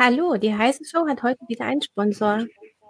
Hallo, 0.00 0.36
die 0.36 0.54
heiße 0.54 0.84
Show 0.84 1.08
hat 1.08 1.24
heute 1.24 1.40
wieder 1.48 1.64
einen 1.64 1.82
Sponsor. 1.82 2.44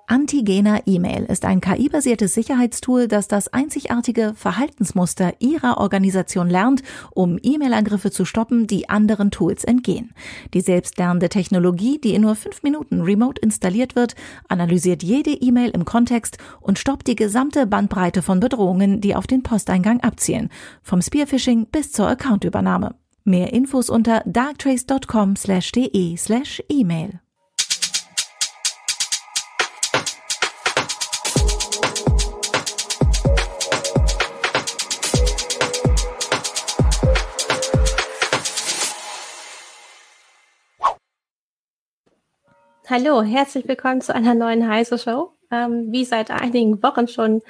Antigena 0.08 0.80
E-Mail 0.84 1.24
ist 1.24 1.46
ein 1.46 1.62
KI-basiertes 1.62 2.34
Sicherheitstool, 2.34 3.08
das 3.08 3.28
das 3.28 3.48
einzigartige 3.48 4.34
Verhaltensmuster 4.34 5.32
Ihrer 5.38 5.78
Organisation 5.78 6.50
lernt, 6.50 6.82
um 7.14 7.38
E-Mail-Angriffe 7.42 8.10
zu 8.10 8.26
stoppen, 8.26 8.66
die 8.66 8.90
anderen 8.90 9.30
Tools 9.30 9.64
entgehen. 9.64 10.12
Die 10.52 10.60
selbstlernende 10.60 11.30
Technologie, 11.30 11.98
die 11.98 12.12
in 12.12 12.20
nur 12.20 12.34
fünf 12.34 12.62
Minuten 12.62 13.00
remote 13.00 13.40
installiert 13.40 13.96
wird, 13.96 14.14
analysiert 14.48 15.02
jede 15.02 15.30
E-Mail 15.30 15.70
im 15.70 15.86
Kontext 15.86 16.36
und 16.60 16.78
stoppt 16.78 17.06
die 17.06 17.16
gesamte 17.16 17.66
Bandbreite 17.66 18.20
von 18.20 18.38
Bedrohungen, 18.38 19.00
die 19.00 19.14
auf 19.14 19.26
den 19.26 19.42
Posteingang 19.42 20.00
abzielen, 20.00 20.50
vom 20.82 21.00
Spearphishing 21.00 21.68
bis 21.72 21.90
zur 21.90 22.06
Accountübernahme. 22.06 22.94
Mehr 23.28 23.52
Infos 23.52 23.90
unter 23.90 24.22
darktrace.com/de/email. 24.24 27.20
Hallo, 42.88 43.20
herzlich 43.20 43.68
willkommen 43.68 44.00
zu 44.00 44.14
einer 44.14 44.32
neuen 44.32 44.66
Heise 44.66 44.96
Show. 44.96 45.34
Ähm, 45.50 45.92
wie 45.92 46.06
seit 46.06 46.30
einigen 46.30 46.82
Wochen 46.82 47.08
schon 47.08 47.42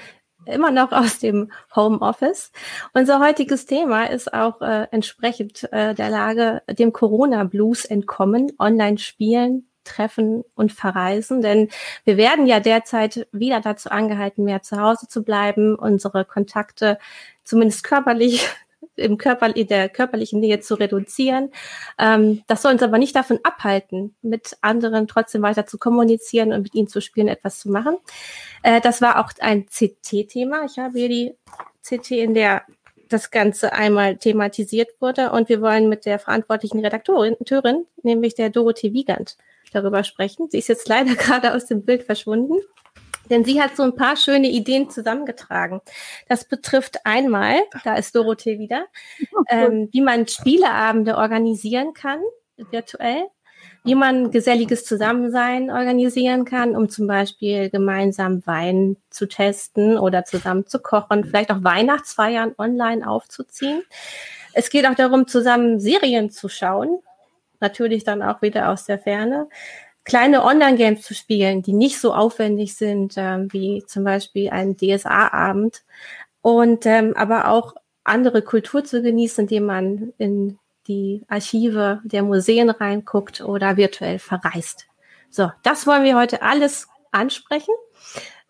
immer 0.47 0.71
noch 0.71 0.93
aus 0.93 1.19
dem 1.19 1.51
Homeoffice. 1.75 2.53
Unser 2.95 3.21
heutiges 3.21 3.67
Thema 3.67 4.05
ist 4.05 4.33
auch 4.33 4.61
äh, 4.61 4.87
entsprechend 4.91 5.71
äh, 5.73 5.95
der 5.95 6.11
Lage 6.11 6.63
dem 6.69 6.93
Corona-Blues 6.93 7.85
entkommen, 7.85 8.53
online 8.59 8.99
spielen, 8.99 9.69
treffen 9.85 10.45
und 10.55 10.73
verreisen. 10.73 11.41
Denn 11.41 11.69
wir 12.05 12.17
werden 12.17 12.47
ja 12.47 12.61
derzeit 12.61 13.27
wieder 13.33 13.61
dazu 13.61 13.91
angehalten, 13.91 14.45
mehr 14.45 14.63
zu 14.63 14.81
Hause 14.81 15.09
zu 15.09 15.23
bleiben, 15.23 15.75
unsere 15.75 16.25
Kontakte 16.25 16.99
zumindest 17.45 17.85
körperlich 17.85 18.47
im 18.99 19.19
Körper, 19.19 19.55
in 19.55 19.67
der 19.67 19.89
körperlichen 19.89 20.41
Nähe 20.41 20.61
zu 20.61 20.75
reduzieren. 20.75 21.51
Ähm, 21.99 22.43
das 22.47 22.63
soll 22.63 22.73
uns 22.73 22.83
aber 22.83 22.99
nicht 22.99 23.17
davon 23.17 23.39
abhalten, 23.43 24.15
mit 24.23 24.57
anderen 24.61 25.07
trotzdem 25.07 25.43
weiter 25.43 25.67
zu 25.67 25.79
kommunizieren 25.79 26.53
und 26.53 26.63
mit 26.63 26.75
ihnen 26.75 26.89
zu 26.89 27.01
spielen, 27.01 27.29
etwas 27.29 27.59
zu 27.59 27.71
machen. 27.71 27.97
Äh, 28.63 28.81
das 28.81 29.01
war 29.01 29.21
auch 29.21 29.33
ein 29.41 29.67
CT-Thema. 29.67 30.65
Ich 30.65 30.79
habe 30.79 30.99
hier 30.99 31.09
die 31.09 31.35
CT, 31.83 32.11
in 32.13 32.35
der 32.35 32.63
das 33.09 33.31
Ganze 33.31 33.73
einmal 33.73 34.17
thematisiert 34.17 34.91
wurde 35.01 35.33
und 35.33 35.49
wir 35.49 35.61
wollen 35.61 35.89
mit 35.89 36.05
der 36.05 36.19
verantwortlichen 36.19 36.81
Redaktorin, 36.81 37.37
nämlich 38.03 38.35
der 38.35 38.51
Dorothee 38.51 38.93
Wiegand, 38.93 39.37
darüber 39.73 40.05
sprechen. 40.05 40.49
Sie 40.51 40.59
ist 40.59 40.69
jetzt 40.69 40.89
leider 40.89 41.15
gerade 41.15 41.55
aus 41.55 41.67
dem 41.67 41.85
Bild 41.85 42.03
verschwunden. 42.03 42.55
Denn 43.31 43.45
sie 43.45 43.61
hat 43.61 43.77
so 43.77 43.83
ein 43.83 43.95
paar 43.95 44.17
schöne 44.17 44.49
Ideen 44.49 44.91
zusammengetragen. 44.91 45.81
Das 46.29 46.45
betrifft 46.45 47.05
einmal, 47.05 47.57
da 47.85 47.95
ist 47.95 48.15
Dorothee 48.15 48.59
wieder, 48.59 48.87
ähm, 49.49 49.89
wie 49.93 50.01
man 50.01 50.27
Spieleabende 50.27 51.17
organisieren 51.17 51.93
kann, 51.95 52.21
virtuell, 52.57 53.25
wie 53.85 53.95
man 53.95 54.31
geselliges 54.31 54.85
Zusammensein 54.85 55.71
organisieren 55.71 56.45
kann, 56.45 56.77
um 56.77 56.89
zum 56.89 57.07
Beispiel 57.07 57.71
gemeinsam 57.71 58.47
Wein 58.47 58.97
zu 59.11 59.27
testen 59.27 59.99
oder 59.99 60.25
zusammen 60.25 60.67
zu 60.67 60.81
kochen, 60.81 61.25
vielleicht 61.25 61.51
auch 61.51 61.63
Weihnachtsfeiern 61.63 62.55
online 62.59 63.09
aufzuziehen. 63.09 63.83
Es 64.53 64.71
geht 64.71 64.87
auch 64.87 64.95
darum, 64.95 65.27
zusammen 65.27 65.81
Serien 65.81 66.31
zu 66.31 66.49
schauen, 66.49 66.99
natürlich 67.61 68.05
dann 68.05 68.23
auch 68.23 68.43
wieder 68.43 68.71
aus 68.71 68.85
der 68.85 68.99
Ferne 68.99 69.49
kleine 70.05 70.45
Online-Games 70.45 71.03
zu 71.03 71.15
spielen, 71.15 71.63
die 71.63 71.73
nicht 71.73 71.99
so 71.99 72.15
aufwendig 72.15 72.77
sind 72.77 73.15
ähm, 73.17 73.53
wie 73.53 73.85
zum 73.87 74.05
Beispiel 74.05 74.51
ein 74.51 74.77
DSA-Abend 74.77 75.85
und 76.41 76.87
ähm, 76.87 77.15
aber 77.17 77.49
auch 77.49 77.75
andere 78.05 78.43
Kultur 78.43 78.85
zu 78.85 79.03
genießen, 79.03 79.45
indem 79.45 79.67
man 79.67 80.13
in 80.19 80.59
die 80.87 81.23
Archive 81.29 82.01
der 82.05 82.23
Museen 82.23 82.71
reinguckt 82.71 83.43
oder 83.43 83.77
virtuell 83.77 84.19
verreist. 84.19 84.87
So, 85.31 85.51
das 85.63 85.87
wollen 85.87 86.05
wir 86.05 86.17
heute 86.17 86.43
alles 86.43 86.89
ansprechen. 87.13 87.75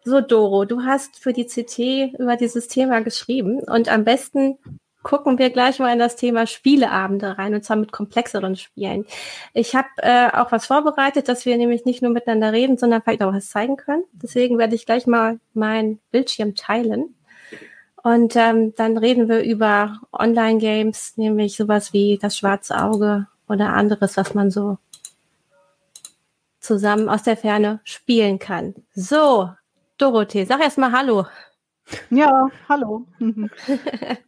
So, 0.04 0.20
Doro, 0.20 0.64
du 0.64 0.82
hast 0.82 1.18
für 1.18 1.32
die 1.32 1.46
CT 1.46 2.18
über 2.18 2.36
dieses 2.36 2.68
Thema 2.68 3.00
geschrieben 3.00 3.60
und 3.60 3.88
am 3.88 4.04
besten 4.04 4.58
gucken 5.02 5.38
wir 5.38 5.50
gleich 5.50 5.78
mal 5.78 5.92
in 5.92 5.98
das 5.98 6.16
Thema 6.16 6.46
Spieleabende 6.46 7.38
rein 7.38 7.54
und 7.54 7.64
zwar 7.64 7.76
mit 7.76 7.92
komplexeren 7.92 8.56
Spielen. 8.56 9.06
Ich 9.54 9.74
habe 9.74 9.88
äh, 9.98 10.30
auch 10.32 10.52
was 10.52 10.66
vorbereitet, 10.66 11.28
dass 11.28 11.46
wir 11.46 11.56
nämlich 11.56 11.84
nicht 11.84 12.02
nur 12.02 12.12
miteinander 12.12 12.52
reden, 12.52 12.78
sondern 12.78 13.02
vielleicht 13.02 13.22
auch 13.22 13.32
was 13.32 13.48
zeigen 13.48 13.76
können. 13.76 14.04
Deswegen 14.12 14.58
werde 14.58 14.74
ich 14.74 14.86
gleich 14.86 15.06
mal 15.06 15.38
meinen 15.54 16.00
Bildschirm 16.10 16.54
teilen. 16.54 17.14
Und 18.02 18.36
ähm, 18.36 18.74
dann 18.76 18.96
reden 18.96 19.28
wir 19.28 19.42
über 19.42 20.00
Online-Games, 20.12 21.16
nämlich 21.16 21.56
sowas 21.56 21.92
wie 21.92 22.18
das 22.20 22.36
schwarze 22.36 22.80
Auge 22.80 23.26
oder 23.48 23.70
anderes, 23.70 24.16
was 24.16 24.34
man 24.34 24.50
so 24.50 24.78
zusammen 26.60 27.08
aus 27.08 27.22
der 27.22 27.36
Ferne 27.36 27.80
spielen 27.84 28.38
kann. 28.38 28.74
So, 28.94 29.50
Dorothee, 29.96 30.44
sag 30.44 30.60
erst 30.60 30.78
mal 30.78 30.92
Hallo. 30.92 31.26
Ja, 32.10 32.48
hallo. 32.68 33.06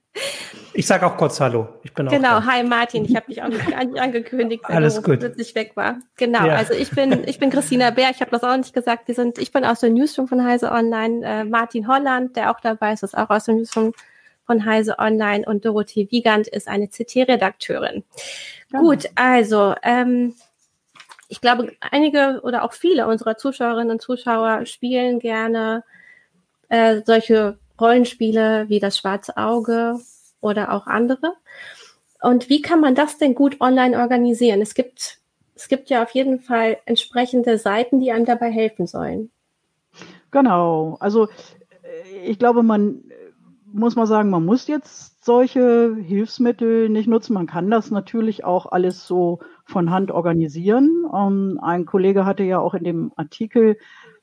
Ich 0.72 0.86
sage 0.86 1.06
auch 1.06 1.16
kurz 1.16 1.40
Hallo. 1.40 1.68
Ich 1.82 1.92
bin 1.92 2.06
genau, 2.06 2.38
auch 2.38 2.44
hi 2.44 2.62
Martin. 2.62 3.04
Ich 3.04 3.16
habe 3.16 3.26
dich 3.26 3.42
auch 3.42 3.48
nicht 3.48 3.74
angekündigt, 3.76 4.64
wenn 4.66 4.76
Alles 4.76 4.94
du 4.96 5.02
gut. 5.02 5.20
plötzlich 5.20 5.54
weg 5.54 5.72
war. 5.74 5.98
Genau, 6.16 6.46
ja. 6.46 6.56
also 6.56 6.74
ich 6.74 6.90
bin, 6.90 7.24
ich 7.26 7.38
bin 7.38 7.50
Christina 7.50 7.90
Bär. 7.90 8.10
Ich 8.10 8.20
habe 8.20 8.30
das 8.30 8.42
auch 8.42 8.56
nicht 8.56 8.72
gesagt. 8.72 9.08
Wir 9.08 9.14
sind, 9.14 9.38
ich 9.38 9.52
bin 9.52 9.64
aus 9.64 9.80
der 9.80 9.90
Newsroom 9.90 10.28
von 10.28 10.44
Heise 10.44 10.70
Online. 10.70 11.26
Äh, 11.26 11.44
Martin 11.44 11.88
Holland, 11.88 12.36
der 12.36 12.50
auch 12.50 12.60
dabei 12.60 12.92
ist, 12.92 13.02
ist 13.02 13.16
auch 13.16 13.30
aus 13.30 13.44
der 13.44 13.56
Newsroom 13.56 13.92
von 14.46 14.64
Heise 14.64 14.98
Online. 14.98 15.44
Und 15.46 15.64
Dorothee 15.64 16.08
Wiegand 16.10 16.48
ist 16.48 16.68
eine 16.68 16.88
CT-Redakteurin. 16.88 18.04
Ja. 18.72 18.78
Gut, 18.78 19.08
also 19.16 19.74
ähm, 19.82 20.34
ich 21.28 21.40
glaube, 21.40 21.72
einige 21.80 22.40
oder 22.42 22.64
auch 22.64 22.72
viele 22.72 23.06
unserer 23.06 23.36
Zuschauerinnen 23.36 23.90
und 23.90 24.02
Zuschauer 24.02 24.66
spielen 24.66 25.18
gerne 25.18 25.84
äh, 26.68 27.02
solche 27.04 27.58
Rollenspiele 27.80 28.66
wie 28.68 28.80
das 28.80 28.98
Schwarze 28.98 29.36
Auge 29.36 29.98
oder 30.40 30.72
auch 30.72 30.86
andere. 30.86 31.34
Und 32.22 32.48
wie 32.48 32.62
kann 32.62 32.80
man 32.80 32.94
das 32.94 33.18
denn 33.18 33.34
gut 33.34 33.60
online 33.60 33.98
organisieren? 33.98 34.60
Es 34.60 34.74
gibt, 34.74 35.18
es 35.54 35.68
gibt 35.68 35.88
ja 35.90 36.02
auf 36.02 36.10
jeden 36.10 36.40
Fall 36.40 36.78
entsprechende 36.84 37.58
Seiten, 37.58 38.00
die 38.00 38.12
einem 38.12 38.26
dabei 38.26 38.50
helfen 38.50 38.86
sollen. 38.86 39.30
Genau. 40.30 40.96
Also 41.00 41.28
ich 42.24 42.38
glaube, 42.38 42.62
man 42.62 43.02
muss 43.72 43.96
mal 43.96 44.06
sagen, 44.06 44.30
man 44.30 44.44
muss 44.44 44.66
jetzt 44.66 45.24
solche 45.24 45.94
Hilfsmittel 45.96 46.88
nicht 46.88 47.06
nutzen. 47.06 47.34
Man 47.34 47.46
kann 47.46 47.70
das 47.70 47.90
natürlich 47.90 48.44
auch 48.44 48.66
alles 48.66 49.06
so 49.06 49.40
von 49.64 49.90
Hand 49.90 50.10
organisieren. 50.10 51.04
Ähm, 51.14 51.58
ein 51.62 51.86
Kollege 51.86 52.24
hatte 52.24 52.42
ja 52.42 52.58
auch 52.58 52.74
in 52.74 52.84
dem 52.84 53.12
Artikel 53.16 53.76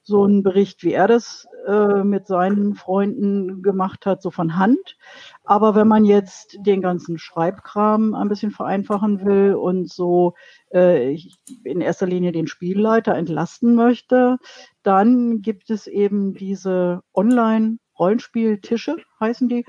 so 0.07 0.23
einen 0.23 0.41
Bericht, 0.41 0.83
wie 0.83 0.93
er 0.93 1.07
das 1.07 1.47
äh, 1.67 2.03
mit 2.03 2.27
seinen 2.27 2.75
Freunden 2.75 3.61
gemacht 3.61 4.05
hat, 4.05 4.21
so 4.21 4.31
von 4.31 4.55
Hand. 4.55 4.97
Aber 5.43 5.75
wenn 5.75 5.87
man 5.87 6.05
jetzt 6.05 6.57
den 6.61 6.81
ganzen 6.81 7.17
Schreibkram 7.19 8.15
ein 8.15 8.29
bisschen 8.29 8.51
vereinfachen 8.51 9.25
will 9.25 9.53
und 9.55 9.91
so 9.91 10.33
äh, 10.73 11.17
in 11.65 11.81
erster 11.81 12.07
Linie 12.07 12.31
den 12.31 12.47
Spielleiter 12.47 13.15
entlasten 13.15 13.75
möchte, 13.75 14.37
dann 14.81 15.41
gibt 15.41 15.69
es 15.69 15.87
eben 15.87 16.33
diese 16.33 17.01
Online-Rollenspieltische, 17.13 18.95
heißen 19.19 19.49
die, 19.49 19.65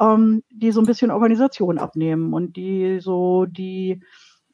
ähm, 0.00 0.42
die 0.50 0.72
so 0.72 0.80
ein 0.80 0.86
bisschen 0.86 1.10
Organisation 1.10 1.76
abnehmen 1.76 2.32
und 2.32 2.56
die 2.56 2.98
so 3.00 3.44
die 3.44 4.02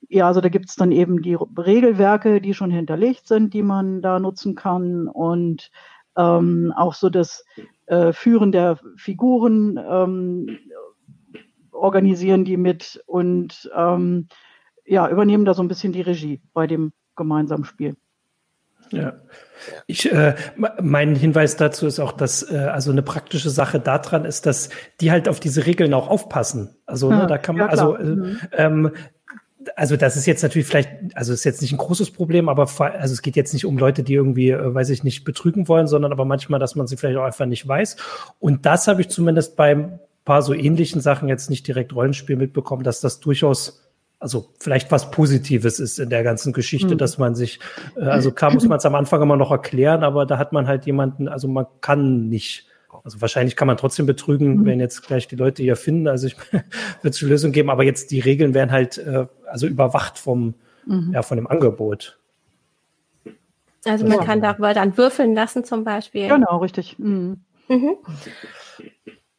ja, 0.08 0.26
also 0.26 0.40
da 0.40 0.48
gibt's 0.48 0.76
dann 0.76 0.92
eben 0.92 1.22
die 1.22 1.34
Regelwerke, 1.34 2.40
die 2.40 2.54
schon 2.54 2.70
hinterlegt 2.70 3.26
sind, 3.26 3.54
die 3.54 3.62
man 3.62 4.02
da 4.02 4.18
nutzen 4.18 4.54
kann 4.54 5.08
und 5.08 5.70
ähm, 6.16 6.72
auch 6.76 6.94
so 6.94 7.10
das 7.10 7.44
äh, 7.86 8.12
Führen 8.12 8.52
der 8.52 8.78
Figuren 8.96 9.78
ähm, 9.78 10.58
organisieren 11.72 12.44
die 12.44 12.56
mit 12.56 13.02
und 13.06 13.70
ähm, 13.74 14.28
ja, 14.84 15.08
übernehmen 15.08 15.44
da 15.44 15.54
so 15.54 15.62
ein 15.62 15.68
bisschen 15.68 15.92
die 15.92 16.00
Regie 16.00 16.40
bei 16.52 16.66
dem 16.66 16.92
gemeinsamen 17.14 17.64
Spiel. 17.64 17.96
Ja. 18.90 19.14
Ich, 19.86 20.10
äh, 20.10 20.34
mein 20.80 21.14
Hinweis 21.14 21.56
dazu 21.56 21.86
ist 21.86 22.00
auch, 22.00 22.12
dass 22.12 22.50
äh, 22.50 22.56
also 22.56 22.90
eine 22.90 23.02
praktische 23.02 23.50
Sache 23.50 23.80
daran 23.80 24.24
ist, 24.24 24.46
dass 24.46 24.70
die 25.00 25.10
halt 25.10 25.28
auf 25.28 25.40
diese 25.40 25.66
Regeln 25.66 25.92
auch 25.92 26.08
aufpassen. 26.08 26.76
Also 26.86 27.10
ne, 27.10 27.26
da 27.26 27.38
kann 27.38 27.56
man, 27.56 27.66
ja, 27.66 27.70
also 27.70 27.96
äh, 27.96 28.04
mhm. 28.04 28.38
ähm, 28.52 28.92
also 29.76 29.96
das 29.96 30.16
ist 30.16 30.26
jetzt 30.26 30.42
natürlich 30.42 30.66
vielleicht, 30.66 30.90
also 31.14 31.32
ist 31.32 31.44
jetzt 31.44 31.62
nicht 31.62 31.72
ein 31.72 31.78
großes 31.78 32.10
Problem, 32.10 32.48
aber 32.48 32.68
also 32.78 33.12
es 33.12 33.22
geht 33.22 33.36
jetzt 33.36 33.52
nicht 33.52 33.64
um 33.64 33.78
Leute, 33.78 34.02
die 34.02 34.14
irgendwie, 34.14 34.50
äh, 34.50 34.74
weiß 34.74 34.90
ich 34.90 35.04
nicht, 35.04 35.24
betrügen 35.24 35.68
wollen, 35.68 35.86
sondern 35.86 36.12
aber 36.12 36.24
manchmal, 36.24 36.60
dass 36.60 36.74
man 36.74 36.86
sie 36.86 36.96
vielleicht 36.96 37.18
auch 37.18 37.24
einfach 37.24 37.46
nicht 37.46 37.66
weiß. 37.66 37.96
Und 38.38 38.66
das 38.66 38.88
habe 38.88 39.00
ich 39.00 39.08
zumindest 39.08 39.56
beim 39.56 39.98
paar 40.24 40.42
so 40.42 40.52
ähnlichen 40.52 41.00
Sachen 41.00 41.28
jetzt 41.28 41.48
nicht 41.50 41.66
direkt 41.66 41.94
Rollenspiel 41.94 42.36
mitbekommen, 42.36 42.84
dass 42.84 43.00
das 43.00 43.20
durchaus 43.20 43.84
also 44.20 44.52
vielleicht 44.58 44.90
was 44.90 45.10
Positives 45.10 45.78
ist 45.78 45.98
in 45.98 46.10
der 46.10 46.22
ganzen 46.22 46.52
Geschichte, 46.52 46.94
mhm. 46.94 46.98
dass 46.98 47.18
man 47.18 47.34
sich, 47.34 47.60
äh, 47.96 48.04
also 48.04 48.32
klar 48.32 48.52
muss 48.52 48.66
man 48.66 48.78
es 48.78 48.84
am 48.84 48.94
Anfang 48.94 49.22
immer 49.22 49.36
noch 49.36 49.50
erklären, 49.50 50.02
aber 50.02 50.26
da 50.26 50.38
hat 50.38 50.52
man 50.52 50.66
halt 50.66 50.86
jemanden, 50.86 51.28
also 51.28 51.48
man 51.48 51.66
kann 51.80 52.28
nicht, 52.28 52.66
also 53.08 53.22
wahrscheinlich 53.22 53.56
kann 53.56 53.66
man 53.66 53.78
trotzdem 53.78 54.04
betrügen, 54.04 54.58
mhm. 54.58 54.66
wenn 54.66 54.80
jetzt 54.80 55.06
gleich 55.06 55.26
die 55.26 55.36
Leute 55.36 55.62
hier 55.62 55.76
finden, 55.76 56.08
also 56.08 56.26
ich 56.26 56.36
würde 56.52 57.08
es 57.08 57.22
eine 57.22 57.30
Lösung 57.30 57.52
geben, 57.52 57.70
aber 57.70 57.82
jetzt 57.82 58.10
die 58.10 58.20
Regeln 58.20 58.52
werden 58.52 58.70
halt 58.70 58.98
äh, 58.98 59.26
also 59.46 59.66
überwacht 59.66 60.18
vom, 60.18 60.52
mhm. 60.84 61.12
ja, 61.14 61.22
von 61.22 61.38
dem 61.38 61.46
Angebot. 61.46 62.18
Also 63.86 64.06
man 64.06 64.18
ja. 64.18 64.24
kann 64.24 64.42
darüber 64.42 64.74
dann 64.74 64.98
würfeln 64.98 65.34
lassen 65.34 65.64
zum 65.64 65.84
Beispiel. 65.84 66.28
Genau, 66.28 66.58
richtig. 66.58 66.98
Mhm. 66.98 67.40
Mhm. 67.68 67.96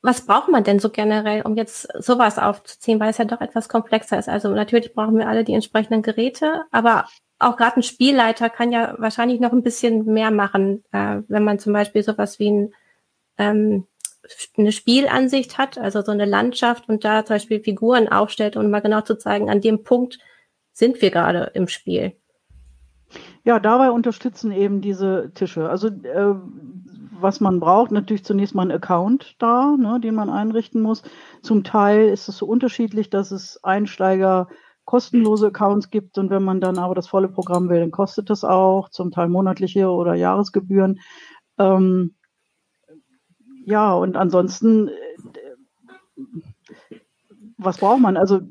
Was 0.01 0.25
braucht 0.25 0.50
man 0.50 0.63
denn 0.63 0.80
so 0.80 0.89
generell, 0.89 1.44
um 1.44 1.56
jetzt 1.56 1.88
sowas 2.01 2.39
aufzuziehen, 2.39 3.00
weil 3.00 3.12
es 3.12 3.19
ja 3.19 3.25
doch 3.25 3.42
etwas 3.42 3.69
komplexer 3.69 4.18
ist? 4.18 4.30
Also 4.30 4.50
natürlich 4.50 4.95
brauchen 4.95 5.16
wir 5.16 5.27
alle 5.27 5.44
die 5.44 5.54
entsprechenden 5.54 6.01
Geräte, 6.01 6.63
aber 6.71 7.06
auch 7.38 7.56
gerade 7.56 7.77
ein 7.77 7.83
Spielleiter 7.83 8.50
kann 8.50 8.71
ja 8.71 8.95
wahrscheinlich 8.98 9.39
noch 9.39 9.51
ein 9.51 9.62
bisschen 9.62 10.06
mehr 10.06 10.31
machen, 10.31 10.83
äh, 10.92 11.21
wenn 11.27 11.44
man 11.44 11.60
zum 11.60 11.74
Beispiel 11.74 12.01
sowas 12.01 12.39
wie 12.39 12.50
ein, 12.50 12.74
ähm, 13.39 13.88
eine 14.57 14.71
Spielansicht 14.71 15.57
hat, 15.57 15.77
also 15.77 16.01
so 16.01 16.12
eine 16.12 16.25
Landschaft 16.25 16.88
und 16.88 17.03
da 17.03 17.25
zum 17.25 17.36
Beispiel 17.36 17.62
Figuren 17.62 18.07
aufstellt, 18.07 18.56
um 18.57 18.69
mal 18.69 18.81
genau 18.81 19.01
zu 19.01 19.18
zeigen, 19.18 19.50
an 19.50 19.62
dem 19.62 19.83
Punkt 19.83 20.19
sind 20.71 21.01
wir 21.01 21.09
gerade 21.09 21.51
im 21.56 21.68
Spiel. 21.68 22.13
Ja, 23.44 23.59
dabei 23.59 23.89
unterstützen 23.89 24.51
eben 24.51 24.81
diese 24.81 25.31
Tische. 25.33 25.68
Also 25.69 25.88
äh, 25.88 26.36
was 27.21 27.39
man 27.39 27.59
braucht, 27.59 27.91
natürlich 27.91 28.24
zunächst 28.24 28.53
mal 28.53 28.63
ein 28.63 28.71
Account 28.71 29.36
da, 29.39 29.75
ne, 29.77 30.00
den 30.00 30.15
man 30.15 30.30
einrichten 30.30 30.81
muss. 30.81 31.01
Zum 31.42 31.63
Teil 31.63 32.09
ist 32.09 32.30
es 32.30 32.38
so 32.38 32.45
unterschiedlich, 32.45 33.09
dass 33.09 33.31
es 33.31 33.63
Einsteiger 33.63 34.47
kostenlose 34.85 35.47
Accounts 35.47 35.89
gibt 35.89 36.18
und 36.18 36.30
wenn 36.30 36.44
man 36.44 36.62
dann 36.62 36.77
aber 36.77 36.95
das 36.95 37.07
volle 37.07 37.30
Programm 37.30 37.69
will, 37.69 37.80
dann 37.80 37.92
kostet 37.92 38.30
das 38.30 38.44
auch, 38.44 38.89
zum 38.89 39.12
Teil 39.12 39.30
monatliche 39.30 39.89
oder 39.89 40.15
Jahresgebühren. 40.15 41.00
Ähm, 41.57 42.15
ja, 43.69 43.94
und 43.94 44.18
ansonsten, 44.18 44.88
äh, 44.88 46.21
was 47.57 47.77
braucht 47.77 48.01
man? 48.01 48.18
Also 48.18 48.42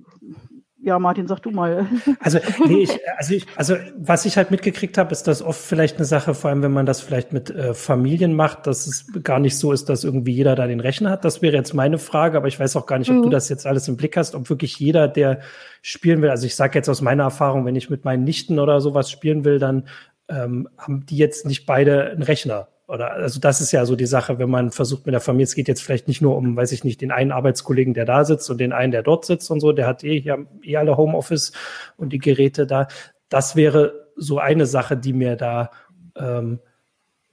ja, 0.80 0.98
Martin, 1.00 1.26
sag 1.26 1.40
du 1.40 1.50
mal. 1.50 1.86
Also, 2.20 2.38
nee, 2.66 2.82
ich, 2.82 2.98
also, 3.16 3.34
ich, 3.34 3.46
also 3.56 3.76
was 3.96 4.24
ich 4.26 4.36
halt 4.36 4.50
mitgekriegt 4.50 4.96
habe, 4.96 5.10
ist 5.12 5.24
das 5.24 5.42
oft 5.42 5.60
vielleicht 5.60 5.96
eine 5.96 6.04
Sache, 6.04 6.34
vor 6.34 6.50
allem 6.50 6.62
wenn 6.62 6.72
man 6.72 6.86
das 6.86 7.00
vielleicht 7.00 7.32
mit 7.32 7.50
äh, 7.50 7.74
Familien 7.74 8.34
macht, 8.34 8.66
dass 8.66 8.86
es 8.86 9.06
gar 9.24 9.40
nicht 9.40 9.58
so 9.58 9.72
ist, 9.72 9.88
dass 9.88 10.04
irgendwie 10.04 10.32
jeder 10.32 10.54
da 10.54 10.66
den 10.66 10.80
Rechner 10.80 11.10
hat. 11.10 11.24
Das 11.24 11.42
wäre 11.42 11.56
jetzt 11.56 11.74
meine 11.74 11.98
Frage, 11.98 12.36
aber 12.36 12.46
ich 12.46 12.60
weiß 12.60 12.76
auch 12.76 12.86
gar 12.86 12.98
nicht, 12.98 13.10
ob 13.10 13.16
mhm. 13.16 13.22
du 13.22 13.28
das 13.28 13.48
jetzt 13.48 13.66
alles 13.66 13.88
im 13.88 13.96
Blick 13.96 14.16
hast, 14.16 14.34
ob 14.34 14.48
wirklich 14.50 14.78
jeder, 14.78 15.08
der 15.08 15.40
spielen 15.82 16.22
will, 16.22 16.30
also 16.30 16.46
ich 16.46 16.54
sage 16.54 16.78
jetzt 16.78 16.88
aus 16.88 17.02
meiner 17.02 17.24
Erfahrung, 17.24 17.66
wenn 17.66 17.76
ich 17.76 17.90
mit 17.90 18.04
meinen 18.04 18.24
Nichten 18.24 18.58
oder 18.58 18.80
sowas 18.80 19.10
spielen 19.10 19.44
will, 19.44 19.58
dann 19.58 19.88
ähm, 20.28 20.68
haben 20.78 21.06
die 21.06 21.16
jetzt 21.16 21.44
nicht 21.44 21.66
beide 21.66 22.10
einen 22.10 22.22
Rechner. 22.22 22.68
Oder 22.88 23.12
also 23.12 23.38
das 23.38 23.60
ist 23.60 23.70
ja 23.70 23.84
so 23.84 23.96
die 23.96 24.06
Sache, 24.06 24.38
wenn 24.38 24.48
man 24.48 24.70
versucht 24.70 25.04
mit 25.04 25.12
der 25.12 25.20
Familie, 25.20 25.44
es 25.44 25.54
geht 25.54 25.68
jetzt 25.68 25.82
vielleicht 25.82 26.08
nicht 26.08 26.22
nur 26.22 26.36
um, 26.36 26.56
weiß 26.56 26.72
ich 26.72 26.84
nicht, 26.84 27.02
den 27.02 27.10
einen 27.10 27.32
Arbeitskollegen, 27.32 27.92
der 27.92 28.06
da 28.06 28.24
sitzt 28.24 28.48
und 28.50 28.58
den 28.58 28.72
einen, 28.72 28.92
der 28.92 29.02
dort 29.02 29.26
sitzt 29.26 29.50
und 29.50 29.60
so, 29.60 29.72
der 29.72 29.86
hat 29.86 30.04
eh 30.04 30.18
hier 30.18 30.46
eh 30.62 30.76
alle 30.76 30.96
Homeoffice 30.96 31.52
und 31.98 32.14
die 32.14 32.18
Geräte 32.18 32.66
da. 32.66 32.88
Das 33.28 33.56
wäre 33.56 34.08
so 34.16 34.38
eine 34.38 34.64
Sache, 34.64 34.96
die 34.96 35.12
mir 35.12 35.36
da 35.36 35.70
ähm, 36.16 36.60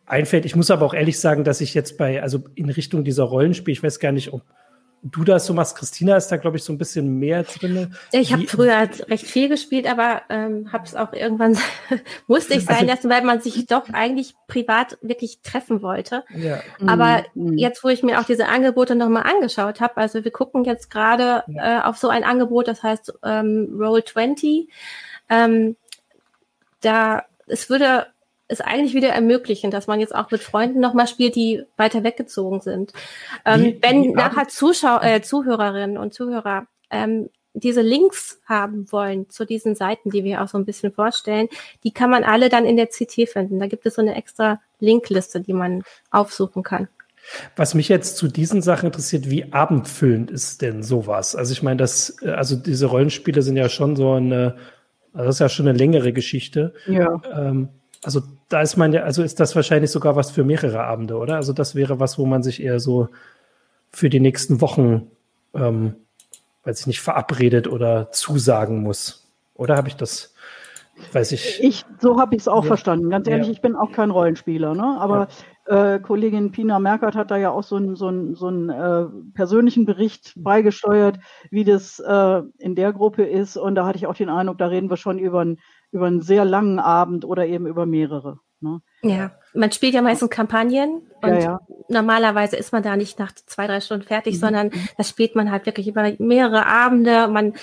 einfällt. 0.05 0.43
Ich 0.43 0.57
muss 0.57 0.71
aber 0.71 0.85
auch 0.85 0.93
ehrlich 0.93 1.21
sagen, 1.21 1.45
dass 1.45 1.61
ich 1.61 1.73
jetzt 1.73 1.97
bei, 1.97 2.21
also 2.21 2.43
in 2.55 2.69
Richtung 2.69 3.05
dieser 3.05 3.23
Rollenspiel, 3.23 3.71
ich 3.71 3.81
weiß 3.81 3.99
gar 4.01 4.11
nicht, 4.11 4.33
ob 4.33 4.41
du 5.05 5.23
das 5.23 5.45
so 5.45 5.53
machst. 5.53 5.77
Christina 5.77 6.17
ist 6.17 6.29
da, 6.29 6.37
glaube 6.37 6.57
ich, 6.57 6.63
so 6.63 6.73
ein 6.73 6.79
bisschen 6.79 7.19
mehr 7.19 7.43
drin. 7.43 7.95
Ich 8.11 8.33
habe 8.33 8.47
früher 8.47 8.75
halt 8.75 9.07
recht 9.09 9.25
viel 9.25 9.49
gespielt, 9.49 9.87
aber 9.87 10.23
ähm, 10.29 10.73
habe 10.73 10.85
es 10.85 10.95
auch 10.95 11.13
irgendwann, 11.13 11.57
musste 12.27 12.55
ich 12.55 12.65
sein 12.65 12.77
also, 12.77 12.87
lassen, 12.87 13.09
weil 13.09 13.23
man 13.23 13.39
sich 13.39 13.67
doch 13.67 13.87
eigentlich 13.93 14.33
privat 14.47 14.97
wirklich 15.01 15.41
treffen 15.43 15.83
wollte. 15.83 16.23
Ja. 16.35 16.59
Aber 16.87 17.23
mhm. 17.35 17.57
jetzt, 17.57 17.83
wo 17.83 17.89
ich 17.89 18.01
mir 18.01 18.19
auch 18.19 18.25
diese 18.25 18.47
Angebote 18.47 18.95
nochmal 18.95 19.23
angeschaut 19.23 19.79
habe, 19.79 19.97
also 19.97 20.23
wir 20.23 20.31
gucken 20.31 20.63
jetzt 20.63 20.89
gerade 20.89 21.43
ja. 21.47 21.79
äh, 21.79 21.83
auf 21.83 21.97
so 21.97 22.09
ein 22.09 22.23
Angebot, 22.23 22.67
das 22.67 22.81
heißt 22.81 23.13
ähm, 23.23 23.77
Roll20. 23.79 24.67
Ähm, 25.29 25.75
da 26.81 27.23
es 27.47 27.69
würde 27.69 28.07
es 28.47 28.61
eigentlich 28.61 28.93
wieder 28.93 29.09
ermöglichen, 29.09 29.71
dass 29.71 29.87
man 29.87 29.99
jetzt 29.99 30.13
auch 30.13 30.31
mit 30.31 30.41
Freunden 30.41 30.79
nochmal 30.79 31.07
spielt, 31.07 31.35
die 31.35 31.63
weiter 31.77 32.03
weggezogen 32.03 32.61
sind. 32.61 32.93
Ähm, 33.43 33.63
die, 33.63 33.79
wenn 33.81 34.03
die 34.03 34.09
nachher 34.09 34.47
Zuschau 34.47 34.99
äh, 35.01 35.21
Zuhörerinnen 35.21 35.97
und 35.97 36.13
Zuhörer 36.13 36.67
ähm, 36.91 37.29
diese 37.53 37.81
Links 37.81 38.39
haben 38.45 38.91
wollen 38.91 39.29
zu 39.29 39.45
diesen 39.45 39.75
Seiten, 39.75 40.09
die 40.09 40.23
wir 40.23 40.43
auch 40.43 40.47
so 40.47 40.57
ein 40.57 40.65
bisschen 40.65 40.91
vorstellen, 40.91 41.47
die 41.83 41.91
kann 41.91 42.09
man 42.09 42.23
alle 42.23 42.49
dann 42.49 42.65
in 42.65 42.75
der 42.75 42.87
CT 42.87 43.29
finden. 43.29 43.59
Da 43.59 43.67
gibt 43.67 43.85
es 43.85 43.95
so 43.95 44.01
eine 44.01 44.15
extra 44.15 44.61
Linkliste, 44.79 45.39
die 45.39 45.53
man 45.53 45.83
aufsuchen 46.11 46.63
kann. 46.63 46.89
Was 47.55 47.73
mich 47.73 47.89
jetzt 47.89 48.17
zu 48.17 48.27
diesen 48.27 48.61
Sachen 48.61 48.87
interessiert, 48.87 49.29
wie 49.29 49.51
abendfüllend 49.51 50.29
ist 50.29 50.61
denn 50.61 50.83
sowas? 50.83 51.35
Also 51.35 51.53
ich 51.53 51.63
meine, 51.63 51.77
das, 51.77 52.21
äh, 52.21 52.29
also 52.31 52.55
diese 52.55 52.85
Rollenspiele 52.87 53.41
sind 53.41 53.57
ja 53.57 53.69
schon 53.69 53.95
so 53.95 54.13
eine, 54.13 54.57
also 55.13 55.27
das 55.27 55.35
ist 55.37 55.39
ja 55.39 55.49
schon 55.49 55.67
eine 55.67 55.77
längere 55.77 56.13
Geschichte. 56.13 56.73
Ja. 56.85 57.19
Ähm, 57.33 57.69
also 58.03 58.21
da 58.49 58.61
ist 58.61 58.77
man 58.77 58.93
ja, 58.93 59.03
also 59.03 59.23
ist 59.23 59.39
das 59.39 59.55
wahrscheinlich 59.55 59.91
sogar 59.91 60.15
was 60.15 60.31
für 60.31 60.43
mehrere 60.43 60.83
Abende, 60.83 61.17
oder? 61.17 61.35
Also 61.35 61.53
das 61.53 61.75
wäre 61.75 61.99
was, 61.99 62.17
wo 62.17 62.25
man 62.25 62.43
sich 62.43 62.61
eher 62.61 62.79
so 62.79 63.09
für 63.91 64.09
die 64.09 64.19
nächsten 64.19 64.61
Wochen, 64.61 65.09
ähm, 65.53 65.95
weiß 66.63 66.81
ich 66.81 66.87
nicht, 66.87 67.01
verabredet 67.01 67.67
oder 67.67 68.11
zusagen 68.11 68.83
muss. 68.83 69.27
Oder 69.55 69.77
habe 69.77 69.87
ich 69.87 69.95
das? 69.95 70.33
Weiß 71.11 71.33
ich. 71.33 71.61
Ich 71.61 71.85
so 71.99 72.19
habe 72.19 72.35
ich 72.35 72.41
es 72.41 72.47
auch 72.47 72.63
ja. 72.63 72.67
verstanden. 72.67 73.09
Ganz 73.09 73.27
ehrlich, 73.27 73.47
ja. 73.47 73.53
ich 73.53 73.61
bin 73.61 73.75
auch 73.75 73.91
kein 73.91 74.11
Rollenspieler, 74.11 74.75
ne? 74.75 74.97
Aber 74.97 75.27
ja. 75.67 75.95
äh, 75.95 75.99
Kollegin 75.99 76.51
Pina 76.51 76.79
Merkert 76.79 77.15
hat 77.15 77.31
da 77.31 77.37
ja 77.37 77.51
auch 77.51 77.63
so 77.63 77.75
einen 77.75 77.95
so 77.97 78.07
einen, 78.07 78.35
so 78.35 78.47
einen 78.47 78.69
äh, 78.69 79.05
persönlichen 79.33 79.85
Bericht 79.85 80.33
beigesteuert, 80.37 81.19
wie 81.51 81.65
das 81.65 81.99
äh, 81.99 82.41
in 82.59 82.75
der 82.75 82.93
Gruppe 82.93 83.23
ist. 83.23 83.57
Und 83.57 83.75
da 83.75 83.85
hatte 83.85 83.97
ich 83.97 84.07
auch 84.07 84.15
den 84.15 84.29
Eindruck, 84.29 84.57
da 84.57 84.67
reden 84.67 84.89
wir 84.89 84.97
schon 84.97 85.19
über 85.19 85.43
ein 85.43 85.59
über 85.95 86.07
einen 86.07 86.21
sehr 86.21 86.45
langen 86.45 86.79
Abend 86.79 87.25
oder 87.25 87.47
eben 87.47 87.65
über 87.65 87.85
mehrere. 87.85 88.39
Ne? 88.59 88.81
Ja, 89.01 89.31
man 89.53 89.71
spielt 89.71 89.93
ja 89.93 90.01
meistens 90.01 90.29
Kampagnen 90.29 91.09
und 91.21 91.29
ja, 91.29 91.39
ja. 91.39 91.59
normalerweise 91.89 92.55
ist 92.57 92.73
man 92.73 92.83
da 92.83 92.95
nicht 92.97 93.17
nach 93.19 93.31
zwei, 93.33 93.67
drei 93.67 93.79
Stunden 93.79 94.05
fertig, 94.05 94.35
mhm. 94.35 94.39
sondern 94.39 94.71
das 94.97 95.09
spielt 95.09 95.35
man 95.35 95.51
halt 95.51 95.65
wirklich 95.65 95.87
über 95.87 96.13
mehrere 96.19 96.65
Abende. 96.65 97.27
Man 97.27 97.53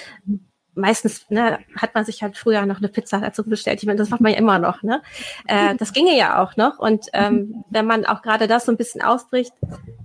meistens 0.75 1.27
ne, 1.31 1.59
hat 1.77 1.95
man 1.95 2.05
sich 2.05 2.23
halt 2.23 2.37
früher 2.37 2.65
noch 2.67 2.79
eine 2.79 2.89
Pizza 2.89 3.19
dazu 3.19 3.45
bestellt. 3.45 3.81
Ich 3.81 3.87
meine, 3.87 3.99
das 3.99 4.11
macht 4.11 4.21
man 4.21 4.33
ja 4.33 4.39
immer 4.39 4.59
noch. 4.59 4.83
Ne? 4.83 5.03
Äh, 5.47 5.77
das 5.77 5.93
ginge 5.93 6.17
ja 6.17 6.43
auch 6.43 6.57
noch. 6.57 6.79
Und 6.79 7.07
ähm, 7.13 7.65
wenn 7.71 7.87
man 7.87 8.07
auch 8.07 8.23
gerade 8.23 8.47
das 8.47 8.65
so 8.65 8.73
ein 8.73 8.77
bisschen 8.77 9.03
ausbricht, 9.03 9.53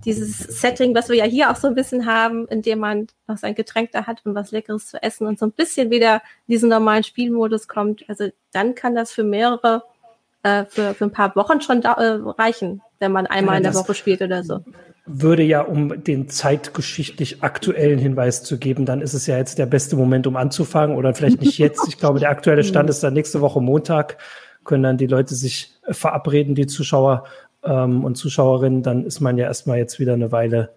dieses 0.04 0.38
Setting, 0.38 0.94
was 0.94 1.08
wir 1.08 1.16
ja 1.16 1.24
hier 1.24 1.50
auch 1.50 1.56
so 1.56 1.68
ein 1.68 1.74
bisschen 1.74 2.06
haben, 2.06 2.46
in 2.48 2.62
dem 2.62 2.80
man 2.80 3.06
noch 3.26 3.38
sein 3.38 3.54
Getränk 3.54 3.92
da 3.92 4.06
hat 4.06 4.24
und 4.24 4.34
was 4.34 4.50
Leckeres 4.50 4.86
zu 4.86 5.02
essen 5.02 5.26
und 5.26 5.38
so 5.38 5.46
ein 5.46 5.52
bisschen 5.52 5.90
wieder 5.90 6.16
in 6.46 6.52
diesen 6.52 6.68
normalen 6.68 7.04
Spielmodus 7.04 7.68
kommt, 7.68 8.04
also 8.08 8.28
dann 8.52 8.74
kann 8.74 8.94
das 8.94 9.10
für 9.12 9.24
mehrere, 9.24 9.84
äh, 10.42 10.64
für, 10.66 10.94
für 10.94 11.04
ein 11.04 11.12
paar 11.12 11.34
Wochen 11.36 11.60
schon 11.60 11.80
da, 11.80 11.94
äh, 11.94 12.20
reichen, 12.38 12.82
wenn 12.98 13.12
man 13.12 13.26
einmal 13.26 13.54
ja, 13.54 13.58
in 13.58 13.62
der 13.64 13.74
Woche 13.74 13.94
spielt 13.94 14.22
oder 14.22 14.44
so 14.44 14.62
würde 15.08 15.42
ja, 15.42 15.62
um 15.62 16.04
den 16.04 16.28
zeitgeschichtlich 16.28 17.42
aktuellen 17.42 17.98
Hinweis 17.98 18.42
zu 18.44 18.58
geben, 18.58 18.84
dann 18.84 19.00
ist 19.00 19.14
es 19.14 19.26
ja 19.26 19.36
jetzt 19.36 19.58
der 19.58 19.66
beste 19.66 19.96
Moment, 19.96 20.26
um 20.26 20.36
anzufangen 20.36 20.96
oder 20.96 21.14
vielleicht 21.14 21.40
nicht 21.40 21.58
jetzt. 21.58 21.88
Ich 21.88 21.98
glaube, 21.98 22.20
der 22.20 22.30
aktuelle 22.30 22.64
Stand 22.64 22.90
ist 22.90 23.02
dann 23.02 23.14
nächste 23.14 23.40
Woche 23.40 23.60
Montag, 23.60 24.18
können 24.64 24.82
dann 24.82 24.98
die 24.98 25.06
Leute 25.06 25.34
sich 25.34 25.74
verabreden, 25.88 26.54
die 26.54 26.66
Zuschauer 26.66 27.24
ähm, 27.64 28.04
und 28.04 28.16
Zuschauerinnen. 28.16 28.82
Dann 28.82 29.04
ist 29.04 29.20
man 29.20 29.38
ja 29.38 29.46
erstmal 29.46 29.78
jetzt 29.78 29.98
wieder 29.98 30.12
eine 30.12 30.30
Weile, 30.30 30.70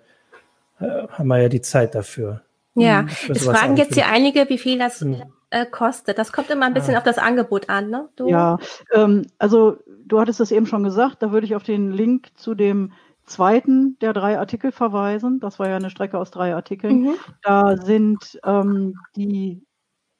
äh, 0.79 1.07
haben 1.09 1.27
wir 1.27 1.41
ja 1.41 1.49
die 1.49 1.61
Zeit 1.61 1.93
dafür. 1.93 2.41
Ja, 2.73 3.05
es 3.27 3.45
fragen 3.45 3.75
jetzt 3.75 3.95
hier 3.95 4.07
einige, 4.07 4.47
wie 4.47 4.57
viel 4.57 4.79
das 4.79 5.05
äh, 5.49 5.65
kostet. 5.65 6.17
Das 6.17 6.31
kommt 6.31 6.49
immer 6.49 6.65
ein 6.65 6.73
bisschen 6.73 6.95
ah. 6.95 6.99
auf 6.99 7.03
das 7.03 7.17
Angebot 7.17 7.69
an, 7.69 7.89
ne? 7.89 8.07
Du? 8.15 8.29
Ja, 8.29 8.59
ähm, 8.93 9.27
also 9.37 9.77
du 10.05 10.19
hattest 10.19 10.39
es 10.39 10.51
eben 10.51 10.65
schon 10.65 10.83
gesagt, 10.83 11.21
da 11.21 11.31
würde 11.31 11.45
ich 11.45 11.55
auf 11.55 11.63
den 11.63 11.91
Link 11.91 12.29
zu 12.35 12.55
dem 12.55 12.93
zweiten 13.25 13.97
der 13.99 14.13
drei 14.13 14.39
Artikel 14.39 14.71
verweisen. 14.71 15.39
Das 15.39 15.59
war 15.59 15.69
ja 15.69 15.75
eine 15.75 15.89
Strecke 15.89 16.17
aus 16.17 16.31
drei 16.31 16.53
Artikeln. 16.55 17.01
Mhm. 17.01 17.13
Da 17.43 17.77
sind 17.77 18.39
ähm, 18.43 18.95
die 19.15 19.65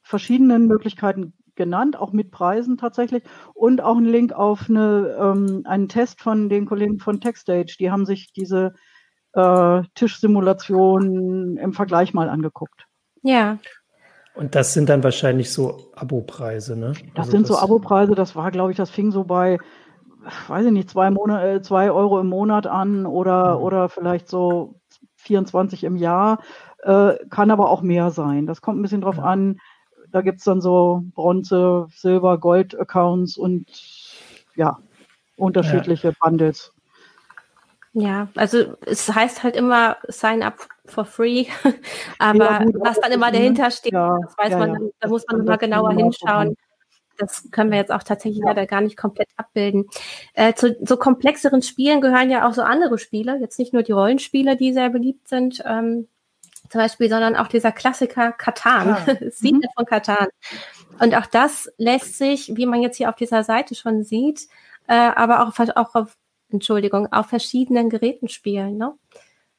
verschiedenen 0.02 0.66
Möglichkeiten 0.66 1.34
genannt, 1.54 1.98
auch 1.98 2.12
mit 2.12 2.30
Preisen 2.30 2.78
tatsächlich 2.78 3.22
und 3.54 3.82
auch 3.82 3.96
ein 3.96 4.04
Link 4.04 4.32
auf 4.32 4.68
eine, 4.68 5.16
ähm, 5.20 5.62
einen 5.64 5.88
Test 5.88 6.20
von 6.20 6.48
den 6.48 6.66
Kollegen 6.66 6.98
von 6.98 7.20
TechStage. 7.20 7.76
Die 7.78 7.90
haben 7.90 8.06
sich 8.06 8.32
diese 8.32 8.74
äh, 9.34 9.82
Tischsimulation 9.94 11.56
im 11.56 11.72
Vergleich 11.72 12.14
mal 12.14 12.28
angeguckt. 12.28 12.86
Ja. 13.22 13.58
Und 14.34 14.54
das 14.54 14.72
sind 14.72 14.88
dann 14.88 15.04
wahrscheinlich 15.04 15.52
so 15.52 15.90
Abopreise, 15.94 16.74
ne? 16.74 16.92
Das 17.14 17.26
also 17.26 17.30
sind 17.32 17.42
das 17.42 17.56
so 17.56 17.58
Abopreise, 17.58 18.14
das 18.14 18.34
war, 18.34 18.50
glaube 18.50 18.70
ich, 18.70 18.76
das 18.78 18.90
fing 18.90 19.10
so 19.10 19.24
bei 19.24 19.58
weiß 20.48 20.66
ich 20.66 20.72
nicht, 20.72 20.90
zwei, 20.90 21.10
Monate, 21.10 21.48
äh, 21.48 21.62
zwei 21.62 21.90
Euro 21.90 22.20
im 22.20 22.28
Monat 22.28 22.66
an 22.66 23.06
oder, 23.06 23.56
mhm. 23.56 23.62
oder 23.62 23.88
vielleicht 23.88 24.28
so 24.28 24.74
24 25.16 25.84
im 25.84 25.96
Jahr, 25.96 26.42
äh, 26.82 27.14
kann 27.30 27.50
aber 27.50 27.70
auch 27.70 27.82
mehr 27.82 28.10
sein. 28.10 28.46
Das 28.46 28.60
kommt 28.60 28.78
ein 28.78 28.82
bisschen 28.82 29.02
drauf 29.02 29.16
ja. 29.16 29.24
an. 29.24 29.58
Da 30.10 30.20
gibt 30.20 30.38
es 30.38 30.44
dann 30.44 30.60
so 30.60 31.02
Bronze, 31.14 31.86
Silber, 31.90 32.38
Gold-Accounts 32.38 33.36
und 33.36 33.66
ja, 34.56 34.78
unterschiedliche 35.36 36.08
ja. 36.08 36.14
Bundles. 36.20 36.72
Ja, 37.94 38.28
also 38.36 38.74
es 38.86 39.14
heißt 39.14 39.42
halt 39.42 39.54
immer 39.54 39.98
sign 40.08 40.42
up 40.42 40.66
for 40.86 41.04
free, 41.04 41.44
aber 42.18 42.44
ja, 42.44 42.64
gut, 42.64 42.76
was 42.80 42.98
dann 43.00 43.12
immer 43.12 43.30
dahinter 43.30 43.70
steht, 43.70 43.92
ja, 43.92 44.16
das 44.22 44.36
weiß 44.38 44.58
man, 44.58 44.90
da 44.98 45.08
muss 45.08 45.24
man 45.30 45.40
immer 45.40 45.58
genauer 45.58 45.92
hinschauen. 45.92 46.56
Das 47.22 47.48
können 47.52 47.70
wir 47.70 47.78
jetzt 47.78 47.92
auch 47.92 48.02
tatsächlich 48.02 48.42
leider 48.44 48.66
gar 48.66 48.80
nicht 48.80 48.96
komplett 48.96 49.28
abbilden. 49.36 49.86
Äh, 50.34 50.54
zu 50.54 50.76
so 50.82 50.96
komplexeren 50.96 51.62
Spielen 51.62 52.00
gehören 52.00 52.30
ja 52.30 52.48
auch 52.48 52.52
so 52.52 52.62
andere 52.62 52.98
Spiele, 52.98 53.38
jetzt 53.38 53.60
nicht 53.60 53.72
nur 53.72 53.84
die 53.84 53.92
Rollenspiele, 53.92 54.56
die 54.56 54.72
sehr 54.72 54.90
beliebt 54.90 55.28
sind, 55.28 55.62
ähm, 55.64 56.08
zum 56.68 56.80
Beispiel, 56.80 57.08
sondern 57.08 57.36
auch 57.36 57.46
dieser 57.46 57.70
Klassiker 57.70 58.32
Katan, 58.32 58.88
ah. 58.88 59.06
Siedler 59.30 59.68
mhm. 59.68 59.74
von 59.76 59.86
Katan. 59.86 60.26
Und 60.98 61.14
auch 61.14 61.26
das 61.26 61.70
lässt 61.78 62.18
sich, 62.18 62.56
wie 62.56 62.66
man 62.66 62.82
jetzt 62.82 62.96
hier 62.96 63.08
auf 63.08 63.14
dieser 63.14 63.44
Seite 63.44 63.76
schon 63.76 64.02
sieht, 64.02 64.48
äh, 64.88 64.94
aber 64.94 65.46
auch, 65.46 65.58
auch 65.76 65.94
auf, 65.94 66.16
Entschuldigung, 66.50 67.12
auf 67.12 67.26
verschiedenen 67.26 67.88
Geräten 67.88 68.28
spielen. 68.28 68.78
Ne? 68.78 68.94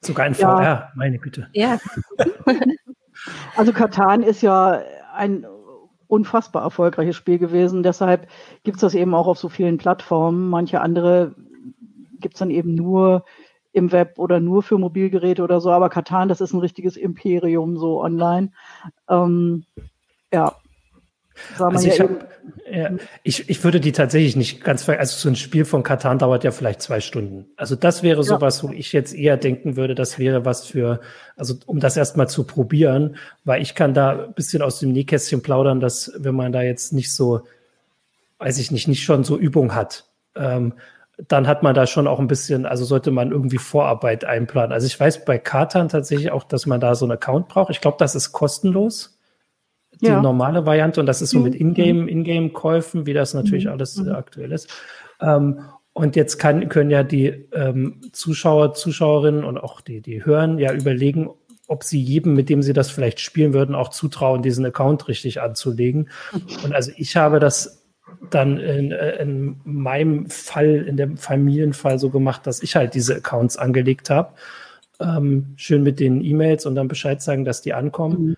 Sogar 0.01 0.27
in 0.27 0.35
VR, 0.35 0.63
ja. 0.63 0.91
meine 0.95 1.17
Güte. 1.17 1.47
Ja. 1.53 1.79
also 3.55 3.71
Katan 3.71 4.21
ist 4.21 4.41
ja 4.41 4.83
ein 5.13 5.45
unfassbar 6.13 6.61
erfolgreiches 6.61 7.15
Spiel 7.15 7.39
gewesen. 7.39 7.81
Deshalb 7.81 8.27
gibt 8.63 8.77
es 8.77 8.81
das 8.81 8.93
eben 8.93 9.15
auch 9.15 9.27
auf 9.27 9.39
so 9.39 9.49
vielen 9.49 9.77
Plattformen. 9.77 10.49
Manche 10.49 10.79
andere 10.79 11.35
gibt 12.19 12.35
es 12.35 12.39
dann 12.39 12.51
eben 12.51 12.75
nur 12.75 13.25
im 13.71 13.91
Web 13.91 14.19
oder 14.19 14.39
nur 14.39 14.61
für 14.61 14.77
Mobilgeräte 14.77 15.43
oder 15.43 15.59
so. 15.59 15.71
Aber 15.71 15.89
Katan, 15.89 16.29
das 16.29 16.41
ist 16.41 16.53
ein 16.53 16.59
richtiges 16.59 16.95
Imperium 16.97 17.77
so 17.77 18.01
online. 18.01 18.51
Ähm, 19.09 19.65
ja. 20.31 20.55
Also 21.57 21.87
ich, 21.87 21.99
hab, 21.99 22.09
ja, 22.71 22.91
ich, 23.23 23.49
ich 23.49 23.63
würde 23.63 23.79
die 23.79 23.91
tatsächlich 23.91 24.35
nicht 24.35 24.63
ganz, 24.63 24.87
also 24.87 25.17
so 25.17 25.29
ein 25.29 25.35
Spiel 25.35 25.65
von 25.65 25.83
Katan 25.83 26.19
dauert 26.19 26.43
ja 26.43 26.51
vielleicht 26.51 26.81
zwei 26.81 26.99
Stunden. 26.99 27.47
Also 27.57 27.75
das 27.75 28.03
wäre 28.03 28.17
ja. 28.17 28.23
sowas, 28.23 28.63
wo 28.63 28.69
ich 28.69 28.93
jetzt 28.93 29.13
eher 29.13 29.37
denken 29.37 29.75
würde, 29.75 29.95
das 29.95 30.19
wäre 30.19 30.45
was 30.45 30.65
für, 30.65 31.01
also 31.35 31.55
um 31.65 31.79
das 31.79 31.97
erstmal 31.97 32.29
zu 32.29 32.43
probieren, 32.43 33.17
weil 33.43 33.61
ich 33.61 33.75
kann 33.75 33.93
da 33.93 34.25
ein 34.25 34.33
bisschen 34.33 34.61
aus 34.61 34.79
dem 34.79 34.91
Nähkästchen 34.91 35.41
plaudern, 35.41 35.79
dass 35.79 36.11
wenn 36.17 36.35
man 36.35 36.51
da 36.51 36.61
jetzt 36.61 36.93
nicht 36.93 37.13
so, 37.13 37.41
weiß 38.39 38.57
ich 38.59 38.71
nicht, 38.71 38.87
nicht 38.87 39.03
schon 39.03 39.23
so 39.23 39.37
Übung 39.37 39.73
hat, 39.75 40.05
ähm, 40.35 40.73
dann 41.27 41.47
hat 41.47 41.61
man 41.61 41.75
da 41.75 41.85
schon 41.85 42.07
auch 42.07 42.19
ein 42.19 42.27
bisschen, 42.27 42.65
also 42.65 42.85
sollte 42.85 43.11
man 43.11 43.31
irgendwie 43.31 43.59
Vorarbeit 43.59 44.25
einplanen. 44.25 44.71
Also 44.71 44.87
ich 44.87 44.99
weiß 44.99 45.25
bei 45.25 45.37
Katan 45.37 45.87
tatsächlich 45.87 46.31
auch, 46.31 46.43
dass 46.43 46.65
man 46.65 46.79
da 46.79 46.95
so 46.95 47.05
einen 47.05 47.13
Account 47.13 47.47
braucht. 47.47 47.69
Ich 47.69 47.81
glaube, 47.81 47.97
das 47.99 48.15
ist 48.15 48.31
kostenlos. 48.31 49.12
Die 50.03 50.09
ja. 50.09 50.21
normale 50.21 50.65
Variante 50.65 50.99
und 50.99 51.05
das 51.05 51.21
ist 51.21 51.31
so 51.31 51.39
mit 51.39 51.53
mhm. 51.53 51.75
Ingame, 51.75 52.09
Ingame-Käufen, 52.09 53.05
wie 53.05 53.13
das 53.13 53.33
natürlich 53.33 53.65
mhm. 53.65 53.71
alles 53.71 54.05
äh, 54.05 54.11
aktuell 54.11 54.51
ist. 54.51 54.69
Ähm, 55.21 55.61
und 55.93 56.15
jetzt 56.15 56.37
kann, 56.37 56.69
können 56.69 56.89
ja 56.89 57.03
die 57.03 57.47
ähm, 57.53 58.01
Zuschauer, 58.11 58.73
Zuschauerinnen 58.73 59.43
und 59.43 59.57
auch 59.57 59.79
die, 59.81 60.01
die 60.01 60.25
hören 60.25 60.57
ja 60.57 60.73
überlegen, 60.73 61.29
ob 61.67 61.83
sie 61.83 62.01
jedem, 62.01 62.33
mit 62.33 62.49
dem 62.49 62.61
sie 62.61 62.73
das 62.73 62.91
vielleicht 62.91 63.19
spielen 63.19 63.53
würden, 63.53 63.75
auch 63.75 63.89
zutrauen, 63.89 64.41
diesen 64.41 64.65
Account 64.65 65.07
richtig 65.07 65.41
anzulegen. 65.41 66.09
Und 66.63 66.73
also 66.73 66.91
ich 66.97 67.15
habe 67.15 67.39
das 67.39 67.83
dann 68.29 68.57
in, 68.57 68.91
äh, 68.91 69.21
in 69.21 69.61
meinem 69.63 70.29
Fall, 70.29 70.85
in 70.87 70.97
dem 70.97 71.17
Familienfall 71.17 71.99
so 71.99 72.09
gemacht, 72.09 72.45
dass 72.47 72.61
ich 72.61 72.75
halt 72.75 72.93
diese 72.95 73.15
Accounts 73.15 73.57
angelegt 73.57 74.09
habe. 74.09 74.33
Ähm, 74.99 75.53
schön 75.55 75.83
mit 75.83 75.99
den 75.99 76.23
E-Mails 76.23 76.65
und 76.65 76.75
dann 76.75 76.87
Bescheid 76.87 77.21
sagen, 77.21 77.45
dass 77.45 77.61
die 77.61 77.73
ankommen. 77.73 78.25
Mhm. 78.25 78.37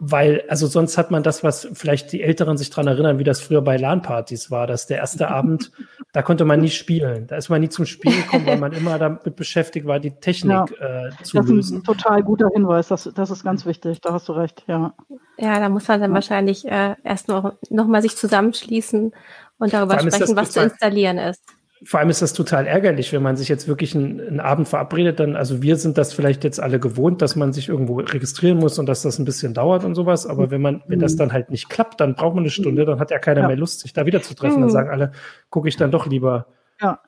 Weil, 0.00 0.42
also 0.48 0.66
sonst 0.66 0.98
hat 0.98 1.12
man 1.12 1.22
das, 1.22 1.44
was 1.44 1.68
vielleicht 1.72 2.10
die 2.10 2.22
Älteren 2.22 2.58
sich 2.58 2.68
dran 2.70 2.88
erinnern, 2.88 3.20
wie 3.20 3.24
das 3.24 3.40
früher 3.40 3.62
bei 3.62 3.76
LAN-Partys 3.76 4.50
war, 4.50 4.66
dass 4.66 4.86
der 4.86 4.98
erste 4.98 5.28
Abend, 5.30 5.70
da 6.12 6.22
konnte 6.22 6.44
man 6.44 6.60
nie 6.60 6.70
spielen. 6.70 7.28
Da 7.28 7.36
ist 7.36 7.48
man 7.48 7.60
nie 7.60 7.68
zum 7.68 7.86
Spielen 7.86 8.16
gekommen, 8.16 8.46
weil 8.46 8.58
man 8.58 8.72
immer 8.72 8.98
damit 8.98 9.36
beschäftigt 9.36 9.86
war, 9.86 10.00
die 10.00 10.18
Technik 10.18 10.74
ja, 10.80 11.06
äh, 11.06 11.10
zu 11.22 11.36
das 11.36 11.46
lösen. 11.46 11.56
Das 11.56 11.66
ist 11.66 11.72
ein 11.72 11.84
total 11.84 12.22
guter 12.22 12.48
Hinweis, 12.52 12.88
das, 12.88 13.08
das 13.14 13.30
ist 13.30 13.44
ganz 13.44 13.66
wichtig, 13.66 14.00
da 14.00 14.12
hast 14.12 14.28
du 14.28 14.32
recht, 14.32 14.64
ja. 14.66 14.94
Ja, 15.36 15.60
da 15.60 15.68
muss 15.68 15.86
man 15.86 16.00
dann 16.00 16.10
ja. 16.10 16.14
wahrscheinlich 16.14 16.66
äh, 16.66 16.96
erst 17.04 17.28
noch, 17.28 17.54
noch 17.70 17.86
mal 17.86 18.02
sich 18.02 18.16
zusammenschließen 18.16 19.12
und 19.58 19.72
darüber 19.72 20.00
sprechen, 20.00 20.34
was 20.34 20.50
zu 20.50 20.60
installieren 20.60 21.18
ist 21.18 21.57
vor 21.84 22.00
allem 22.00 22.10
ist 22.10 22.22
das 22.22 22.32
total 22.32 22.66
ärgerlich, 22.66 23.12
wenn 23.12 23.22
man 23.22 23.36
sich 23.36 23.48
jetzt 23.48 23.68
wirklich 23.68 23.94
einen, 23.94 24.20
einen, 24.20 24.40
Abend 24.40 24.68
verabredet, 24.68 25.20
dann, 25.20 25.36
also 25.36 25.62
wir 25.62 25.76
sind 25.76 25.96
das 25.96 26.12
vielleicht 26.12 26.42
jetzt 26.44 26.60
alle 26.60 26.80
gewohnt, 26.80 27.22
dass 27.22 27.36
man 27.36 27.52
sich 27.52 27.68
irgendwo 27.68 27.98
registrieren 27.98 28.58
muss 28.58 28.78
und 28.78 28.86
dass 28.86 29.02
das 29.02 29.18
ein 29.18 29.24
bisschen 29.24 29.54
dauert 29.54 29.84
und 29.84 29.94
sowas. 29.94 30.26
Aber 30.26 30.50
wenn 30.50 30.60
man, 30.60 30.82
wenn 30.88 30.98
das 30.98 31.14
mhm. 31.14 31.18
dann 31.18 31.32
halt 31.32 31.50
nicht 31.50 31.68
klappt, 31.68 32.00
dann 32.00 32.14
braucht 32.14 32.34
man 32.34 32.42
eine 32.42 32.50
Stunde, 32.50 32.84
dann 32.84 32.98
hat 32.98 33.10
ja 33.10 33.18
keiner 33.18 33.42
ja. 33.42 33.46
mehr 33.48 33.56
Lust, 33.56 33.80
sich 33.80 33.92
da 33.92 34.06
wieder 34.06 34.22
zu 34.22 34.34
treffen. 34.34 34.60
Dann 34.60 34.68
mhm. 34.68 34.72
sagen 34.72 34.90
alle, 34.90 35.12
gucke 35.50 35.68
ich 35.68 35.76
dann 35.76 35.90
doch 35.90 36.06
lieber. 36.06 36.46
Ja. 36.80 37.00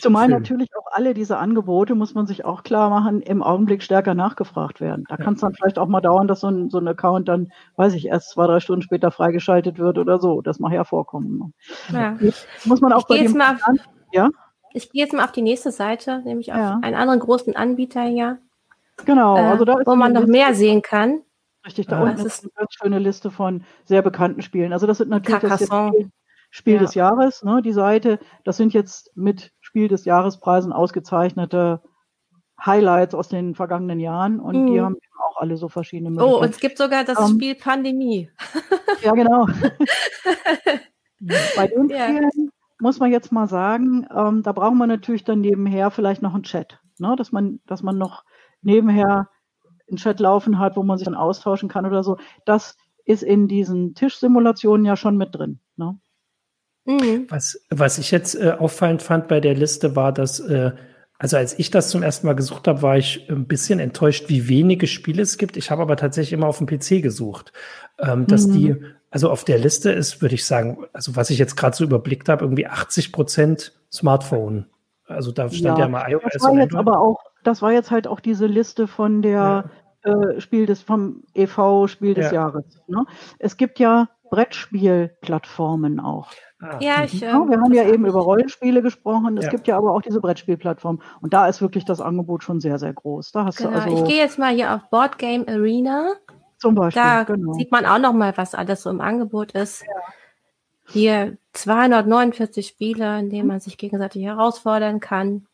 Zumal 0.00 0.28
Film. 0.28 0.38
natürlich 0.38 0.68
auch 0.78 0.86
alle 0.92 1.14
diese 1.14 1.36
Angebote, 1.36 1.96
muss 1.96 2.14
man 2.14 2.26
sich 2.26 2.44
auch 2.44 2.62
klar 2.62 2.90
machen, 2.90 3.20
im 3.20 3.42
Augenblick 3.42 3.82
stärker 3.82 4.14
nachgefragt 4.14 4.80
werden. 4.80 5.04
Da 5.08 5.16
ja. 5.16 5.24
kann 5.24 5.34
es 5.34 5.40
dann 5.40 5.54
vielleicht 5.54 5.78
auch 5.78 5.88
mal 5.88 6.00
dauern, 6.00 6.28
dass 6.28 6.40
so 6.40 6.48
ein, 6.48 6.70
so 6.70 6.78
ein 6.78 6.86
Account 6.86 7.28
dann, 7.28 7.50
weiß 7.76 7.94
ich, 7.94 8.06
erst 8.06 8.30
zwei, 8.30 8.46
drei 8.46 8.60
Stunden 8.60 8.82
später 8.82 9.10
freigeschaltet 9.10 9.78
wird 9.78 9.98
oder 9.98 10.20
so. 10.20 10.42
Das 10.42 10.60
mag 10.60 10.72
ja 10.72 10.84
vorkommen. 10.84 11.54
Ja. 11.92 12.16
Muss 12.64 12.80
man 12.80 12.92
auch 12.92 13.00
ich 13.00 13.06
bei 13.08 13.18
dem 13.18 13.42
ja. 14.12 14.30
Ich 14.72 14.90
gehe 14.90 15.02
jetzt 15.02 15.12
mal 15.12 15.24
auf 15.24 15.32
die 15.32 15.42
nächste 15.42 15.72
Seite, 15.72 16.22
nämlich 16.24 16.52
auf 16.52 16.58
ja. 16.58 16.78
einen 16.82 16.94
anderen 16.94 17.20
großen 17.20 17.56
Anbieter 17.56 18.02
hier. 18.02 18.38
Genau, 19.04 19.36
äh, 19.36 19.40
also 19.40 19.64
da 19.64 19.78
ist 19.78 19.86
wo 19.86 19.94
man 19.94 20.12
noch 20.12 20.26
mehr 20.26 20.54
sehen 20.54 20.82
kann. 20.82 21.22
Richtig, 21.64 21.86
da 21.86 22.02
unten 22.02 22.24
ist 22.24 22.44
eine 22.44 22.52
ganz 22.54 22.74
schöne 22.74 22.98
Liste 22.98 23.30
von 23.30 23.64
sehr 23.84 24.02
bekannten 24.02 24.42
Spielen. 24.42 24.72
Also 24.72 24.86
das 24.86 24.98
sind 24.98 25.10
natürlich 25.10 25.40
das 25.40 25.68
Spiel, 26.50 26.74
ja. 26.74 26.80
des 26.80 26.94
Jahres, 26.94 27.42
ne, 27.42 27.60
die 27.62 27.72
Seite. 27.72 28.18
Das 28.44 28.56
sind 28.56 28.72
jetzt 28.72 29.10
mit 29.14 29.52
Spiel 29.60 29.88
des 29.88 30.06
Jahrespreisen 30.06 30.72
ausgezeichnete 30.72 31.82
Highlights 32.64 33.14
aus 33.14 33.28
den 33.28 33.54
vergangenen 33.54 34.00
Jahren 34.00 34.40
und 34.40 34.62
mhm. 34.62 34.66
die 34.66 34.80
haben 34.80 34.96
auch 35.18 35.36
alle 35.36 35.56
so 35.56 35.68
verschiedene 35.68 36.10
Möglichkeiten. 36.10 36.34
Oh, 36.34 36.42
und 36.42 36.50
es 36.50 36.58
gibt 36.58 36.78
sogar 36.78 37.04
das 37.04 37.18
um, 37.18 37.24
ähm, 37.24 37.30
Spiel 37.32 37.54
Pandemie. 37.54 38.30
ja, 39.02 39.12
genau. 39.12 39.46
Bei 41.56 41.66
den 41.66 41.90
ja. 41.90 42.06
Spielen 42.06 42.50
muss 42.80 42.98
man 42.98 43.10
jetzt 43.10 43.32
mal 43.32 43.48
sagen, 43.48 44.06
ähm, 44.14 44.42
da 44.42 44.52
braucht 44.52 44.74
man 44.74 44.88
natürlich 44.88 45.24
dann 45.24 45.40
nebenher 45.40 45.90
vielleicht 45.90 46.22
noch 46.22 46.34
einen 46.34 46.44
Chat, 46.44 46.80
ne? 46.98 47.14
dass, 47.16 47.32
man, 47.32 47.60
dass 47.66 47.82
man 47.82 47.98
noch 47.98 48.24
nebenher 48.62 49.28
einen 49.88 49.96
Chat 49.96 50.20
laufen 50.20 50.58
hat, 50.58 50.76
wo 50.76 50.82
man 50.82 50.98
sich 50.98 51.06
dann 51.06 51.14
austauschen 51.14 51.68
kann 51.68 51.86
oder 51.86 52.02
so. 52.02 52.18
Das 52.44 52.76
ist 53.04 53.22
in 53.22 53.48
diesen 53.48 53.94
Tischsimulationen 53.94 54.84
ja 54.84 54.96
schon 54.96 55.16
mit 55.16 55.34
drin. 55.34 55.60
Ne? 55.76 55.98
Mhm. 56.84 57.26
Was, 57.28 57.60
was 57.70 57.98
ich 57.98 58.10
jetzt 58.10 58.34
äh, 58.34 58.52
auffallend 58.58 59.02
fand 59.02 59.28
bei 59.28 59.40
der 59.40 59.54
Liste 59.54 59.96
war, 59.96 60.12
dass, 60.12 60.40
äh, 60.40 60.72
also 61.18 61.36
als 61.36 61.58
ich 61.58 61.70
das 61.70 61.90
zum 61.90 62.02
ersten 62.02 62.26
Mal 62.26 62.34
gesucht 62.34 62.68
habe, 62.68 62.82
war 62.82 62.96
ich 62.96 63.28
ein 63.28 63.46
bisschen 63.46 63.80
enttäuscht, 63.80 64.28
wie 64.28 64.48
wenige 64.48 64.86
Spiele 64.86 65.22
es 65.22 65.38
gibt. 65.38 65.56
Ich 65.56 65.70
habe 65.70 65.82
aber 65.82 65.96
tatsächlich 65.96 66.32
immer 66.32 66.46
auf 66.46 66.58
dem 66.58 66.66
PC 66.66 67.02
gesucht, 67.02 67.52
ähm, 67.98 68.26
dass 68.26 68.46
mhm. 68.46 68.52
die 68.52 68.76
also 69.10 69.30
auf 69.30 69.44
der 69.44 69.58
Liste 69.58 69.90
ist, 69.90 70.20
würde 70.20 70.34
ich 70.34 70.44
sagen, 70.44 70.86
also 70.92 71.16
was 71.16 71.30
ich 71.30 71.38
jetzt 71.38 71.56
gerade 71.56 71.76
so 71.76 71.84
überblickt 71.84 72.28
habe, 72.28 72.44
irgendwie 72.44 72.66
80 72.66 73.12
Prozent 73.12 73.72
Smartphone. 73.90 74.66
Also 75.06 75.32
da 75.32 75.48
stand 75.48 75.78
ja, 75.78 75.84
ja 75.84 75.88
mal 75.88 76.10
iOS. 76.10 76.22
Das 76.32 76.42
war 76.42 76.54
jetzt 76.54 76.74
aber 76.74 77.00
auch, 77.00 77.18
das 77.42 77.62
war 77.62 77.72
jetzt 77.72 77.90
halt 77.90 78.06
auch 78.06 78.20
diese 78.20 78.46
Liste 78.46 78.86
von 78.86 79.22
der 79.22 79.70
ja. 80.04 80.12
äh, 80.12 80.40
Spiel 80.40 80.66
des 80.66 80.82
vom 80.82 81.22
EV 81.34 81.86
Spiel 81.86 82.14
des 82.14 82.26
ja. 82.26 82.34
Jahres. 82.34 82.64
Ne? 82.86 83.04
Es 83.38 83.56
gibt 83.56 83.78
ja 83.78 84.08
Brettspielplattformen 84.30 86.00
auch. 86.00 86.30
Ah. 86.60 86.78
Ja, 86.80 87.04
ich, 87.04 87.22
äh, 87.22 87.26
wir 87.26 87.60
haben 87.60 87.72
ja 87.72 87.84
eben 87.84 88.04
über 88.04 88.20
Rollenspiele 88.20 88.82
gesprochen. 88.82 89.38
Es 89.38 89.46
ja. 89.46 89.50
gibt 89.50 89.68
ja 89.68 89.78
aber 89.78 89.92
auch 89.92 90.02
diese 90.02 90.20
Brettspielplattformen. 90.20 91.00
Und 91.20 91.32
da 91.32 91.46
ist 91.46 91.62
wirklich 91.62 91.84
das 91.84 92.00
Angebot 92.00 92.42
schon 92.42 92.60
sehr, 92.60 92.78
sehr 92.78 92.92
groß. 92.92 93.32
Da 93.32 93.44
hast 93.44 93.58
genau. 93.58 93.70
du 93.70 93.76
also 93.76 93.96
ich 93.96 94.04
gehe 94.04 94.18
jetzt 94.18 94.38
mal 94.38 94.52
hier 94.52 94.74
auf 94.74 94.90
Board 94.90 95.18
Game 95.18 95.46
Arena. 95.48 96.14
Zum 96.58 96.74
Beispiel, 96.74 97.02
da 97.02 97.22
genau. 97.22 97.52
sieht 97.52 97.70
man 97.70 97.86
auch 97.86 97.98
noch 97.98 98.12
mal, 98.12 98.36
was 98.36 98.54
alles 98.54 98.82
so 98.82 98.90
im 98.90 99.00
Angebot 99.00 99.52
ist. 99.52 99.82
Ja. 99.82 99.92
Hier 100.90 101.36
249 101.52 102.66
Spiele, 102.66 103.18
in 103.18 103.30
denen 103.30 103.46
man 103.46 103.60
sich 103.60 103.78
gegenseitig 103.78 104.24
herausfordern 104.24 105.00
kann. 105.00 105.46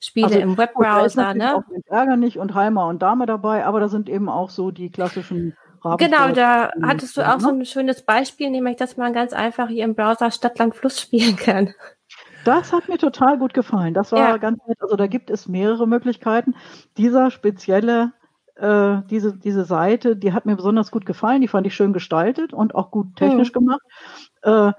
Spiele 0.00 0.26
also, 0.26 0.38
im 0.38 0.58
Webbrowser, 0.58 1.34
ne? 1.34 1.56
Auch 1.56 1.62
Ärger 1.86 2.16
nicht 2.16 2.38
und 2.38 2.54
Heimer 2.54 2.86
und 2.88 3.00
Dame 3.02 3.26
dabei, 3.26 3.64
aber 3.64 3.80
da 3.80 3.88
sind 3.88 4.08
eben 4.08 4.28
auch 4.28 4.50
so 4.50 4.70
die 4.70 4.90
klassischen 4.90 5.56
Genau, 5.98 6.32
da 6.32 6.70
hattest 6.82 7.16
du 7.18 7.22
auch 7.22 7.38
so 7.40 7.50
ne? 7.50 7.58
ein 7.58 7.66
schönes 7.66 8.02
Beispiel, 8.02 8.48
nämlich, 8.48 8.76
dass 8.76 8.96
man 8.96 9.12
ganz 9.12 9.34
einfach 9.34 9.68
hier 9.68 9.84
im 9.84 9.94
Browser 9.94 10.30
Stadtland 10.30 10.74
Fluss 10.74 10.98
spielen 10.98 11.36
kann. 11.36 11.74
Das 12.44 12.72
hat 12.72 12.88
mir 12.88 12.96
total 12.98 13.38
gut 13.38 13.52
gefallen. 13.54 13.92
Das 13.92 14.12
war 14.12 14.30
ja. 14.30 14.36
ganz 14.38 14.66
nett. 14.66 14.80
Also 14.80 14.96
da 14.96 15.06
gibt 15.06 15.30
es 15.30 15.46
mehrere 15.46 15.86
Möglichkeiten. 15.86 16.54
Dieser 16.96 17.30
spezielle 17.30 18.12
äh, 18.56 19.02
diese, 19.10 19.36
diese 19.36 19.64
Seite, 19.64 20.16
die 20.16 20.32
hat 20.32 20.46
mir 20.46 20.56
besonders 20.56 20.90
gut 20.90 21.06
gefallen, 21.06 21.40
die 21.40 21.48
fand 21.48 21.66
ich 21.66 21.74
schön 21.74 21.92
gestaltet 21.92 22.52
und 22.52 22.74
auch 22.74 22.90
gut 22.90 23.16
technisch 23.16 23.50
mhm. 23.50 23.58
gemacht. 23.58 23.82
Äh, 24.42 24.72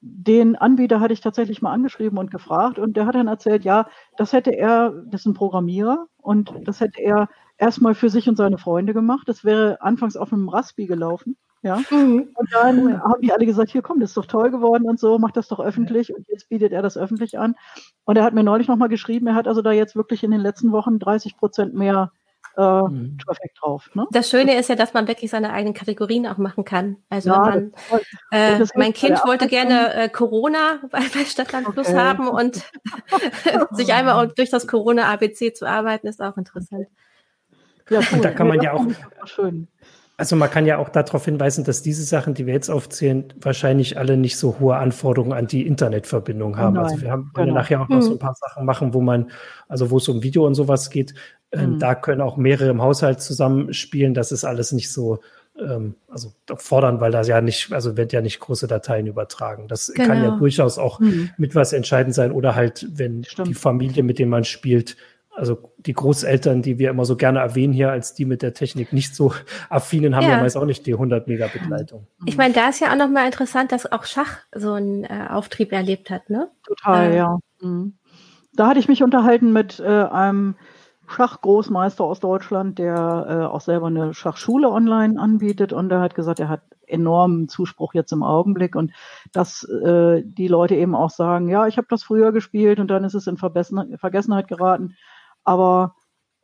den 0.00 0.56
Anbieter 0.56 1.00
hatte 1.00 1.12
ich 1.12 1.20
tatsächlich 1.20 1.62
mal 1.62 1.72
angeschrieben 1.72 2.18
und 2.18 2.30
gefragt 2.30 2.78
und 2.78 2.96
der 2.96 3.06
hat 3.06 3.14
dann 3.14 3.28
erzählt, 3.28 3.64
ja, 3.64 3.88
das 4.16 4.32
hätte 4.32 4.52
er, 4.56 4.90
das 5.06 5.22
ist 5.22 5.26
ein 5.26 5.34
Programmierer 5.34 6.06
und 6.18 6.52
das 6.64 6.80
hätte 6.80 7.00
er 7.00 7.28
erstmal 7.58 7.94
für 7.94 8.10
sich 8.10 8.28
und 8.28 8.36
seine 8.36 8.58
Freunde 8.58 8.94
gemacht. 8.94 9.28
Das 9.28 9.44
wäre 9.44 9.80
anfangs 9.80 10.16
auf 10.16 10.32
einem 10.32 10.48
Raspi 10.48 10.86
gelaufen. 10.86 11.36
Ja. 11.62 11.80
Mhm. 11.90 12.28
Und 12.34 12.52
dann 12.52 13.02
haben 13.02 13.22
die 13.22 13.32
alle 13.32 13.46
gesagt, 13.46 13.70
hier 13.70 13.82
komm, 13.82 13.98
das 13.98 14.10
ist 14.10 14.16
doch 14.16 14.26
toll 14.26 14.50
geworden 14.50 14.88
und 14.88 15.00
so, 15.00 15.18
mach 15.18 15.32
das 15.32 15.48
doch 15.48 15.58
öffentlich. 15.58 16.14
Und 16.14 16.28
jetzt 16.28 16.48
bietet 16.48 16.72
er 16.72 16.82
das 16.82 16.96
öffentlich 16.96 17.38
an. 17.38 17.56
Und 18.04 18.16
er 18.16 18.24
hat 18.24 18.34
mir 18.34 18.44
neulich 18.44 18.68
nochmal 18.68 18.88
geschrieben, 18.88 19.26
er 19.26 19.34
hat 19.34 19.48
also 19.48 19.62
da 19.62 19.72
jetzt 19.72 19.96
wirklich 19.96 20.22
in 20.22 20.30
den 20.30 20.40
letzten 20.40 20.70
Wochen 20.70 21.00
30 21.00 21.36
Prozent 21.36 21.74
mehr 21.74 22.12
äh, 22.56 22.82
mhm. 22.82 23.18
Traffic 23.18 23.54
drauf. 23.54 23.90
Ne? 23.94 24.06
Das 24.10 24.30
Schöne 24.30 24.56
ist 24.58 24.68
ja, 24.68 24.76
dass 24.76 24.94
man 24.94 25.08
wirklich 25.08 25.30
seine 25.30 25.52
eigenen 25.52 25.74
Kategorien 25.74 26.26
auch 26.26 26.38
machen 26.38 26.64
kann. 26.64 26.96
Also 27.08 27.30
ja, 27.30 27.38
man, 27.38 27.72
äh, 28.30 28.64
mein 28.74 28.92
Kind 28.92 29.18
wollte 29.24 29.46
gerne 29.46 29.94
äh, 29.94 30.08
Corona 30.08 30.80
bei, 30.90 31.00
bei 31.00 31.24
Stadtland 31.24 31.66
Plus 31.72 31.88
okay. 31.88 31.98
haben 31.98 32.28
und 32.28 32.62
sich 33.72 33.92
einmal 33.92 34.28
durch 34.28 34.50
das 34.50 34.66
Corona-ABC 34.66 35.52
zu 35.52 35.66
arbeiten, 35.66 36.06
ist 36.06 36.22
auch 36.22 36.36
interessant. 36.36 36.86
Ja, 37.88 38.00
cool. 38.00 38.06
Und 38.16 38.24
da 38.24 38.30
kann 38.32 38.48
man 38.48 38.60
ja 38.60 38.72
auch. 38.72 38.84
Schön. 39.26 39.68
Also 40.18 40.34
man 40.34 40.48
kann 40.50 40.64
ja 40.64 40.78
auch 40.78 40.88
darauf 40.88 41.26
hinweisen, 41.26 41.64
dass 41.64 41.82
diese 41.82 42.02
Sachen, 42.02 42.32
die 42.32 42.46
wir 42.46 42.54
jetzt 42.54 42.70
aufzählen, 42.70 43.34
wahrscheinlich 43.38 43.98
alle 43.98 44.16
nicht 44.16 44.38
so 44.38 44.58
hohe 44.58 44.76
Anforderungen 44.76 45.34
an 45.34 45.46
die 45.46 45.66
Internetverbindung 45.66 46.56
haben. 46.56 46.78
Also 46.78 46.94
Nein, 46.94 46.94
also 46.94 47.02
wir 47.02 47.10
haben 47.10 47.30
genau. 47.34 47.54
nachher 47.54 47.82
auch 47.82 47.88
noch 47.88 48.00
so 48.00 48.12
ein 48.12 48.14
mhm. 48.14 48.20
paar 48.20 48.34
Sachen 48.34 48.64
machen, 48.64 48.94
wo 48.94 49.02
man, 49.02 49.30
also 49.68 49.90
wo 49.90 49.98
es 49.98 50.08
um 50.08 50.22
Video 50.22 50.46
und 50.46 50.54
sowas 50.54 50.88
geht, 50.88 51.12
mhm. 51.54 51.78
da 51.78 51.94
können 51.94 52.22
auch 52.22 52.38
mehrere 52.38 52.70
im 52.70 52.80
Haushalt 52.80 53.20
zusammenspielen. 53.20 54.14
Das 54.14 54.32
ist 54.32 54.44
alles 54.44 54.72
nicht 54.72 54.90
so, 54.90 55.20
ähm, 55.60 55.96
also 56.08 56.32
fordern, 56.56 56.98
weil 57.02 57.12
da 57.12 57.20
ja 57.20 57.42
nicht, 57.42 57.72
also 57.72 57.98
wird 57.98 58.14
ja 58.14 58.22
nicht 58.22 58.40
große 58.40 58.66
Dateien 58.66 59.06
übertragen. 59.06 59.68
Das 59.68 59.92
genau. 59.92 60.08
kann 60.08 60.18
ja 60.18 60.28
genau. 60.30 60.38
durchaus 60.38 60.78
auch 60.78 60.98
mhm. 60.98 61.28
mit 61.36 61.54
was 61.54 61.74
entscheidend 61.74 62.14
sein 62.14 62.32
oder 62.32 62.54
halt, 62.54 62.86
wenn 62.90 63.22
Stimmt. 63.24 63.48
die 63.48 63.54
Familie, 63.54 64.02
mit 64.02 64.18
der 64.18 64.26
man 64.26 64.44
spielt, 64.44 64.96
also 65.36 65.72
die 65.76 65.92
Großeltern, 65.92 66.62
die 66.62 66.78
wir 66.78 66.90
immer 66.90 67.04
so 67.04 67.16
gerne 67.16 67.40
erwähnen 67.40 67.72
hier, 67.72 67.90
als 67.90 68.14
die 68.14 68.24
mit 68.24 68.42
der 68.42 68.54
Technik 68.54 68.92
nicht 68.92 69.14
so 69.14 69.32
affinen, 69.68 70.16
haben 70.16 70.24
ja, 70.24 70.30
ja 70.30 70.40
meist 70.40 70.56
auch 70.56 70.64
nicht 70.64 70.86
die 70.86 70.94
100 70.94 71.28
Megabit 71.28 71.66
Leitung. 71.68 72.06
Ich 72.24 72.36
meine, 72.36 72.54
da 72.54 72.70
ist 72.70 72.80
ja 72.80 72.90
auch 72.90 72.96
nochmal 72.96 73.26
interessant, 73.26 73.70
dass 73.70 73.90
auch 73.90 74.04
Schach 74.04 74.38
so 74.54 74.72
einen 74.72 75.04
äh, 75.04 75.26
Auftrieb 75.28 75.72
erlebt 75.72 76.10
hat, 76.10 76.30
ne? 76.30 76.50
Total, 76.66 77.12
äh, 77.12 77.16
ja. 77.16 77.38
Mhm. 77.60 77.98
Da 78.54 78.68
hatte 78.68 78.80
ich 78.80 78.88
mich 78.88 79.02
unterhalten 79.02 79.52
mit 79.52 79.78
äh, 79.78 79.84
einem 79.84 80.56
Schachgroßmeister 81.08 82.02
aus 82.02 82.20
Deutschland, 82.20 82.78
der 82.78 83.26
äh, 83.28 83.44
auch 83.44 83.60
selber 83.60 83.88
eine 83.88 84.14
Schachschule 84.14 84.70
online 84.70 85.20
anbietet 85.20 85.72
und 85.72 85.92
er 85.92 86.00
hat 86.00 86.14
gesagt, 86.14 86.40
er 86.40 86.48
hat 86.48 86.62
enormen 86.86 87.48
Zuspruch 87.48 87.94
jetzt 87.94 88.12
im 88.12 88.22
Augenblick 88.22 88.74
und 88.74 88.92
dass 89.32 89.64
äh, 89.64 90.22
die 90.24 90.48
Leute 90.48 90.76
eben 90.76 90.94
auch 90.94 91.10
sagen, 91.10 91.48
ja, 91.48 91.66
ich 91.66 91.76
habe 91.76 91.88
das 91.90 92.04
früher 92.04 92.32
gespielt 92.32 92.80
und 92.80 92.88
dann 92.88 93.04
ist 93.04 93.14
es 93.14 93.26
in 93.26 93.36
Vergessenheit 93.36 94.48
geraten 94.48 94.96
aber 95.46 95.94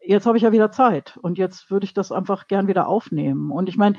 jetzt 0.00 0.26
habe 0.26 0.37
ich 0.37 0.44
ja 0.44 0.52
wieder 0.52 0.71
Zeit 0.71 1.18
und 1.21 1.37
jetzt 1.37 1.71
würde 1.71 1.85
ich 1.85 1.92
das 1.92 2.12
einfach 2.12 2.47
gern 2.47 2.68
wieder 2.68 2.88
aufnehmen. 2.88 3.50
Und 3.50 3.68
ich 3.68 3.76
meine, 3.76 3.99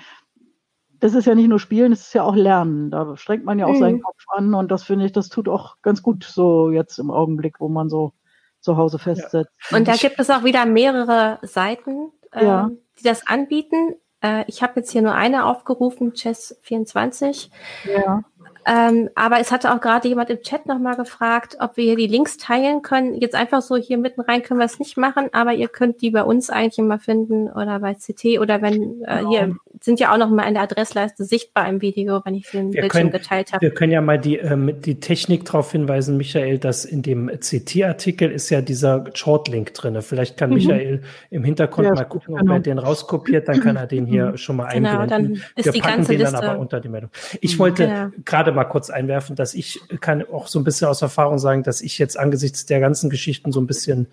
das 1.00 1.13
ist 1.13 1.25
ja 1.25 1.36
nicht 1.36 1.50
nur 1.50 1.60
Spielen, 1.60 1.91
es 1.91 2.07
ist 2.07 2.13
ja 2.13 2.24
auch 2.24 2.36
Lernen. 2.36 2.89
Da 2.89 3.17
strengt 3.17 3.43
man 3.43 3.60
ja 3.60 3.65
auch 3.65 3.74
mhm. 3.74 3.79
seinen 3.79 4.01
Kopf 4.01 4.24
an 4.29 4.53
und 4.53 4.72
das 4.72 4.83
finde 4.83 5.05
ich, 5.05 5.12
das 5.12 5.29
tut 5.29 5.50
auch 5.50 5.75
ganz 5.81 6.01
gut 6.01 6.24
so 6.24 6.72
jetzt 6.72 6.98
im 6.98 7.12
Augenblick, 7.12 7.60
wo 7.60 7.67
man 7.67 7.89
so 7.89 8.13
zu 8.62 8.77
Hause 8.77 8.98
festsetzt. 8.98 9.51
Ja. 9.69 9.77
Und 9.77 9.88
da 9.88 9.95
gibt 9.95 10.17
es 10.17 10.29
auch 10.29 10.45
wieder 10.45 10.65
mehrere 10.65 11.39
Seiten, 11.41 12.12
äh, 12.31 12.45
ja. 12.45 12.72
die 12.98 13.03
das 13.03 13.27
anbieten. 13.27 13.95
Äh, 14.22 14.45
ich 14.48 14.63
habe 14.63 14.79
jetzt 14.79 14.91
hier 14.91 15.01
nur 15.01 15.13
eine 15.13 15.45
aufgerufen, 15.45 16.13
Chess24. 16.13 17.50
Ja. 17.93 18.24
Ähm, 18.65 19.10
aber 19.15 19.39
es 19.39 19.51
hatte 19.51 19.74
auch 19.74 19.82
gerade 19.82 20.08
jemand 20.08 20.29
im 20.29 20.41
Chat 20.41 20.65
nochmal 20.65 20.96
gefragt, 20.96 21.58
ob 21.60 21.77
wir 21.77 21.84
hier 21.84 21.96
die 21.96 22.08
Links 22.08 22.38
teilen 22.38 22.82
können. 22.82 23.15
Jetzt 23.15 23.36
einfach 23.36 23.62
so 23.62 23.75
hier 23.75 23.98
mitten 23.98 24.22
rein 24.22 24.43
können 24.43 24.60
wir 24.60 24.65
es 24.65 24.79
nicht 24.79 24.98
machen, 24.98 25.29
aber 25.32 25.53
ihr 25.53 25.67
könnt 25.67 26.01
die 26.01 26.12
bei 26.12 26.24
uns 26.24 26.50
eigentlich 26.50 26.79
immer 26.79 27.00
finden 27.00 27.50
oder 27.50 27.79
bei 27.79 27.93
CT 27.93 28.39
oder 28.39 28.62
wenn 28.62 29.03
äh, 29.03 29.17
genau. 29.17 29.29
hier 29.29 29.55
sind 29.82 30.00
ja 30.00 30.13
auch 30.13 30.17
noch 30.17 30.29
mal 30.29 30.48
in 30.48 30.53
der 30.53 30.63
Adressleiste 30.63 31.25
sichtbar 31.25 31.67
im 31.67 31.82
Video, 31.82 32.22
wenn 32.24 32.36
ich 32.36 32.50
den 32.51 32.74
wir 32.74 32.82
Bildschirm 32.82 33.01
können, 33.01 33.12
geteilt 33.12 33.51
habe. 33.51 33.62
Wir 33.62 33.74
können 33.74 33.91
ja 33.91 34.01
mal 34.01 34.17
die, 34.17 34.38
ähm, 34.38 34.79
die 34.82 35.00
Technik 35.00 35.46
darauf 35.46 35.72
hinweisen, 35.72 36.15
Michael, 36.15 36.60
dass 36.60 36.86
in 36.86 37.01
dem 37.01 37.27
CT-Artikel 37.27 38.32
ist 38.32 38.50
ja 38.50 38.62
dieser 38.62 39.05
Shortlink 39.14 39.74
drin. 39.74 40.01
Vielleicht 40.01 40.38
kann 40.38 40.51
mhm. 40.51 40.55
Michael 40.55 41.01
im 41.31 41.44
Hintergrund 41.44 41.88
ja, 41.88 41.94
mal 41.94 42.05
gucken, 42.05 42.35
ob 42.35 42.42
genau. 42.42 42.53
er 42.53 42.59
den 42.61 42.79
rauskopiert, 42.79 43.48
dann 43.48 43.59
kann 43.59 43.75
er 43.75 43.88
den 43.88 44.05
hier 44.05 44.31
mhm. 44.31 44.38
schon 44.38 44.55
mal 44.55 44.72
genau, 44.74 45.00
einblenden. 45.00 45.33
Dann 45.33 45.44
ist 45.55 45.66
wir 45.66 45.72
die 45.74 45.79
packen 45.81 45.96
ganze 45.98 46.11
den 46.14 46.20
Liste. 46.22 46.35
dann 46.38 46.46
aber 46.50 46.59
unter 46.59 46.79
die 46.79 46.90
Meldung. 46.90 47.09
Ich 47.42 47.59
wollte 47.59 47.83
ja. 47.83 48.11
gerade 48.24 48.52
mal 48.53 48.66
kurz 48.66 48.89
einwerfen, 48.89 49.35
dass 49.35 49.53
ich 49.53 49.81
kann 50.00 50.24
auch 50.24 50.48
so 50.48 50.59
ein 50.59 50.63
bisschen 50.63 50.87
aus 50.87 51.01
Erfahrung 51.01 51.39
sagen, 51.39 51.63
dass 51.63 51.81
ich 51.81 51.98
jetzt 51.98 52.18
angesichts 52.18 52.66
der 52.66 52.79
ganzen 52.79 53.09
Geschichten 53.09 53.51
so 53.51 53.59
ein 53.59 53.68
bisschen 53.68 54.07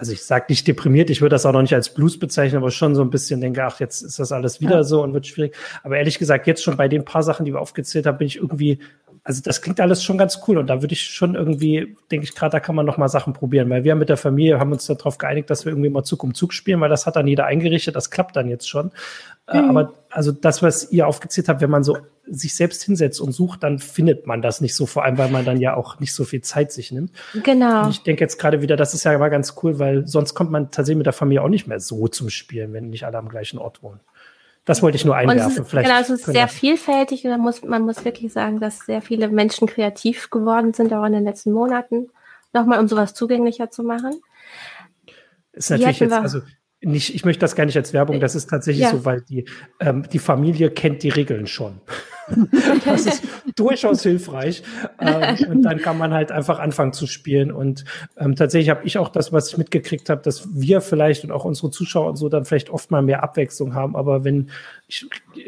also 0.00 0.12
ich 0.12 0.22
sage 0.22 0.46
nicht 0.48 0.66
deprimiert, 0.66 1.10
ich 1.10 1.20
würde 1.20 1.34
das 1.34 1.44
auch 1.44 1.52
noch 1.52 1.60
nicht 1.60 1.74
als 1.74 1.92
Blues 1.92 2.18
bezeichnen, 2.18 2.56
aber 2.56 2.70
schon 2.70 2.94
so 2.94 3.02
ein 3.02 3.10
bisschen 3.10 3.42
denke, 3.42 3.62
ach, 3.62 3.80
jetzt 3.80 4.00
ist 4.00 4.18
das 4.18 4.32
alles 4.32 4.58
wieder 4.62 4.82
so 4.82 5.02
und 5.02 5.12
wird 5.12 5.26
schwierig. 5.26 5.54
Aber 5.82 5.98
ehrlich 5.98 6.18
gesagt, 6.18 6.46
jetzt 6.46 6.62
schon 6.62 6.78
bei 6.78 6.88
den 6.88 7.04
paar 7.04 7.22
Sachen, 7.22 7.44
die 7.44 7.52
wir 7.52 7.60
aufgezählt 7.60 8.06
haben, 8.06 8.16
bin 8.16 8.26
ich 8.26 8.36
irgendwie, 8.36 8.78
also 9.22 9.42
das 9.42 9.60
klingt 9.60 9.80
alles 9.80 10.02
schon 10.02 10.18
ganz 10.18 10.40
cool 10.48 10.58
und 10.58 10.66
da 10.68 10.82
würde 10.82 10.92
ich 10.92 11.02
schon 11.02 11.34
irgendwie, 11.34 11.96
denke 12.10 12.24
ich 12.24 12.34
gerade, 12.34 12.52
da 12.52 12.60
kann 12.60 12.74
man 12.74 12.86
noch 12.86 12.96
mal 12.96 13.08
Sachen 13.08 13.32
probieren, 13.32 13.68
weil 13.68 13.84
wir 13.84 13.94
mit 13.94 14.08
der 14.08 14.16
Familie 14.16 14.58
haben 14.58 14.72
uns 14.72 14.86
darauf 14.86 15.18
geeinigt, 15.18 15.50
dass 15.50 15.64
wir 15.64 15.72
irgendwie 15.72 15.90
mal 15.90 16.04
Zug 16.04 16.24
um 16.24 16.34
Zug 16.34 16.52
spielen, 16.52 16.80
weil 16.80 16.88
das 16.88 17.06
hat 17.06 17.16
dann 17.16 17.26
jeder 17.26 17.46
eingerichtet, 17.46 17.96
das 17.96 18.10
klappt 18.10 18.36
dann 18.36 18.48
jetzt 18.48 18.68
schon. 18.68 18.92
Äh, 19.46 19.60
mhm. 19.60 19.70
Aber 19.70 19.94
also 20.10 20.32
das, 20.32 20.62
was 20.62 20.90
ihr 20.90 21.06
aufgezählt 21.06 21.48
habt, 21.48 21.60
wenn 21.60 21.70
man 21.70 21.84
so 21.84 21.98
sich 22.26 22.54
selbst 22.54 22.82
hinsetzt 22.82 23.20
und 23.20 23.32
sucht, 23.32 23.62
dann 23.62 23.78
findet 23.78 24.26
man 24.26 24.40
das 24.40 24.60
nicht 24.60 24.74
so, 24.74 24.86
vor 24.86 25.04
allem, 25.04 25.18
weil 25.18 25.30
man 25.30 25.44
dann 25.44 25.60
ja 25.60 25.74
auch 25.74 26.00
nicht 26.00 26.14
so 26.14 26.24
viel 26.24 26.40
Zeit 26.40 26.72
sich 26.72 26.92
nimmt. 26.92 27.12
Genau. 27.42 27.84
Und 27.84 27.90
ich 27.90 28.02
denke 28.02 28.22
jetzt 28.22 28.38
gerade 28.38 28.62
wieder, 28.62 28.76
das 28.76 28.94
ist 28.94 29.04
ja 29.04 29.12
immer 29.12 29.30
ganz 29.30 29.54
cool, 29.62 29.78
weil 29.78 30.06
sonst 30.06 30.34
kommt 30.34 30.50
man 30.50 30.70
tatsächlich 30.70 30.98
mit 30.98 31.06
der 31.06 31.12
Familie 31.12 31.42
auch 31.42 31.48
nicht 31.48 31.66
mehr 31.66 31.80
so 31.80 32.08
zum 32.08 32.30
Spielen, 32.30 32.72
wenn 32.72 32.90
nicht 32.90 33.04
alle 33.04 33.18
am 33.18 33.28
gleichen 33.28 33.58
Ort 33.58 33.82
wohnen. 33.82 34.00
Das 34.70 34.82
wollte 34.82 34.94
ich 34.94 35.04
nur 35.04 35.16
einwerfen. 35.16 35.64
Ist, 35.64 35.72
genau, 35.72 36.00
es 36.00 36.10
ist 36.10 36.26
sehr 36.26 36.46
vielfältig 36.46 37.24
und 37.24 37.32
man 37.32 37.40
muss, 37.40 37.64
man 37.64 37.82
muss 37.82 38.04
wirklich 38.04 38.32
sagen, 38.32 38.60
dass 38.60 38.86
sehr 38.86 39.02
viele 39.02 39.26
Menschen 39.26 39.66
kreativ 39.66 40.30
geworden 40.30 40.74
sind, 40.74 40.92
auch 40.92 41.04
in 41.06 41.12
den 41.12 41.24
letzten 41.24 41.50
Monaten, 41.50 42.08
nochmal 42.52 42.78
um 42.78 42.86
sowas 42.86 43.12
zugänglicher 43.12 43.72
zu 43.72 43.82
machen. 43.82 44.20
Ist 45.50 45.70
natürlich 45.70 45.98
jetzt, 45.98 46.12
also 46.12 46.42
nicht, 46.82 47.12
ich 47.12 47.24
möchte 47.24 47.40
das 47.40 47.56
gar 47.56 47.66
nicht 47.66 47.76
als 47.76 47.92
Werbung, 47.92 48.20
das 48.20 48.36
ist 48.36 48.48
tatsächlich 48.48 48.84
ja. 48.84 48.90
so, 48.92 49.04
weil 49.04 49.22
die, 49.22 49.44
ähm, 49.80 50.08
die 50.08 50.20
Familie 50.20 50.70
kennt 50.70 51.02
die 51.02 51.08
Regeln 51.08 51.48
schon. 51.48 51.80
das 52.84 53.06
ist 53.06 53.22
durchaus 53.56 54.02
hilfreich. 54.02 54.62
Ähm, 55.00 55.50
und 55.50 55.62
dann 55.62 55.78
kann 55.78 55.98
man 55.98 56.12
halt 56.12 56.32
einfach 56.32 56.58
anfangen 56.58 56.92
zu 56.92 57.06
spielen. 57.06 57.52
Und 57.52 57.84
ähm, 58.16 58.36
tatsächlich 58.36 58.70
habe 58.70 58.84
ich 58.84 58.98
auch 58.98 59.08
das, 59.08 59.32
was 59.32 59.48
ich 59.48 59.58
mitgekriegt 59.58 60.08
habe, 60.08 60.22
dass 60.22 60.48
wir 60.52 60.80
vielleicht 60.80 61.24
und 61.24 61.32
auch 61.32 61.44
unsere 61.44 61.70
Zuschauer 61.70 62.08
und 62.08 62.16
so 62.16 62.28
dann 62.28 62.44
vielleicht 62.44 62.70
oft 62.70 62.90
mal 62.90 63.02
mehr 63.02 63.22
Abwechslung 63.22 63.74
haben. 63.74 63.96
Aber 63.96 64.24
wenn, 64.24 64.50
ich 64.86 65.06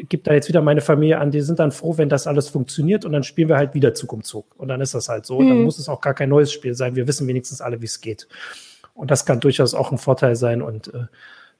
gebe 0.09 0.23
da 0.23 0.33
jetzt 0.33 0.49
wieder 0.49 0.61
meine 0.61 0.81
Familie 0.81 1.19
an, 1.19 1.31
die 1.31 1.41
sind 1.41 1.59
dann 1.59 1.71
froh, 1.71 1.97
wenn 1.97 2.09
das 2.09 2.27
alles 2.27 2.49
funktioniert 2.49 3.05
und 3.05 3.11
dann 3.11 3.23
spielen 3.23 3.49
wir 3.49 3.57
halt 3.57 3.73
wieder 3.73 3.93
Zug 3.93 4.13
um 4.13 4.23
Zug. 4.23 4.45
Und 4.57 4.67
dann 4.67 4.81
ist 4.81 4.93
das 4.93 5.09
halt 5.09 5.25
so. 5.25 5.39
Mhm. 5.39 5.49
Dann 5.49 5.63
muss 5.63 5.79
es 5.79 5.89
auch 5.89 6.01
gar 6.01 6.13
kein 6.13 6.29
neues 6.29 6.51
Spiel 6.51 6.73
sein. 6.73 6.95
Wir 6.95 7.07
wissen 7.07 7.27
wenigstens 7.27 7.61
alle, 7.61 7.81
wie 7.81 7.85
es 7.85 8.01
geht. 8.01 8.27
Und 8.93 9.11
das 9.11 9.25
kann 9.25 9.39
durchaus 9.39 9.73
auch 9.73 9.91
ein 9.91 9.97
Vorteil 9.97 10.35
sein. 10.35 10.61
Und 10.61 10.93
äh, 10.93 11.05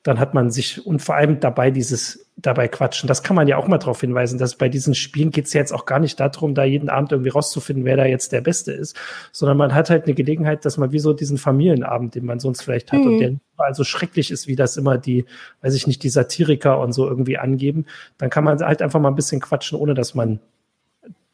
dann 0.04 0.20
hat 0.20 0.34
man 0.34 0.52
sich 0.52 0.86
und 0.86 1.02
vor 1.02 1.16
allem 1.16 1.40
dabei 1.40 1.72
dieses 1.72 2.30
dabei 2.36 2.68
quatschen. 2.68 3.08
Das 3.08 3.24
kann 3.24 3.36
man 3.36 3.48
ja 3.48 3.58
auch 3.58 3.68
mal 3.68 3.78
darauf 3.78 4.02
hinweisen, 4.02 4.38
dass 4.38 4.56
bei 4.56 4.68
diesen 4.68 4.96
Spielen 4.96 5.32
geht 5.32 5.46
es 5.46 5.54
ja 5.54 5.62
jetzt 5.62 5.72
auch 5.72 5.86
gar 5.86 6.00
nicht 6.00 6.20
darum, 6.20 6.56
da 6.56 6.64
jeden 6.64 6.90
Abend 6.90 7.12
irgendwie 7.12 7.30
rauszufinden, 7.30 7.86
wer 7.86 7.96
da 7.96 8.06
jetzt 8.06 8.32
der 8.32 8.42
Beste 8.42 8.74
ist, 8.74 8.98
sondern 9.32 9.58
man 9.58 9.74
hat 9.74 9.90
halt 9.90 10.06
eine 10.06 10.14
Gelegenheit, 10.14 10.66
dass 10.66 10.78
man 10.78 10.92
wie 10.92 11.00
so 11.00 11.14
diesen 11.14 11.38
Familienabend, 11.38 12.16
den 12.16 12.26
man 12.26 12.40
sonst 12.40 12.64
vielleicht 12.64 12.92
hat 12.92 13.00
mhm. 13.00 13.08
und 13.08 13.20
der 13.20 13.34
also 13.58 13.84
schrecklich 13.84 14.32
ist, 14.32 14.48
wie 14.48 14.56
das 14.56 14.78
immer 14.78 14.98
die, 14.98 15.26
weiß 15.62 15.76
ich 15.76 15.88
nicht, 15.88 16.04
die 16.04 16.10
Satiriker 16.10 16.80
und 16.80 16.92
so 16.92 17.08
irgendwie 17.08 17.38
angeben, 17.38 17.86
dann 18.18 18.30
kann 18.30 18.44
man 18.44 18.60
halt 18.60 18.82
einfach 18.82 19.00
mal 19.00 19.10
ein 19.10 19.16
bisschen 19.16 19.40
quatschen, 19.40 19.78
ohne 19.78 19.94
dass 19.94 20.16
man 20.16 20.40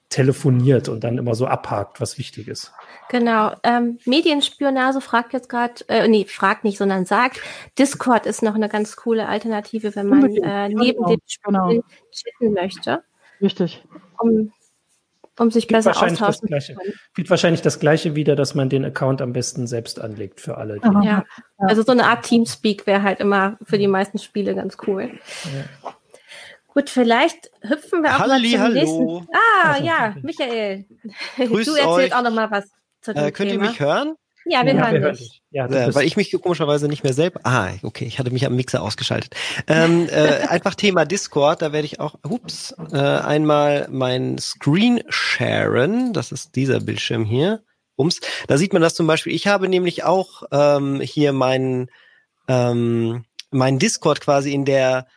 telefoniert 0.10 0.90
und 0.90 1.04
dann 1.04 1.18
immer 1.18 1.36
so 1.36 1.46
abhakt, 1.46 2.02
was 2.02 2.18
wichtig 2.18 2.48
ist. 2.48 2.74
Genau. 3.10 3.54
Ähm, 3.64 4.00
Medienspionage 4.06 5.02
fragt 5.02 5.34
jetzt 5.34 5.50
gerade, 5.50 5.76
äh, 5.88 6.08
nee, 6.08 6.26
fragt 6.26 6.64
nicht, 6.64 6.78
sondern 6.78 7.06
sagt, 7.06 7.42
Discord 7.78 8.26
ist 8.26 8.42
noch 8.42 8.56
eine 8.56 8.70
ganz 8.70 8.96
coole 8.96 9.28
Alternative, 9.28 9.96
wenn 9.96 10.08
man 10.08 10.36
äh, 10.36 10.70
neben 10.70 11.04
genau. 11.04 11.10
dem 11.10 11.20
Spiel 11.28 11.54
genau. 11.54 11.84
chatten 12.12 12.54
möchte. 12.54 13.04
Richtig. 13.42 13.84
Um, 14.20 14.52
um 15.38 15.52
sich 15.52 15.68
besser 15.68 15.92
austauschen 15.92 16.50
zu 16.50 16.74
können. 16.76 16.94
Gilt 17.16 17.30
wahrscheinlich 17.30 17.62
das 17.62 17.80
Gleiche 17.80 18.16
wieder, 18.16 18.36
dass 18.36 18.56
man 18.56 18.70
den 18.70 18.84
Account 18.86 19.22
am 19.22 19.32
besten 19.32 19.68
selbst 19.68 20.02
anlegt 20.02 20.42
für 20.42 20.58
alle. 20.58 20.80
Ja. 20.84 21.02
ja. 21.04 21.26
also 21.58 21.84
so 21.84 21.92
eine 21.92 22.06
Art 22.06 22.26
Teamspeak 22.26 22.88
wäre 22.88 23.04
halt 23.04 23.20
immer 23.20 23.58
für 23.64 23.78
die 23.78 23.88
meisten 23.88 24.18
Spiele 24.18 24.56
ganz 24.56 24.78
cool. 24.88 25.12
Ja. 25.46 25.94
Gut, 26.80 26.90
vielleicht 26.90 27.52
hüpfen 27.60 28.04
wir 28.04 28.16
auch 28.16 28.20
Halli, 28.20 28.56
mal 28.58 28.72
zum 28.72 28.86
hallo. 28.86 29.20
nächsten. 29.20 29.36
Ah, 29.36 29.78
ja, 29.84 30.16
Michael. 30.24 30.86
Grüß 31.36 31.66
du 31.66 31.74
erzählst 31.74 32.14
euch. 32.14 32.16
auch 32.16 32.24
noch 32.24 32.32
mal 32.32 32.50
was 32.52 32.70
zu 33.02 33.14
dem 33.14 33.26
äh, 33.26 33.32
Könnt 33.34 33.52
Thema. 33.52 33.66
ihr 33.66 33.70
mich 33.72 33.80
hören? 33.82 34.16
Ja, 34.46 34.66
wir 34.66 34.76
ja, 34.76 34.90
hören 34.90 35.14
dich. 35.14 35.42
Ja, 35.52 35.66
äh, 35.66 35.94
weil 35.94 36.06
ich 36.06 36.16
mich 36.16 36.32
komischerweise 36.42 36.88
nicht 36.88 37.04
mehr 37.04 37.12
selber. 37.12 37.42
Ah, 37.44 37.72
okay, 37.84 38.06
ich 38.06 38.18
hatte 38.18 38.32
mich 38.32 38.46
am 38.46 38.56
Mixer 38.56 38.82
ausgeschaltet. 38.82 39.36
Ähm, 39.68 40.08
äh, 40.12 40.48
einfach 40.48 40.74
Thema 40.74 41.04
Discord, 41.04 41.62
da 41.62 41.74
werde 41.74 41.86
ich 41.86 42.00
auch, 42.00 42.16
ups, 42.24 42.74
äh, 42.94 42.98
einmal 42.98 43.90
mein 43.92 44.38
Screen 44.38 45.02
sharen. 45.10 46.14
Das 46.14 46.32
ist 46.32 46.56
dieser 46.56 46.80
Bildschirm 46.80 47.26
hier. 47.26 47.62
Ums. 47.98 48.22
Da 48.48 48.58
sieht 48.58 48.72
man 48.72 48.82
das 48.82 48.96
zum 48.96 49.06
Beispiel. 49.06 49.34
Ich 49.34 49.48
habe 49.48 49.68
nämlich 49.68 50.06
auch 50.06 50.44
ähm, 50.54 51.02
hier 51.02 51.34
meinen 51.34 51.90
ähm, 52.48 53.26
mein 53.52 53.80
Discord 53.80 54.22
quasi 54.22 54.54
in 54.54 54.64
der 54.64 55.08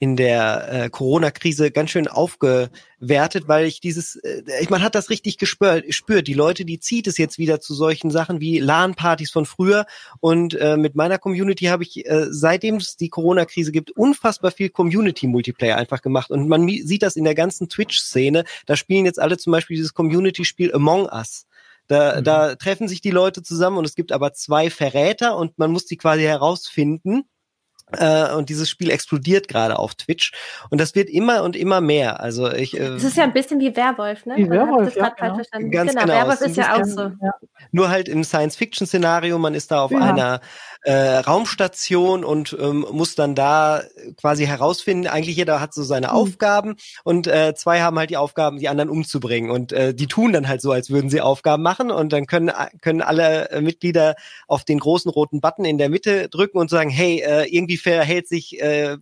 in 0.00 0.14
der 0.14 0.68
äh, 0.70 0.90
Corona-Krise 0.90 1.72
ganz 1.72 1.90
schön 1.90 2.06
aufgewertet, 2.06 3.48
weil 3.48 3.66
ich 3.66 3.80
dieses, 3.80 4.16
äh, 4.16 4.42
ich, 4.60 4.70
man 4.70 4.82
hat 4.82 4.94
das 4.94 5.10
richtig 5.10 5.38
gespürt, 5.38 5.92
spürt. 5.92 6.28
Die 6.28 6.34
Leute, 6.34 6.64
die 6.64 6.78
zieht 6.78 7.08
es 7.08 7.18
jetzt 7.18 7.38
wieder 7.38 7.60
zu 7.60 7.74
solchen 7.74 8.10
Sachen 8.10 8.40
wie 8.40 8.60
LAN-Partys 8.60 9.32
von 9.32 9.44
früher. 9.44 9.86
Und 10.20 10.54
äh, 10.54 10.76
mit 10.76 10.94
meiner 10.94 11.18
Community 11.18 11.64
habe 11.66 11.82
ich, 11.82 12.06
äh, 12.06 12.26
seitdem 12.30 12.76
es 12.76 12.96
die 12.96 13.08
Corona-Krise 13.08 13.72
gibt, 13.72 13.90
unfassbar 13.90 14.52
viel 14.52 14.68
Community-Multiplayer 14.68 15.76
einfach 15.76 16.00
gemacht. 16.00 16.30
Und 16.30 16.48
man 16.48 16.68
sieht 16.68 17.02
das 17.02 17.16
in 17.16 17.24
der 17.24 17.34
ganzen 17.34 17.68
Twitch-Szene. 17.68 18.44
Da 18.66 18.76
spielen 18.76 19.04
jetzt 19.04 19.18
alle 19.18 19.36
zum 19.36 19.52
Beispiel 19.52 19.76
dieses 19.76 19.94
Community-Spiel 19.94 20.72
Among 20.72 21.06
Us. 21.06 21.46
Da, 21.88 22.20
mhm. 22.20 22.24
da 22.24 22.54
treffen 22.54 22.86
sich 22.86 23.00
die 23.00 23.10
Leute 23.10 23.42
zusammen 23.42 23.78
und 23.78 23.84
es 23.84 23.96
gibt 23.96 24.12
aber 24.12 24.32
zwei 24.32 24.70
Verräter 24.70 25.36
und 25.36 25.58
man 25.58 25.72
muss 25.72 25.86
die 25.86 25.96
quasi 25.96 26.22
herausfinden 26.22 27.24
äh, 27.96 28.32
und 28.34 28.48
dieses 28.48 28.68
Spiel 28.68 28.90
explodiert 28.90 29.48
gerade 29.48 29.78
auf 29.78 29.94
Twitch. 29.94 30.32
Und 30.70 30.80
das 30.80 30.94
wird 30.94 31.08
immer 31.08 31.42
und 31.42 31.56
immer 31.56 31.80
mehr. 31.80 32.20
Also 32.20 32.50
ich. 32.52 32.78
Äh, 32.78 32.90
das 32.90 33.04
ist 33.04 33.16
ja 33.16 33.24
ein 33.24 33.32
bisschen 33.32 33.60
wie 33.60 33.74
Werwolf, 33.74 34.26
ne? 34.26 34.36
Wie 34.36 34.50
Werwolf, 34.50 34.94
ja, 34.96 35.08
genau. 35.10 35.34
verstanden. 35.34 35.70
Ganz 35.70 35.90
genau. 35.92 36.02
genau. 36.02 36.14
Werwolf 36.14 36.40
ist 36.40 36.56
ja 36.56 36.76
auch 36.76 36.84
so. 36.84 37.00
Ja. 37.00 37.32
Nur 37.72 37.88
halt 37.88 38.08
im 38.08 38.24
Science-Fiction-Szenario. 38.24 39.38
Man 39.38 39.54
ist 39.54 39.70
da 39.70 39.82
auf 39.82 39.90
ja. 39.90 39.98
einer 39.98 40.40
äh, 40.82 40.92
Raumstation 40.92 42.24
und 42.24 42.56
ähm, 42.60 42.86
muss 42.90 43.14
dann 43.14 43.34
da 43.34 43.82
quasi 44.16 44.46
herausfinden. 44.46 45.06
Eigentlich 45.06 45.36
jeder 45.36 45.60
hat 45.60 45.74
so 45.74 45.82
seine 45.82 46.08
mhm. 46.08 46.12
Aufgaben 46.12 46.76
und 47.04 47.26
äh, 47.26 47.54
zwei 47.54 47.80
haben 47.80 47.98
halt 47.98 48.10
die 48.10 48.16
Aufgaben, 48.16 48.58
die 48.58 48.68
anderen 48.68 48.90
umzubringen. 48.90 49.50
Und 49.50 49.72
äh, 49.72 49.94
die 49.94 50.06
tun 50.06 50.32
dann 50.32 50.48
halt 50.48 50.62
so, 50.62 50.72
als 50.72 50.90
würden 50.90 51.10
sie 51.10 51.20
Aufgaben 51.20 51.62
machen. 51.62 51.90
Und 51.90 52.12
dann 52.12 52.26
können 52.26 52.52
können 52.80 53.02
alle 53.02 53.50
äh, 53.50 53.60
Mitglieder 53.60 54.14
auf 54.46 54.64
den 54.64 54.78
großen 54.78 55.10
roten 55.10 55.40
Button 55.40 55.64
in 55.64 55.78
der 55.78 55.88
Mitte 55.88 56.28
drücken 56.28 56.58
und 56.58 56.70
sagen, 56.70 56.90
hey, 56.90 57.20
äh, 57.20 57.44
irgendwie 57.44 57.76
verhält 57.76 58.28
sich 58.28 58.60
äh, 58.60 58.96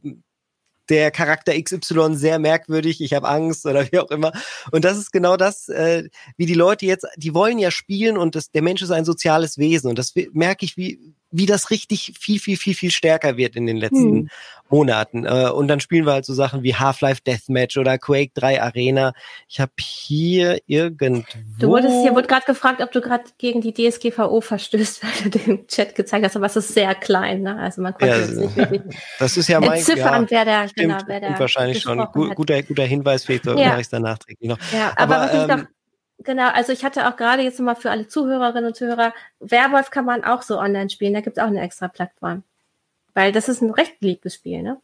der 0.88 1.10
Charakter 1.10 1.52
XY 1.60 2.14
sehr 2.14 2.38
merkwürdig, 2.38 3.00
ich 3.00 3.12
habe 3.12 3.28
Angst 3.28 3.66
oder 3.66 3.90
wie 3.90 3.98
auch 3.98 4.10
immer. 4.10 4.32
Und 4.70 4.84
das 4.84 4.96
ist 4.96 5.12
genau 5.12 5.36
das, 5.36 5.68
äh, 5.68 6.08
wie 6.36 6.46
die 6.46 6.54
Leute 6.54 6.86
jetzt, 6.86 7.06
die 7.16 7.34
wollen 7.34 7.58
ja 7.58 7.70
spielen 7.70 8.16
und 8.16 8.34
das, 8.34 8.50
der 8.50 8.62
Mensch 8.62 8.82
ist 8.82 8.90
ein 8.90 9.04
soziales 9.04 9.58
Wesen. 9.58 9.90
Und 9.90 9.98
das 9.98 10.14
merke 10.32 10.64
ich, 10.64 10.76
wie, 10.76 11.14
wie 11.37 11.46
das 11.46 11.70
richtig 11.70 12.14
viel, 12.18 12.38
viel, 12.38 12.57
viel, 12.57 12.75
viel 12.75 12.90
stärker 12.90 13.37
wird 13.37 13.57
in 13.57 13.66
den 13.66 13.77
letzten 13.77 14.16
hm. 14.16 14.29
Monaten. 14.68 15.25
Äh, 15.25 15.51
und 15.51 15.68
dann 15.68 15.81
spielen 15.81 16.07
wir 16.07 16.12
halt 16.12 16.25
so 16.25 16.35
Sachen 16.35 16.62
wie 16.62 16.75
Half-Life 16.75 17.20
Deathmatch 17.27 17.77
oder 17.77 17.99
Quake 17.99 18.31
3 18.35 18.62
Arena. 18.62 19.12
Ich 19.49 19.61
habe 19.61 19.72
hier 19.79 20.59
irgendwo... 20.66 21.25
Du 21.59 21.68
wurdest, 21.68 21.94
hier 22.03 22.14
wurde 22.14 22.27
gerade 22.27 22.46
gefragt, 22.46 22.81
ob 22.81 22.90
du 22.92 23.01
gerade 23.01 23.25
gegen 23.38 23.61
die 23.61 23.72
DSGVO 23.72 24.40
verstößt, 24.40 25.03
weil 25.22 25.31
du 25.31 25.38
den 25.38 25.66
Chat 25.66 25.94
gezeigt 25.94 26.25
hast, 26.25 26.37
aber 26.37 26.46
es 26.46 26.57
ist 26.57 26.75
sehr 26.75 26.94
klein. 26.94 27.42
Ne? 27.42 27.59
Also 27.59 27.83
man 27.83 27.92
konnte 27.92 28.07
ja, 28.07 28.18
jetzt 28.18 28.37
nicht 28.37 28.57
wirklich 28.57 28.83
das 29.18 29.37
ist 29.37 29.49
ja 29.49 29.61
mein, 29.61 29.72
entziffern, 29.72 30.22
ja, 30.25 30.31
wer 30.31 30.44
der, 30.44 30.70
genau, 30.75 30.99
wer 31.07 31.20
der 31.20 31.38
wahrscheinlich 31.38 31.83
schon. 31.83 31.99
Guter, 32.35 32.62
guter 32.62 32.85
Hinweis, 32.85 33.25
vielleicht 33.25 33.46
ja. 33.46 33.55
mache 33.55 33.81
ich 33.81 33.87
es 33.87 33.90
dann 33.90 34.03
nachträglich 34.03 34.49
noch. 34.49 34.59
Ja, 34.72 34.92
aber, 34.96 35.16
aber 35.16 35.25
was 35.25 35.35
ähm, 35.35 35.40
ich 35.40 35.57
noch 35.57 35.75
Genau, 36.18 36.48
also 36.48 36.72
ich 36.72 36.85
hatte 36.85 37.09
auch 37.09 37.16
gerade 37.16 37.42
jetzt 37.42 37.59
nochmal 37.59 37.76
für 37.76 37.90
alle 37.90 38.09
Zuhörerinnen 38.09 38.66
und 38.66 38.76
Zuhörer, 38.76 39.12
Werwolf 39.38 39.90
kann 39.90 40.05
man 40.05 40.24
auch 40.24 40.42
so 40.42 40.59
online 40.59 40.88
spielen, 40.88 41.14
da 41.14 41.20
gibt 41.20 41.37
es 41.37 41.42
auch 41.42 41.48
eine 41.48 41.61
extra 41.61 41.88
Plattform. 41.88 42.42
Weil 43.14 43.33
das 43.33 43.48
ist 43.48 43.62
ein 43.62 43.70
recht 43.70 44.00
beliebtes 44.00 44.35
Spiel, 44.35 44.62
ne? 44.62 44.79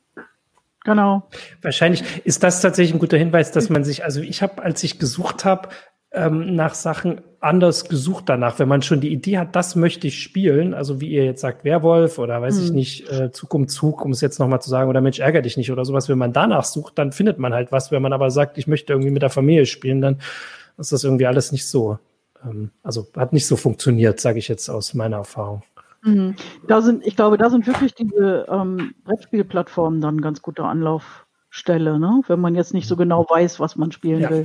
Genau. 0.85 1.29
Wahrscheinlich 1.61 2.03
ist 2.25 2.42
das 2.42 2.61
tatsächlich 2.61 2.95
ein 2.95 2.99
guter 2.99 3.16
Hinweis, 3.16 3.53
dass 3.53 3.71
man 3.71 3.85
sich, 3.85 4.05
also 4.05 4.21
ich 4.21 4.42
habe, 4.42 4.62
als 4.62 4.83
ich 4.83 4.99
gesucht 4.99 5.45
habe, 5.45 5.68
ähm, 6.12 6.55
nach 6.55 6.75
Sachen 6.75 7.23
anders 7.40 7.88
gesucht 7.88 8.29
danach. 8.29 8.59
Wenn 8.59 8.68
man 8.68 8.83
schon 8.83 9.01
die 9.01 9.12
Idee 9.12 9.38
hat, 9.38 9.57
das 9.57 9.77
möchte 9.77 10.07
ich 10.07 10.23
spielen, 10.23 10.75
also 10.75 11.01
wie 11.01 11.11
ihr 11.11 11.25
jetzt 11.25 11.40
sagt, 11.40 11.64
Werwolf 11.64 12.18
oder 12.18 12.40
weiß 12.42 12.59
hm. 12.59 12.64
ich 12.64 12.73
nicht, 12.73 13.11
äh, 13.11 13.31
Zug 13.33 13.55
um 13.55 13.68
Zug, 13.68 14.05
um 14.05 14.12
es 14.12 14.21
jetzt 14.21 14.38
nochmal 14.38 14.61
zu 14.61 14.71
sagen, 14.71 14.90
oder 14.90 15.01
Mensch, 15.01 15.21
ärger 15.21 15.42
dich 15.42 15.57
nicht 15.57 15.73
oder 15.73 15.85
sowas, 15.85 16.09
wenn 16.09 16.18
man 16.18 16.33
danach 16.33 16.64
sucht, 16.64 16.99
dann 16.99 17.12
findet 17.12 17.38
man 17.38 17.55
halt 17.55 17.73
was. 17.73 17.90
Wenn 17.90 18.03
man 18.03 18.12
aber 18.12 18.31
sagt, 18.31 18.59
ich 18.59 18.66
möchte 18.66 18.92
irgendwie 18.92 19.11
mit 19.11 19.23
der 19.23 19.31
Familie 19.31 19.66
spielen, 19.66 20.01
dann 20.01 20.18
ist 20.78 20.92
das 20.92 21.04
irgendwie 21.04 21.26
alles 21.26 21.52
nicht 21.52 21.66
so. 21.66 21.98
Ähm, 22.44 22.70
also 22.82 23.06
hat 23.16 23.32
nicht 23.32 23.46
so 23.46 23.56
funktioniert, 23.56 24.20
sage 24.20 24.38
ich 24.38 24.48
jetzt 24.48 24.68
aus 24.68 24.94
meiner 24.94 25.18
Erfahrung. 25.18 25.62
Mhm. 26.02 26.35
Da 26.66 26.82
sind, 26.82 27.06
ich 27.06 27.16
glaube, 27.16 27.38
da 27.38 27.50
sind 27.50 27.66
wirklich 27.66 27.94
diese 27.94 28.46
ähm, 28.48 28.94
Brettspielplattformen 29.04 30.00
dann 30.00 30.20
ganz 30.20 30.42
gute 30.42 30.64
Anlaufstelle, 30.64 31.98
ne? 31.98 32.22
wenn 32.26 32.40
man 32.40 32.54
jetzt 32.54 32.74
nicht 32.74 32.88
so 32.88 32.96
genau 32.96 33.26
weiß, 33.28 33.61
was 33.61 33.76
man 33.76 33.92
spielen 33.92 34.20
ja. 34.20 34.30
will. 34.30 34.42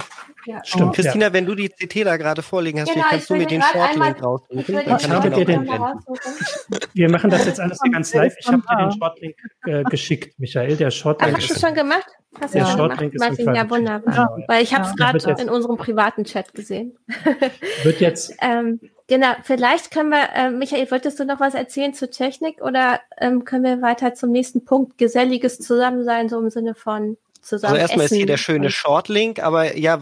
Ja. 0.47 0.61
Stimmt. 0.63 0.95
Christina, 0.95 1.27
ja. 1.27 1.33
wenn 1.33 1.45
du 1.45 1.55
die 1.55 1.67
CT 1.67 2.05
da 2.05 2.15
gerade 2.15 2.41
vorliegen 2.41 2.79
hast, 2.79 2.93
genau, 2.93 3.05
kannst 3.09 3.29
du 3.29 3.35
mir 3.35 3.47
den 3.47 3.61
Shortlink 3.61 4.23
raussuchen. 4.23 4.79
Ich 4.97 5.09
habe 5.09 5.29
dir 5.29 5.43
den, 5.43 5.67
wir 5.67 7.11
machen 7.11 7.29
das 7.29 7.45
jetzt 7.45 7.59
alles 7.59 7.79
hier 7.83 7.91
ganz 7.91 8.13
live. 8.13 8.33
Ich 8.39 8.47
habe 8.47 8.61
dir 8.61 8.77
den 8.77 8.91
Shortlink 8.93 9.35
äh, 9.65 9.83
geschickt, 9.83 10.39
Michael. 10.39 10.77
Der 10.77 10.89
Shortlink. 10.89 11.33
Ach, 11.35 11.41
hast 11.41 11.49
du 11.49 11.59
schon 11.59 11.73
gemacht? 11.73 12.07
Hast 12.39 12.53
der 12.53 12.65
Shortlink 12.65 13.13
ist 13.13 13.19
Martin, 13.19 13.53
ja, 13.53 13.69
wunderbar. 13.69 14.13
Ja. 14.15 14.37
Weil 14.47 14.63
ich 14.63 14.73
habe 14.73 14.85
es 14.85 14.93
ja. 14.97 15.11
gerade 15.11 15.41
in 15.41 15.49
unserem 15.49 15.75
privaten 15.75 16.23
Chat 16.23 16.53
gesehen. 16.53 16.97
Wird 17.83 17.99
jetzt. 17.99 18.33
ähm, 18.41 18.79
genau, 19.07 19.33
vielleicht 19.43 19.91
können 19.91 20.11
wir, 20.11 20.29
äh, 20.33 20.49
Michael, 20.49 20.89
wolltest 20.91 21.19
du 21.19 21.25
noch 21.25 21.41
was 21.41 21.55
erzählen 21.55 21.93
zur 21.93 22.09
Technik 22.09 22.61
oder 22.61 23.01
ähm, 23.19 23.43
können 23.43 23.65
wir 23.65 23.81
weiter 23.81 24.13
zum 24.13 24.31
nächsten 24.31 24.63
Punkt? 24.63 24.97
Geselliges 24.97 25.59
Zusammensein, 25.59 26.29
so 26.29 26.39
im 26.39 26.49
Sinne 26.49 26.73
von 26.73 27.17
zusammen. 27.47 27.73
Also 27.73 27.81
erstmal 27.81 28.05
ist 28.05 28.13
hier 28.13 28.25
der 28.25 28.37
schöne 28.37 28.69
Shortlink, 28.69 29.41
aber 29.41 29.77
ja, 29.77 29.99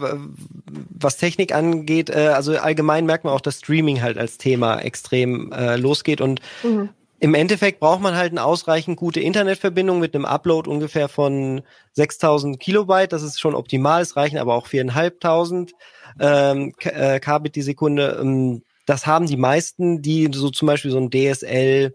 was 0.68 1.16
Technik 1.16 1.54
angeht, 1.54 2.10
äh, 2.10 2.28
also 2.28 2.56
allgemein 2.56 3.06
merkt 3.06 3.24
man 3.24 3.32
auch, 3.32 3.40
dass 3.40 3.58
Streaming 3.58 4.02
halt 4.02 4.18
als 4.18 4.38
Thema 4.38 4.78
extrem 4.78 5.52
äh, 5.52 5.76
losgeht 5.76 6.20
und 6.20 6.40
mhm. 6.62 6.90
Im 7.18 7.34
Endeffekt 7.34 7.80
braucht 7.80 8.02
man 8.02 8.14
halt 8.14 8.32
eine 8.32 8.44
ausreichend 8.44 8.98
gute 8.98 9.20
Internetverbindung 9.20 10.00
mit 10.00 10.14
einem 10.14 10.26
Upload 10.26 10.68
ungefähr 10.68 11.08
von 11.08 11.62
6000 11.94 12.60
Kilobyte. 12.60 13.10
Das 13.10 13.22
ist 13.22 13.40
schon 13.40 13.54
optimal. 13.54 14.02
Es 14.02 14.16
reichen 14.16 14.36
aber 14.36 14.54
auch 14.54 14.66
4500 14.66 15.72
ähm, 16.20 16.74
äh, 16.80 17.18
Kbit 17.18 17.56
die 17.56 17.62
Sekunde. 17.62 18.18
Ähm, 18.20 18.62
das 18.84 19.06
haben 19.06 19.26
die 19.26 19.38
meisten, 19.38 20.02
die 20.02 20.28
so 20.32 20.50
zum 20.50 20.66
Beispiel 20.66 20.90
so 20.90 20.98
ein 20.98 21.10
DSL 21.10 21.94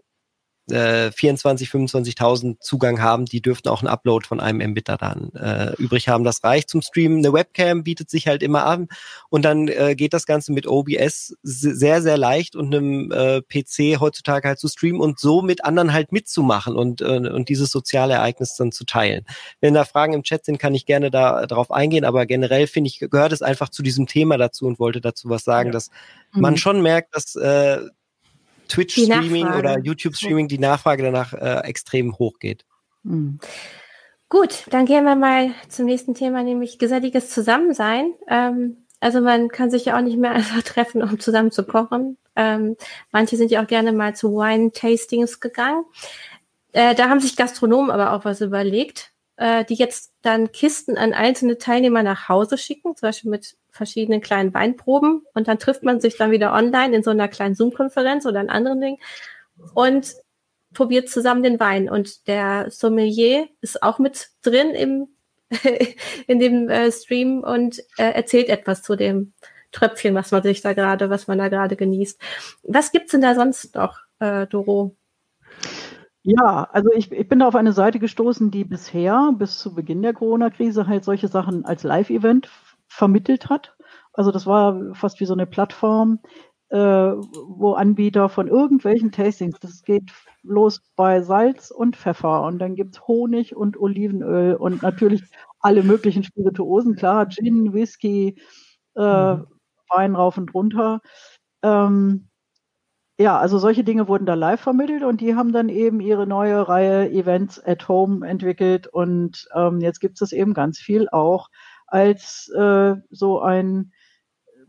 äh, 0.70 1.10
24, 1.10 1.68
25.000 1.68 2.60
Zugang 2.60 3.00
haben, 3.00 3.24
die 3.24 3.42
dürften 3.42 3.68
auch 3.68 3.82
einen 3.82 3.88
Upload 3.88 4.26
von 4.26 4.40
einem 4.40 4.70
Mbit 4.70 4.88
dann 4.88 5.32
äh, 5.34 5.72
übrig 5.76 6.08
haben. 6.08 6.24
Das 6.24 6.44
reicht 6.44 6.70
zum 6.70 6.82
Streamen. 6.82 7.18
Eine 7.18 7.32
Webcam 7.32 7.82
bietet 7.82 8.10
sich 8.10 8.28
halt 8.28 8.42
immer 8.42 8.64
an 8.66 8.88
und 9.28 9.44
dann 9.44 9.68
äh, 9.68 9.94
geht 9.96 10.12
das 10.12 10.26
Ganze 10.26 10.52
mit 10.52 10.66
OBS 10.66 11.36
sehr, 11.42 12.02
sehr 12.02 12.16
leicht 12.16 12.54
und 12.56 12.74
einem 12.74 13.10
äh, 13.10 13.42
PC 13.42 14.00
heutzutage 14.00 14.48
halt 14.48 14.58
zu 14.58 14.68
streamen 14.68 15.00
und 15.00 15.18
so 15.18 15.42
mit 15.42 15.64
anderen 15.64 15.92
halt 15.92 16.12
mitzumachen 16.12 16.76
und, 16.76 17.00
äh, 17.00 17.04
und 17.04 17.48
dieses 17.48 17.70
soziale 17.70 18.14
Ereignis 18.14 18.54
dann 18.56 18.72
zu 18.72 18.84
teilen. 18.84 19.26
Wenn 19.60 19.74
da 19.74 19.84
Fragen 19.84 20.12
im 20.12 20.22
Chat 20.22 20.44
sind, 20.44 20.58
kann 20.58 20.74
ich 20.74 20.86
gerne 20.86 21.10
da 21.10 21.46
drauf 21.46 21.70
eingehen, 21.70 22.04
aber 22.04 22.26
generell 22.26 22.66
finde 22.66 22.88
ich, 22.88 22.98
gehört 22.98 23.32
es 23.32 23.42
einfach 23.42 23.68
zu 23.68 23.82
diesem 23.82 24.06
Thema 24.06 24.38
dazu 24.38 24.66
und 24.66 24.78
wollte 24.78 25.00
dazu 25.00 25.28
was 25.28 25.44
sagen, 25.44 25.68
ja. 25.68 25.72
dass 25.72 25.90
mhm. 26.32 26.40
man 26.40 26.56
schon 26.56 26.82
merkt, 26.82 27.14
dass 27.14 27.34
äh, 27.36 27.78
Twitch-Streaming 28.72 29.48
oder 29.48 29.78
YouTube-Streaming 29.78 30.48
die 30.48 30.58
Nachfrage 30.58 31.02
danach 31.02 31.34
äh, 31.34 31.60
extrem 31.68 32.18
hoch 32.18 32.38
geht. 32.38 32.64
Mhm. 33.02 33.38
Gut, 34.28 34.64
dann 34.70 34.86
gehen 34.86 35.04
wir 35.04 35.14
mal 35.14 35.50
zum 35.68 35.84
nächsten 35.84 36.14
Thema, 36.14 36.42
nämlich 36.42 36.78
geselliges 36.78 37.28
Zusammensein. 37.28 38.14
Ähm, 38.28 38.78
also 38.98 39.20
man 39.20 39.48
kann 39.48 39.70
sich 39.70 39.84
ja 39.84 39.98
auch 39.98 40.00
nicht 40.00 40.16
mehr 40.16 40.30
einfach 40.32 40.62
treffen, 40.62 41.02
um 41.02 41.20
zusammen 41.20 41.50
zu 41.50 41.64
kochen. 41.64 42.16
Ähm, 42.34 42.76
manche 43.10 43.36
sind 43.36 43.50
ja 43.50 43.62
auch 43.62 43.66
gerne 43.66 43.92
mal 43.92 44.16
zu 44.16 44.32
Wine-Tastings 44.34 45.40
gegangen. 45.40 45.84
Äh, 46.72 46.94
da 46.94 47.10
haben 47.10 47.20
sich 47.20 47.36
Gastronomen 47.36 47.90
aber 47.90 48.14
auch 48.14 48.24
was 48.24 48.40
überlegt, 48.40 49.12
äh, 49.36 49.66
die 49.66 49.74
jetzt 49.74 50.12
dann 50.22 50.50
Kisten 50.50 50.96
an 50.96 51.12
einzelne 51.12 51.58
Teilnehmer 51.58 52.02
nach 52.02 52.30
Hause 52.30 52.56
schicken, 52.56 52.96
zum 52.96 53.08
Beispiel 53.08 53.30
mit 53.30 53.56
verschiedenen 53.72 54.20
kleinen 54.20 54.54
Weinproben 54.54 55.22
und 55.34 55.48
dann 55.48 55.58
trifft 55.58 55.82
man 55.82 56.00
sich 56.00 56.16
dann 56.16 56.30
wieder 56.30 56.52
online 56.52 56.94
in 56.94 57.02
so 57.02 57.10
einer 57.10 57.28
kleinen 57.28 57.54
Zoom-Konferenz 57.54 58.26
oder 58.26 58.40
einem 58.40 58.50
anderen 58.50 58.80
Ding 58.80 58.98
und 59.74 60.14
probiert 60.72 61.08
zusammen 61.08 61.42
den 61.42 61.60
Wein. 61.60 61.88
Und 61.88 62.26
der 62.28 62.70
Sommelier 62.70 63.48
ist 63.60 63.82
auch 63.82 63.98
mit 63.98 64.28
drin 64.42 64.70
im, 64.70 65.08
in 66.26 66.38
dem 66.38 66.68
äh, 66.68 66.92
Stream 66.92 67.42
und 67.42 67.80
äh, 67.96 68.12
erzählt 68.12 68.48
etwas 68.48 68.82
zu 68.82 68.96
dem 68.96 69.32
Tröpfchen, 69.72 70.14
was 70.14 70.30
man 70.30 70.42
sich 70.42 70.60
da 70.60 70.74
gerade, 70.74 71.10
was 71.10 71.26
man 71.26 71.38
da 71.38 71.48
gerade 71.48 71.76
genießt. 71.76 72.20
Was 72.64 72.92
gibt's 72.92 73.12
denn 73.12 73.22
da 73.22 73.34
sonst 73.34 73.74
noch, 73.74 73.98
äh, 74.18 74.46
Doro? 74.46 74.96
Ja, 76.24 76.68
also 76.70 76.90
ich, 76.92 77.10
ich 77.10 77.28
bin 77.28 77.40
da 77.40 77.48
auf 77.48 77.56
eine 77.56 77.72
Seite 77.72 77.98
gestoßen, 77.98 78.50
die 78.52 78.64
bisher 78.64 79.32
bis 79.36 79.58
zu 79.58 79.74
Beginn 79.74 80.02
der 80.02 80.12
Corona-Krise 80.12 80.86
halt 80.86 81.04
solche 81.04 81.26
Sachen 81.26 81.64
als 81.64 81.82
Live-Event 81.82 82.48
vermittelt 82.92 83.48
hat. 83.48 83.74
Also 84.12 84.30
das 84.30 84.46
war 84.46 84.94
fast 84.94 85.20
wie 85.20 85.24
so 85.24 85.32
eine 85.32 85.46
Plattform, 85.46 86.20
äh, 86.68 86.76
wo 86.76 87.72
Anbieter 87.72 88.28
von 88.28 88.48
irgendwelchen 88.48 89.12
Tastings, 89.12 89.58
das 89.60 89.82
geht 89.82 90.10
los 90.42 90.80
bei 90.96 91.22
Salz 91.22 91.70
und 91.70 91.96
Pfeffer 91.96 92.42
und 92.42 92.58
dann 92.58 92.74
gibt's 92.74 93.06
Honig 93.06 93.56
und 93.56 93.78
Olivenöl 93.78 94.54
und 94.54 94.82
natürlich 94.82 95.22
alle 95.60 95.82
möglichen 95.82 96.24
Spirituosen, 96.24 96.96
klar, 96.96 97.28
Gin, 97.28 97.72
Whisky, 97.72 98.36
äh, 98.96 99.34
mhm. 99.34 99.46
Wein 99.88 100.14
rauf 100.14 100.36
und 100.36 100.52
runter. 100.54 101.00
Ähm, 101.62 102.28
ja, 103.18 103.38
also 103.38 103.58
solche 103.58 103.84
Dinge 103.84 104.08
wurden 104.08 104.26
da 104.26 104.34
live 104.34 104.60
vermittelt 104.60 105.04
und 105.04 105.20
die 105.20 105.36
haben 105.36 105.52
dann 105.52 105.68
eben 105.68 106.00
ihre 106.00 106.26
neue 106.26 106.66
Reihe 106.68 107.10
Events 107.10 107.62
at 107.64 107.86
Home 107.88 108.26
entwickelt 108.26 108.86
und 108.88 109.46
ähm, 109.54 109.80
jetzt 109.80 110.00
gibt 110.00 110.20
es 110.20 110.32
eben 110.32 110.54
ganz 110.54 110.78
viel 110.78 111.08
auch 111.10 111.48
als 111.92 112.48
äh, 112.56 112.94
so 113.10 113.40
ein 113.40 113.92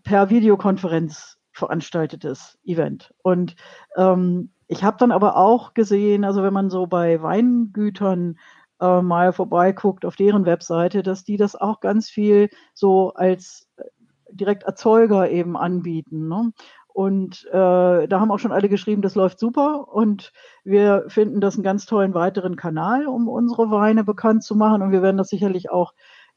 per 0.03 0.29
Videokonferenz 0.29 1.37
veranstaltetes 1.53 2.57
Event. 2.65 3.13
Und 3.23 3.55
ähm, 3.95 4.51
ich 4.67 4.83
habe 4.83 4.97
dann 4.97 5.11
aber 5.11 5.37
auch 5.37 5.73
gesehen, 5.73 6.25
also 6.25 6.43
wenn 6.43 6.53
man 6.53 6.69
so 6.69 6.85
bei 6.87 7.21
Weingütern 7.21 8.37
äh, 8.81 9.01
mal 9.01 9.31
vorbeiguckt 9.31 10.03
auf 10.05 10.17
deren 10.17 10.45
Webseite, 10.45 11.03
dass 11.03 11.23
die 11.23 11.37
das 11.37 11.55
auch 11.55 11.79
ganz 11.79 12.09
viel 12.09 12.49
so 12.73 13.13
als 13.13 13.69
äh, 13.77 13.83
direkt 14.31 14.63
Erzeuger 14.63 15.29
eben 15.29 15.55
anbieten. 15.55 16.27
Ne? 16.27 16.51
Und 16.87 17.45
äh, 17.51 18.07
da 18.07 18.19
haben 18.19 18.31
auch 18.31 18.39
schon 18.39 18.51
alle 18.51 18.69
geschrieben, 18.69 19.01
das 19.01 19.15
läuft 19.15 19.39
super 19.39 19.87
und 19.87 20.33
wir 20.63 21.05
finden 21.07 21.39
das 21.39 21.55
einen 21.55 21.63
ganz 21.63 21.85
tollen 21.85 22.13
weiteren 22.13 22.55
Kanal, 22.55 23.07
um 23.07 23.29
unsere 23.29 23.71
Weine 23.71 24.03
bekannt 24.03 24.43
zu 24.43 24.55
machen. 24.55 24.81
Und 24.81 24.91
wir 24.91 25.01
werden 25.01 25.17
das 25.17 25.29
sicherlich 25.29 25.71
auch 25.71 25.93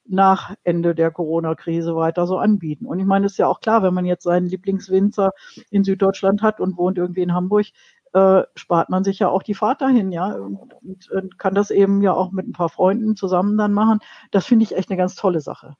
nach 0.09 0.55
Ende 0.64 0.95
der 0.95 1.11
Corona-Krise 1.11 1.97
weiter 1.97 2.27
so 2.27 2.38
anbieten. 2.38 2.87
Und 2.87 2.99
ich 2.99 3.07
meine, 3.07 3.27
es 3.27 3.33
ist 3.33 3.38
ja 3.38 3.49
auch 3.49 3.61
klar, 3.61 3.83
wenn 3.83 3.95
man 3.95 4.05
jetzt 4.05 4.25
seinen 4.25 4.47
Lieblingswinzer 4.47 5.33
in 5.71 5.85
Süddeutschland 5.85 6.42
hat 6.42 6.61
und 6.61 6.77
wohnt 6.77 6.99
irgendwie 6.99 7.23
in 7.23 7.35
Hamburg, 7.35 7.66
äh, 8.12 8.42
spart 8.55 8.88
man 8.88 9.05
sich 9.05 9.19
ja 9.19 9.29
auch 9.29 9.42
die 9.42 9.55
Fahrt 9.55 9.83
dahin, 9.83 10.12
ja, 10.12 10.35
und, 10.35 10.75
und, 10.83 11.11
und 11.11 11.38
kann 11.38 11.55
das 11.55 11.71
eben 11.71 12.03
ja 12.03 12.12
auch 12.14 12.33
mit 12.33 12.47
ein 12.47 12.53
paar 12.53 12.69
Freunden 12.69 13.16
zusammen 13.16 13.59
dann 13.59 13.73
machen. 13.73 14.01
Das 14.31 14.47
finde 14.47 14.64
ich 14.64 14.77
echt 14.77 14.90
eine 14.90 14.97
ganz 14.97 15.14
tolle 15.16 15.40
Sache. 15.40 15.77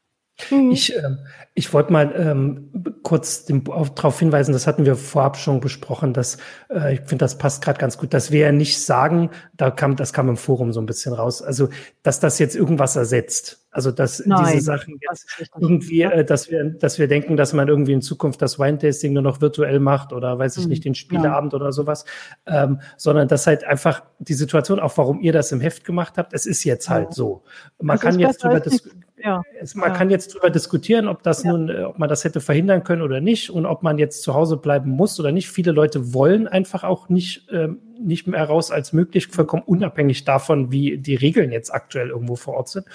Mhm. 0.51 0.71
Ich, 0.71 0.95
äh, 0.95 1.17
ich 1.55 1.73
wollte 1.73 1.93
mal 1.93 2.13
ähm, 2.15 2.71
kurz 3.03 3.47
darauf 3.47 4.19
hinweisen, 4.19 4.53
das 4.53 4.67
hatten 4.67 4.85
wir 4.85 4.97
vorab 4.97 5.39
schon 5.39 5.61
besprochen, 5.61 6.13
dass 6.13 6.37
äh, 6.71 6.95
ich 6.95 7.01
finde, 7.01 7.25
das 7.25 7.39
passt 7.39 7.65
gerade 7.65 7.79
ganz 7.79 7.97
gut, 7.97 8.13
dass 8.13 8.31
wir 8.31 8.41
ja 8.41 8.53
nicht 8.53 8.79
sagen, 8.79 9.31
da 9.55 9.71
kam, 9.71 9.97
das 9.97 10.13
kam 10.13 10.29
im 10.29 10.37
Forum 10.37 10.73
so 10.73 10.81
ein 10.81 10.87
bisschen 10.87 11.15
raus, 11.15 11.41
also 11.41 11.71
dass 12.03 12.21
das 12.21 12.39
jetzt 12.39 12.55
irgendwas 12.55 12.97
ersetzt. 12.97 13.63
Also 13.71 13.91
dass 13.91 14.25
Nein, 14.25 14.45
diese 14.47 14.65
Sachen 14.65 14.99
jetzt 15.01 15.51
irgendwie, 15.59 16.03
äh, 16.03 16.25
dass 16.25 16.51
wir, 16.51 16.65
dass 16.65 16.99
wir 16.99 17.09
denken, 17.09 17.37
dass 17.37 17.53
man 17.53 17.69
irgendwie 17.69 17.93
in 17.93 18.03
Zukunft 18.03 18.43
das 18.43 18.59
Wine-Tasting 18.59 19.15
nur 19.15 19.23
noch 19.23 19.41
virtuell 19.41 19.81
macht 19.81 20.13
oder 20.13 20.39
weiß 20.39 20.59
ich 20.59 20.65
mhm. 20.65 20.71
nicht, 20.71 20.85
den 20.85 20.95
Spieleabend 20.95 21.53
ja. 21.53 21.59
oder 21.59 21.73
sowas, 21.73 22.05
ähm, 22.47 22.81
sondern 22.99 23.29
dass 23.29 23.47
halt 23.47 23.65
einfach 23.65 24.03
die 24.19 24.35
Situation, 24.35 24.81
auch 24.81 24.97
warum 24.99 25.21
ihr 25.21 25.33
das 25.33 25.53
im 25.53 25.61
Heft 25.61 25.85
gemacht 25.85 26.15
habt, 26.19 26.35
es 26.35 26.45
ist 26.45 26.65
jetzt 26.65 26.91
halt 26.91 27.15
so. 27.15 27.43
Man 27.81 27.97
das 27.97 28.03
kann 28.03 28.19
jetzt 28.19 28.43
drüber 28.43 28.61
diskutieren 28.61 29.06
ja. 29.19 29.43
Es, 29.61 29.75
man 29.75 29.91
ja. 29.91 29.97
kann 29.97 30.11
jetzt 30.11 30.33
darüber 30.33 30.51
diskutieren, 30.51 31.09
ob 31.09 31.23
das 31.23 31.43
ja. 31.43 31.53
nun, 31.53 31.69
äh, 31.69 31.83
ob 31.83 31.99
man 31.99 32.09
das 32.09 32.25
hätte 32.25 32.41
verhindern 32.41 32.85
können 32.85 33.03
oder 33.03 33.21
nicht 33.21 33.51
und 33.51 33.67
ob 33.67 33.83
man 33.83 33.99
jetzt 33.99 34.23
zu 34.23 34.35
Hause 34.35 34.57
bleiben 34.57 34.91
muss 34.91 35.19
oder 35.19 35.33
nicht. 35.33 35.49
Viele 35.49 35.73
Leute 35.73 36.13
wollen 36.13 36.47
einfach 36.47 36.85
auch 36.85 37.09
nicht, 37.09 37.49
ähm, 37.51 37.81
nicht 38.01 38.27
mehr 38.27 38.45
raus 38.45 38.71
als 38.71 38.93
möglich, 38.93 39.29
vollkommen 39.29 39.63
unabhängig 39.65 40.25
davon, 40.25 40.71
wie 40.71 40.99
die 40.99 41.15
Regeln 41.15 41.51
jetzt 41.53 41.73
aktuell 41.73 42.11
irgendwo 42.11 42.37
vor 42.37 42.55
Ort 42.55 42.69
sind. 42.69 42.87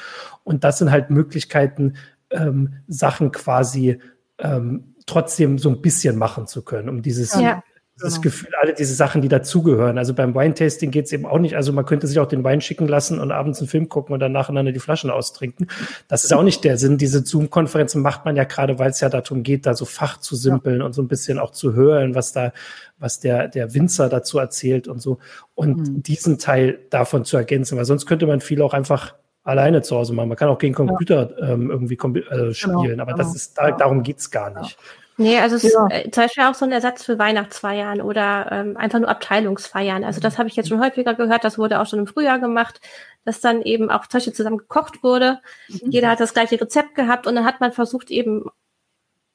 Und 0.44 0.64
das 0.64 0.78
sind 0.78 0.92
halt 0.92 1.10
Möglichkeiten, 1.10 1.96
ähm, 2.30 2.76
Sachen 2.88 3.32
quasi 3.32 4.00
ähm, 4.38 4.96
trotzdem 5.06 5.58
so 5.58 5.70
ein 5.70 5.82
bisschen 5.82 6.18
machen 6.18 6.48
zu 6.48 6.64
können, 6.64 6.88
um 6.90 7.02
dieses 7.02 7.34
ja 7.34 7.64
das 8.02 8.16
genau. 8.16 8.24
Gefühl, 8.24 8.50
alle 8.60 8.74
diese 8.74 8.94
Sachen, 8.94 9.22
die 9.22 9.28
dazugehören. 9.28 9.98
Also 9.98 10.14
beim 10.14 10.36
Wine-Tasting 10.36 10.92
geht 10.92 11.06
es 11.06 11.14
eben 11.14 11.26
auch 11.26 11.40
nicht. 11.40 11.56
Also 11.56 11.74
man 11.74 11.86
könnte 11.86 12.08
sich 12.08 12.20
auch 12.20 12.28
den 12.28 12.44
Wein 12.44 12.62
schicken 12.62 12.88
lassen 12.88 13.20
und 13.20 13.32
abends 13.32 13.60
einen 13.60 13.68
Film 13.68 13.90
gucken 13.90 14.14
und 14.14 14.20
dann 14.20 14.32
nacheinander 14.32 14.72
die 14.72 14.80
Flaschen 14.80 15.10
austrinken. 15.10 15.68
Das 16.08 16.24
ist 16.24 16.34
auch 16.34 16.44
nicht 16.44 16.64
der 16.64 16.78
Sinn. 16.78 16.98
Diese 16.98 17.24
Zoom-Konferenzen 17.24 18.02
macht 18.02 18.26
man 18.26 18.36
ja 18.36 18.44
gerade, 18.44 18.80
weil 18.80 18.92
es 18.92 19.00
ja 19.00 19.10
darum 19.10 19.44
geht, 19.44 19.66
da 19.66 19.74
so 19.74 19.86
Fach 19.86 20.20
zu 20.20 20.36
simpeln 20.36 20.80
ja. 20.80 20.86
und 20.86 20.94
so 20.94 21.02
ein 21.02 21.08
bisschen 21.08 21.40
auch 21.40 21.52
zu 21.52 21.74
hören, 21.74 22.16
was 22.16 22.34
da, 22.34 22.54
was 23.00 23.20
der, 23.20 23.48
der 23.48 23.74
Winzer 23.74 24.10
dazu 24.10 24.40
erzählt 24.40 24.88
und 24.88 25.02
so. 25.02 25.20
Und 25.56 25.78
mhm. 25.78 26.04
diesen 26.04 26.38
Teil 26.38 26.80
davon 26.90 27.26
zu 27.26 27.38
ergänzen, 27.38 27.78
weil 27.78 27.86
sonst 27.86 28.06
könnte 28.06 28.28
man 28.28 28.42
viel 28.42 28.62
auch 28.62 28.74
einfach 28.74 29.16
alleine 29.44 29.82
zu 29.82 29.96
Hause 29.96 30.14
machen. 30.14 30.30
Man 30.30 30.38
kann 30.38 30.50
auch 30.50 30.60
gegen 30.60 30.76
Computer 30.76 31.32
ja. 31.40 31.50
ähm, 31.50 31.72
irgendwie 31.72 31.96
äh, 31.96 31.98
genau, 31.98 32.54
spielen, 32.54 32.82
genau, 32.82 33.04
aber 33.04 33.14
genau. 33.14 33.24
das 33.24 33.36
ist, 33.36 33.58
da, 33.58 33.72
darum 33.72 34.04
geht's 34.04 34.30
gar 34.30 34.60
nicht. 34.62 34.72
Ja. 34.72 35.01
Nee, 35.22 35.40
also 35.40 35.56
es 35.56 35.64
ja. 35.64 35.88
ist 35.88 35.94
äh, 35.94 36.12
zum 36.12 36.24
Beispiel 36.24 36.44
auch 36.44 36.54
so 36.54 36.66
ein 36.66 36.72
Ersatz 36.72 37.04
für 37.04 37.20
Weihnachtsfeiern 37.20 38.02
oder 38.02 38.52
ähm, 38.52 38.78
einfach 38.78 39.00
nur 39.00 39.10
Abteilungsfeiern. 39.10 40.04
Also 40.04 40.20
das 40.20 40.38
habe 40.38 40.50
ich 40.50 40.56
jetzt 40.56 40.70
schon 40.70 40.82
häufiger 40.82 41.14
gehört, 41.14 41.44
das 41.44 41.58
wurde 41.58 41.80
auch 41.80 41.86
schon 41.86 42.00
im 42.00 42.08
Frühjahr 42.08 42.40
gemacht, 42.40 42.82
dass 43.24 43.40
dann 43.40 43.62
eben 43.62 43.92
auch 43.92 44.08
zum 44.08 44.18
Beispiel 44.18 44.34
zusammen 44.34 44.58
gekocht 44.58 45.04
wurde. 45.04 45.40
Mhm. 45.68 45.92
Jeder 45.92 46.10
hat 46.10 46.20
das 46.20 46.34
gleiche 46.34 46.60
Rezept 46.60 46.96
gehabt 46.96 47.28
und 47.28 47.36
dann 47.36 47.46
hat 47.46 47.60
man 47.60 47.72
versucht 47.72 48.10
eben 48.10 48.46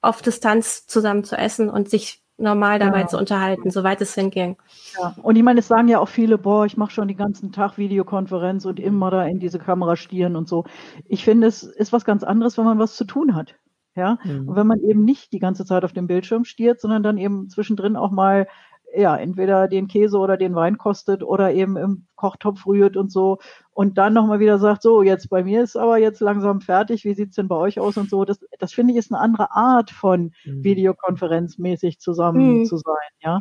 auf 0.01 0.23
Distanz 0.23 0.87
zusammen 0.87 1.25
zu 1.25 1.37
essen 1.37 1.71
und 1.71 1.89
sich 1.89 2.23
normal 2.39 2.79
dabei 2.79 3.01
ja. 3.01 3.07
zu 3.07 3.17
unterhalten, 3.17 3.71
soweit 3.71 4.01
es 4.01 4.15
hinging. 4.15 4.57
Ja. 5.01 5.15
Und 5.23 5.37
ich 5.37 5.43
meine, 5.43 5.61
es 5.61 5.69
sagen 5.69 5.89
ja 5.89 6.01
auch 6.01 6.09
viele, 6.09 6.37
boah, 6.37 6.67
ich 6.67 6.77
mache 6.77 6.91
schon 6.91 7.09
den 7.09 7.17
ganzen 7.17 7.51
Tag 7.51 7.79
Videokonferenz 7.79 8.67
und 8.67 8.79
immer 8.79 9.11
da 9.11 9.25
in 9.25 9.39
diese 9.39 9.59
Kamera 9.59 9.97
stieren 9.97 10.37
und 10.37 10.49
so. 10.49 10.65
Ich 11.07 11.25
finde, 11.25 11.47
es 11.47 11.63
ist 11.63 11.93
was 11.93 12.05
ganz 12.05 12.25
anderes, 12.25 12.59
wenn 12.59 12.67
man 12.67 12.79
was 12.79 12.97
zu 12.97 13.05
tun 13.05 13.35
hat. 13.35 13.55
Ja, 13.97 14.19
mhm. 14.25 14.49
und 14.49 14.57
wenn 14.57 14.67
man 14.67 14.81
eben 14.81 15.05
nicht 15.05 15.33
die 15.33 15.39
ganze 15.39 15.65
Zeit 15.65 15.85
auf 15.85 15.93
dem 15.93 16.07
Bildschirm 16.07 16.45
stiert, 16.45 16.81
sondern 16.81 17.03
dann 17.03 17.19
eben 17.19 17.49
zwischendrin 17.49 17.97
auch 17.97 18.11
mal 18.11 18.47
ja, 18.95 19.17
entweder 19.17 19.69
den 19.69 19.89
Käse 19.89 20.19
oder 20.19 20.37
den 20.37 20.55
Wein 20.55 20.79
kostet 20.79 21.23
oder 21.23 21.53
eben 21.53 21.77
im 21.77 22.07
Kochtopf 22.15 22.67
rührt 22.67 22.97
und 22.97 23.13
so 23.13 23.39
und 23.73 23.99
dann 23.99 24.15
nochmal 24.15 24.41
wieder 24.41 24.59
sagt, 24.59 24.83
so, 24.83 25.03
jetzt 25.03 25.29
bei 25.29 25.45
mir 25.45 25.63
ist 25.63 25.77
aber 25.77 25.99
jetzt 25.99 26.21
langsam 26.21 26.61
fertig, 26.61 27.05
wie 27.05 27.15
sieht's 27.15 27.37
denn 27.37 27.49
bei 27.49 27.57
euch 27.57 27.79
aus 27.79 27.97
und 27.97 28.09
so. 28.09 28.25
Das, 28.25 28.39
das 28.59 28.73
finde 28.73 28.93
ich 28.93 28.99
ist 28.99 29.13
eine 29.13 29.21
andere 29.21 29.51
Art 29.53 29.91
von 29.91 30.33
mhm. 30.45 30.65
Videokonferenzmäßig 30.65 31.99
zusammen 31.99 32.61
mhm. 32.61 32.65
zu 32.65 32.77
sein, 32.79 33.11
ja. 33.21 33.41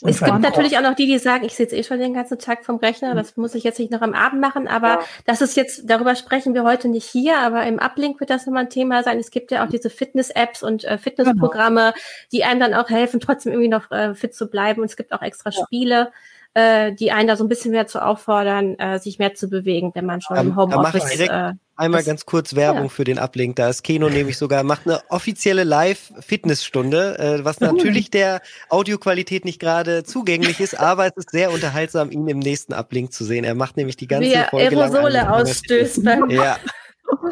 Es 0.00 0.20
gibt 0.20 0.40
natürlich 0.40 0.78
auch 0.78 0.82
noch 0.82 0.94
die, 0.94 1.06
die 1.06 1.18
sagen, 1.18 1.44
ich 1.44 1.54
sitze 1.54 1.76
eh 1.76 1.82
schon 1.82 1.98
den 1.98 2.14
ganzen 2.14 2.38
Tag 2.38 2.64
vom 2.64 2.76
Rechner, 2.76 3.14
das 3.14 3.36
muss 3.36 3.54
ich 3.54 3.62
jetzt 3.62 3.78
nicht 3.78 3.92
noch 3.92 4.00
am 4.00 4.14
Abend 4.14 4.40
machen, 4.40 4.66
aber 4.66 4.88
ja. 4.88 5.00
das 5.26 5.42
ist 5.42 5.54
jetzt, 5.54 5.82
darüber 5.84 6.16
sprechen 6.16 6.54
wir 6.54 6.64
heute 6.64 6.88
nicht 6.88 7.06
hier, 7.06 7.38
aber 7.38 7.64
im 7.66 7.78
Uplink 7.78 8.18
wird 8.18 8.30
das 8.30 8.46
nochmal 8.46 8.64
ein 8.64 8.70
Thema 8.70 9.02
sein. 9.02 9.18
Es 9.18 9.30
gibt 9.30 9.50
ja 9.50 9.64
auch 9.64 9.68
diese 9.68 9.90
Fitness-Apps 9.90 10.62
und 10.62 10.84
äh, 10.84 10.96
Fitnessprogramme, 10.96 11.92
genau. 11.92 12.04
die 12.32 12.44
einem 12.44 12.60
dann 12.60 12.74
auch 12.74 12.88
helfen, 12.88 13.20
trotzdem 13.20 13.52
irgendwie 13.52 13.68
noch 13.68 13.90
äh, 13.90 14.14
fit 14.14 14.34
zu 14.34 14.48
bleiben. 14.48 14.80
Und 14.80 14.86
es 14.86 14.96
gibt 14.96 15.12
auch 15.12 15.22
extra 15.22 15.50
ja. 15.50 15.62
Spiele, 15.62 16.12
äh, 16.54 16.92
die 16.92 17.12
einen 17.12 17.28
da 17.28 17.36
so 17.36 17.44
ein 17.44 17.48
bisschen 17.48 17.70
mehr 17.70 17.86
zu 17.86 18.04
auffordern, 18.04 18.78
äh, 18.78 18.98
sich 18.98 19.18
mehr 19.18 19.34
zu 19.34 19.48
bewegen, 19.48 19.92
wenn 19.94 20.04
man 20.04 20.20
schon 20.20 20.38
um, 20.38 20.46
im 20.48 20.56
Homeoffice. 20.56 21.20
Äh, 21.20 21.52
einmal 21.76 22.04
ganz 22.04 22.26
kurz 22.26 22.54
Werbung 22.54 22.84
ja. 22.84 22.88
für 22.88 23.04
den 23.04 23.18
Ablink. 23.18 23.56
Da 23.56 23.70
ist 23.70 23.82
Keno 23.82 24.08
nämlich 24.08 24.36
sogar, 24.36 24.62
macht 24.62 24.86
eine 24.86 25.00
offizielle 25.08 25.64
Live-Fitnessstunde, 25.64 27.18
äh, 27.18 27.44
was 27.44 27.60
natürlich 27.60 28.10
der 28.10 28.42
Audioqualität 28.68 29.44
nicht 29.44 29.60
gerade 29.60 30.04
zugänglich 30.04 30.60
ist, 30.60 30.78
aber 30.78 31.06
es 31.06 31.16
ist 31.16 31.30
sehr 31.30 31.50
unterhaltsam, 31.50 32.10
ihn 32.10 32.28
im 32.28 32.38
nächsten 32.38 32.74
Ablink 32.74 33.12
zu 33.12 33.24
sehen. 33.24 33.44
Er 33.44 33.54
macht 33.54 33.76
nämlich 33.76 33.96
die 33.96 34.06
ganze 34.06 34.30
Wie 34.30 34.44
Folge 34.50 34.78
Aerosole 34.78 35.32
ausstößt 35.32 36.02
ja. 36.28 36.58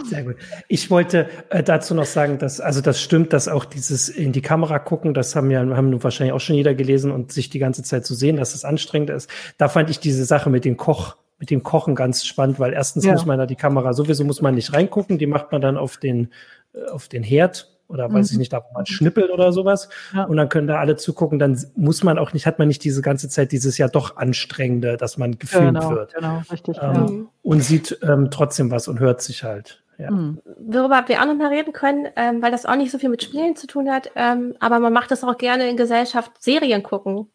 Sehr 0.05 0.25
gut. 0.25 0.37
Ich 0.69 0.91
wollte 0.91 1.29
äh, 1.51 1.63
dazu 1.63 1.95
noch 1.95 2.05
sagen, 2.05 2.39
dass, 2.39 2.61
also 2.61 2.81
das 2.81 3.01
stimmt, 3.01 3.33
dass 3.33 3.49
auch 3.49 3.65
dieses 3.65 4.09
in 4.09 4.33
die 4.33 4.43
Kamera 4.43 4.79
gucken, 4.79 5.15
das 5.15 5.37
haben 5.37 5.51
ja, 5.51 5.61
haben 5.61 6.03
wahrscheinlich 6.03 6.33
auch 6.33 6.41
schon 6.41 6.57
jeder 6.57 6.75
gelesen 6.75 7.11
und 7.11 7.33
sich 7.33 7.51
die 7.51 7.59
ganze 7.59 7.83
Zeit 7.83 8.07
zu 8.07 8.15
sehen, 8.15 8.37
dass 8.37 8.55
es 8.55 8.65
anstrengend 8.65 9.11
ist. 9.11 9.31
Da 9.59 9.69
fand 9.69 9.91
ich 9.91 10.01
diese 10.01 10.25
Sache 10.25 10.51
mit 10.51 10.65
dem 10.65 10.77
Koch, 10.77 11.17
mit 11.39 11.51
dem 11.51 11.63
Kochen 11.63 11.95
ganz 11.95 12.25
spannend, 12.25 12.61
weil 12.61 12.73
erstens 12.73 13.05
ja. 13.05 13.13
muss 13.13 13.27
man 13.27 13.39
da 13.39 13.47
die 13.47 13.57
Kamera 13.57 13.93
sowieso 13.93 14.25
muss 14.25 14.43
man 14.43 14.55
nicht 14.55 14.73
reingucken, 14.73 15.19
die 15.19 15.27
macht 15.27 15.53
man 15.53 15.61
dann 15.61 15.77
auf 15.77 15.97
den, 15.97 16.31
äh, 16.75 16.91
auf 16.91 17.09
den 17.09 17.23
Herd 17.23 17.69
oder 17.91 18.09
mhm. 18.09 18.15
weiß 18.15 18.31
ich 18.31 18.39
nicht, 18.39 18.53
da 18.53 18.59
wo 18.59 18.73
man 18.73 18.87
schnippelt 18.87 19.31
oder 19.31 19.53
sowas. 19.53 19.89
Ja. 20.15 20.25
Und 20.25 20.37
dann 20.37 20.49
können 20.49 20.69
da 20.69 20.79
alle 20.79 20.97
zugucken. 20.97 21.39
Dann 21.39 21.61
muss 21.75 22.05
man 22.05 22.19
auch 22.19 22.33
nicht, 22.33 22.47
hat 22.47 22.59
man 22.59 22.69
nicht 22.69 22.85
diese 22.85 23.03
ganze 23.03 23.29
Zeit 23.29 23.53
dieses 23.53 23.79
ja 23.79 23.89
doch 23.89 24.17
anstrengende, 24.17 24.97
dass 24.97 25.19
man 25.19 25.39
gefilmt 25.39 25.79
genau, 25.79 25.91
wird. 25.91 26.15
Genau, 26.15 26.43
richtig. 26.51 26.79
Ähm, 26.81 26.95
ja. 26.95 27.09
Und 27.43 27.61
sieht 27.63 27.99
ähm, 28.03 28.29
trotzdem 28.31 28.71
was 28.71 28.87
und 28.87 29.01
hört 29.01 29.21
sich 29.23 29.43
halt. 29.43 29.83
Ja. 30.01 30.11
Mhm. 30.11 30.41
Worüber 30.59 31.05
wir 31.07 31.21
auch 31.21 31.27
noch 31.27 31.35
mal 31.35 31.49
reden 31.49 31.73
können, 31.73 32.09
ähm, 32.17 32.41
weil 32.41 32.51
das 32.51 32.65
auch 32.65 32.77
nicht 32.77 32.91
so 32.91 32.99
viel 32.99 33.11
mit 33.11 33.23
Spielen 33.23 33.55
zu 33.55 33.67
tun 33.67 33.91
hat, 33.91 34.11
ähm, 34.15 34.55
aber 34.59 34.79
man 34.79 34.93
macht 34.93 35.11
das 35.11 35.25
auch 35.25 35.37
gerne 35.37 35.69
in 35.69 35.77
Gesellschaft, 35.77 36.33
Serien 36.39 36.83
gucken. 36.83 37.31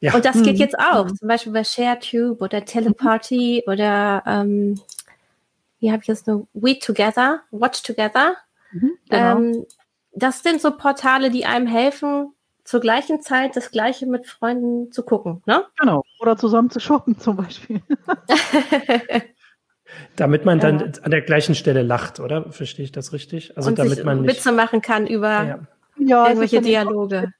Ja. 0.00 0.14
Und 0.14 0.24
das 0.24 0.36
mhm. 0.36 0.42
geht 0.44 0.58
jetzt 0.58 0.78
auch, 0.78 1.06
mhm. 1.06 1.16
zum 1.16 1.28
Beispiel 1.28 1.52
bei 1.52 1.64
ShareTube 1.64 2.42
oder 2.42 2.64
Teleparty 2.64 3.64
oder 3.66 4.22
ähm, 4.26 4.80
wie 5.78 5.90
habe 5.90 6.02
ich 6.02 6.08
jetzt 6.08 6.26
nur 6.26 6.46
We 6.52 6.78
Together, 6.78 7.40
Watch 7.50 7.82
Together. 7.82 8.36
Mhm, 8.72 8.92
genau. 9.08 9.38
ähm, 9.38 9.66
das 10.12 10.42
sind 10.42 10.60
so 10.60 10.72
Portale, 10.72 11.30
die 11.30 11.46
einem 11.46 11.66
helfen, 11.66 12.34
zur 12.64 12.80
gleichen 12.80 13.22
Zeit 13.22 13.56
das 13.56 13.70
Gleiche 13.70 14.06
mit 14.06 14.26
Freunden 14.26 14.92
zu 14.92 15.02
gucken, 15.02 15.42
ne? 15.46 15.64
Genau. 15.78 16.04
Oder 16.20 16.36
zusammen 16.36 16.70
zu 16.70 16.78
shoppen 16.78 17.18
zum 17.18 17.36
Beispiel. 17.36 17.80
damit 20.16 20.44
man 20.44 20.58
dann 20.58 20.80
ja. 20.80 20.86
an 21.02 21.10
der 21.10 21.22
gleichen 21.22 21.54
Stelle 21.54 21.82
lacht, 21.82 22.20
oder? 22.20 22.50
Verstehe 22.50 22.84
ich 22.84 22.92
das 22.92 23.12
richtig? 23.12 23.56
Also 23.56 23.70
Und 23.70 23.78
damit 23.78 23.96
sich 23.96 24.04
man 24.04 24.22
nicht, 24.22 24.36
Witze 24.36 24.52
machen 24.52 24.80
kann 24.80 25.06
über 25.06 25.28
ja. 25.28 25.58
Ja, 25.98 26.28
irgendwelche 26.28 26.60
Dialoge. 26.60 27.32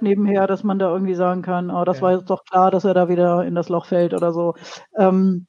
Nebenher, 0.00 0.46
dass 0.46 0.62
man 0.62 0.78
da 0.78 0.92
irgendwie 0.92 1.14
sagen 1.14 1.42
kann, 1.42 1.70
oh, 1.70 1.84
das 1.84 2.02
war 2.02 2.12
jetzt 2.12 2.30
doch 2.30 2.44
klar, 2.44 2.70
dass 2.70 2.84
er 2.84 2.94
da 2.94 3.08
wieder 3.08 3.44
in 3.44 3.54
das 3.54 3.68
Loch 3.68 3.86
fällt 3.86 4.14
oder 4.14 4.32
so. 4.32 4.54
Ähm, 4.96 5.46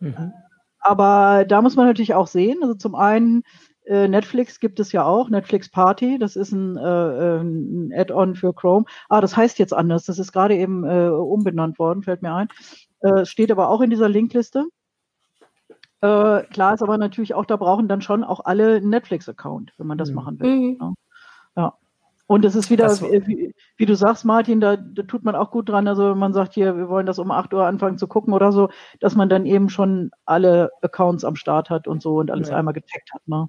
mhm. 0.00 0.32
Aber 0.80 1.44
da 1.46 1.62
muss 1.62 1.76
man 1.76 1.86
natürlich 1.86 2.14
auch 2.14 2.26
sehen, 2.26 2.58
also 2.62 2.74
zum 2.74 2.94
einen 2.94 3.42
äh, 3.86 4.06
Netflix 4.06 4.60
gibt 4.60 4.80
es 4.80 4.92
ja 4.92 5.04
auch, 5.04 5.30
Netflix 5.30 5.70
Party, 5.70 6.18
das 6.18 6.36
ist 6.36 6.52
ein, 6.52 6.76
äh, 6.76 7.40
ein 7.40 7.90
Add-on 7.94 8.34
für 8.34 8.52
Chrome. 8.52 8.84
Ah, 9.08 9.20
das 9.20 9.36
heißt 9.36 9.58
jetzt 9.58 9.72
anders, 9.72 10.04
das 10.04 10.18
ist 10.18 10.32
gerade 10.32 10.56
eben 10.56 10.84
äh, 10.84 11.08
umbenannt 11.08 11.78
worden, 11.78 12.02
fällt 12.02 12.22
mir 12.22 12.34
ein. 12.34 12.48
Äh, 13.00 13.24
steht 13.24 13.50
aber 13.50 13.70
auch 13.70 13.80
in 13.80 13.90
dieser 13.90 14.08
Linkliste. 14.08 14.66
Äh, 16.00 16.42
klar 16.44 16.74
ist 16.74 16.82
aber 16.82 16.96
natürlich 16.96 17.34
auch, 17.34 17.44
da 17.44 17.56
brauchen 17.56 17.88
dann 17.88 18.00
schon 18.00 18.22
auch 18.22 18.40
alle 18.44 18.76
einen 18.76 18.90
Netflix-Account, 18.90 19.72
wenn 19.78 19.86
man 19.86 19.98
das 19.98 20.10
mhm. 20.10 20.14
machen 20.14 20.40
will. 20.40 20.56
Mhm. 20.56 20.78
Ja. 20.80 20.94
ja. 21.56 21.74
Und 22.26 22.44
es 22.44 22.54
ist 22.54 22.70
wieder, 22.70 22.88
wie, 22.90 23.54
wie, 23.78 23.86
du 23.86 23.96
sagst, 23.96 24.26
Martin, 24.26 24.60
da, 24.60 24.76
da, 24.76 25.02
tut 25.02 25.24
man 25.24 25.34
auch 25.34 25.50
gut 25.50 25.68
dran. 25.68 25.88
Also 25.88 26.10
wenn 26.10 26.18
man 26.18 26.34
sagt, 26.34 26.52
hier, 26.52 26.76
wir 26.76 26.88
wollen 26.88 27.06
das 27.06 27.18
um 27.18 27.30
8 27.30 27.54
Uhr 27.54 27.66
anfangen 27.66 27.96
zu 27.96 28.06
gucken 28.06 28.34
oder 28.34 28.52
so, 28.52 28.68
dass 29.00 29.16
man 29.16 29.30
dann 29.30 29.46
eben 29.46 29.70
schon 29.70 30.10
alle 30.26 30.70
Accounts 30.82 31.24
am 31.24 31.36
Start 31.36 31.70
hat 31.70 31.88
und 31.88 32.02
so 32.02 32.16
und 32.16 32.30
alles 32.30 32.50
ja. 32.50 32.56
einmal 32.56 32.74
getaggt 32.74 33.12
hat. 33.14 33.26
Ne? 33.26 33.48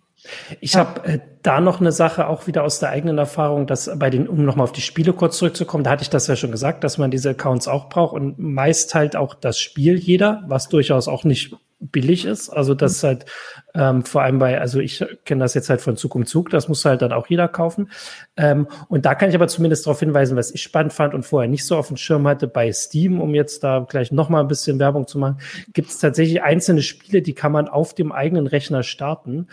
Ich 0.60 0.76
habe 0.76 1.04
äh, 1.06 1.20
da 1.44 1.62
noch 1.62 1.80
eine 1.80 1.92
Sache 1.92 2.28
auch 2.28 2.48
wieder 2.48 2.64
aus 2.64 2.80
der 2.80 2.90
eigenen 2.90 3.18
Erfahrung, 3.18 3.68
dass 3.68 3.90
bei 3.98 4.10
den, 4.10 4.28
um 4.28 4.44
nochmal 4.44 4.66
auf 4.66 4.72
die 4.72 4.82
Spiele 4.82 5.14
kurz 5.14 5.38
zurückzukommen, 5.38 5.84
da 5.84 5.92
hatte 5.92 6.04
ich 6.04 6.10
das 6.10 6.28
ja 6.28 6.36
schon 6.36 6.52
gesagt, 6.52 6.84
dass 6.84 6.98
man 6.98 7.12
diese 7.12 7.32
Accounts 7.32 7.68
auch 7.68 7.90
braucht 7.90 8.14
und 8.14 8.38
meist 8.38 8.96
halt 8.96 9.16
auch 9.16 9.34
das 9.34 9.60
Spiel 9.60 9.98
jeder, 9.98 10.44
was 10.48 10.70
durchaus 10.70 11.08
auch 11.08 11.24
nicht 11.24 11.56
billig 11.80 12.26
ist. 12.26 12.50
Also 12.50 12.74
das 12.74 13.02
mhm. 13.02 13.08
halt 13.08 13.26
ähm, 13.74 14.04
vor 14.04 14.22
allem 14.22 14.40
bei, 14.40 14.60
also 14.60 14.80
ich 14.80 15.04
kenne 15.24 15.44
das 15.44 15.54
jetzt 15.54 15.70
halt 15.70 15.82
von 15.82 15.96
Zug 15.96 16.16
um 16.16 16.26
Zug, 16.26 16.50
das 16.50 16.68
muss 16.68 16.84
halt 16.84 17.02
dann 17.02 17.14
auch 17.14 17.28
jeder 17.28 17.48
kaufen. 17.48 17.90
Ähm, 18.36 18.68
und 18.90 19.06
da 19.06 19.16
kann 19.16 19.30
ich 19.30 19.36
aber 19.36 19.48
zumindest 19.48 19.86
darauf 19.86 20.00
hinweisen, 20.00 20.36
was 20.36 20.52
ich 20.52 20.62
spannend 20.62 20.92
fand 20.92 21.14
und 21.14 21.24
vorher 21.24 21.50
nicht 21.50 21.66
so 21.66 21.78
auf 21.78 21.88
dem 21.88 21.98
Schirm 21.98 22.28
hatte 22.28 22.48
bei 22.48 22.72
Steam, 22.74 23.22
um 23.22 23.34
jetzt 23.34 23.64
da 23.64 23.86
gleich 23.88 24.12
nochmal 24.12 24.42
ein 24.42 24.48
bisschen 24.50 24.80
Werbung 24.80 25.08
zu 25.08 25.18
machen, 25.20 25.40
gibt 25.74 25.90
es 25.90 26.00
tatsächlich 26.00 26.42
einzelne 26.44 26.82
Spiele, 26.82 27.22
die 27.22 27.34
kann 27.34 27.54
man 27.54 27.70
auf 27.70 27.96
dem 27.96 28.12
eigenen 28.12 28.48
Rechner 28.48 28.84
starten 28.84 29.48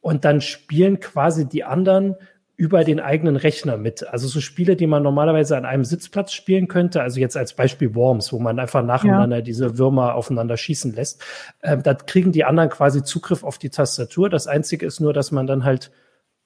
und 0.00 0.24
dann 0.24 0.40
spielen 0.40 1.00
quasi 1.00 1.48
die 1.48 1.64
anderen 1.64 2.16
über 2.60 2.84
den 2.84 3.00
eigenen 3.00 3.36
Rechner 3.36 3.78
mit. 3.78 4.06
Also 4.06 4.28
so 4.28 4.38
Spiele, 4.42 4.76
die 4.76 4.86
man 4.86 5.02
normalerweise 5.02 5.56
an 5.56 5.64
einem 5.64 5.84
Sitzplatz 5.84 6.34
spielen 6.34 6.68
könnte, 6.68 7.00
also 7.00 7.18
jetzt 7.18 7.34
als 7.34 7.54
Beispiel 7.54 7.94
Worms, 7.94 8.34
wo 8.34 8.38
man 8.38 8.58
einfach 8.58 8.84
nacheinander 8.84 9.36
ja. 9.36 9.42
diese 9.42 9.78
Würmer 9.78 10.14
aufeinander 10.14 10.58
schießen 10.58 10.92
lässt, 10.92 11.24
äh, 11.62 11.78
da 11.78 11.94
kriegen 11.94 12.32
die 12.32 12.44
anderen 12.44 12.68
quasi 12.68 13.02
Zugriff 13.02 13.44
auf 13.44 13.56
die 13.56 13.70
Tastatur. 13.70 14.28
Das 14.28 14.46
Einzige 14.46 14.84
ist 14.84 15.00
nur, 15.00 15.14
dass 15.14 15.30
man 15.30 15.46
dann 15.46 15.64
halt 15.64 15.90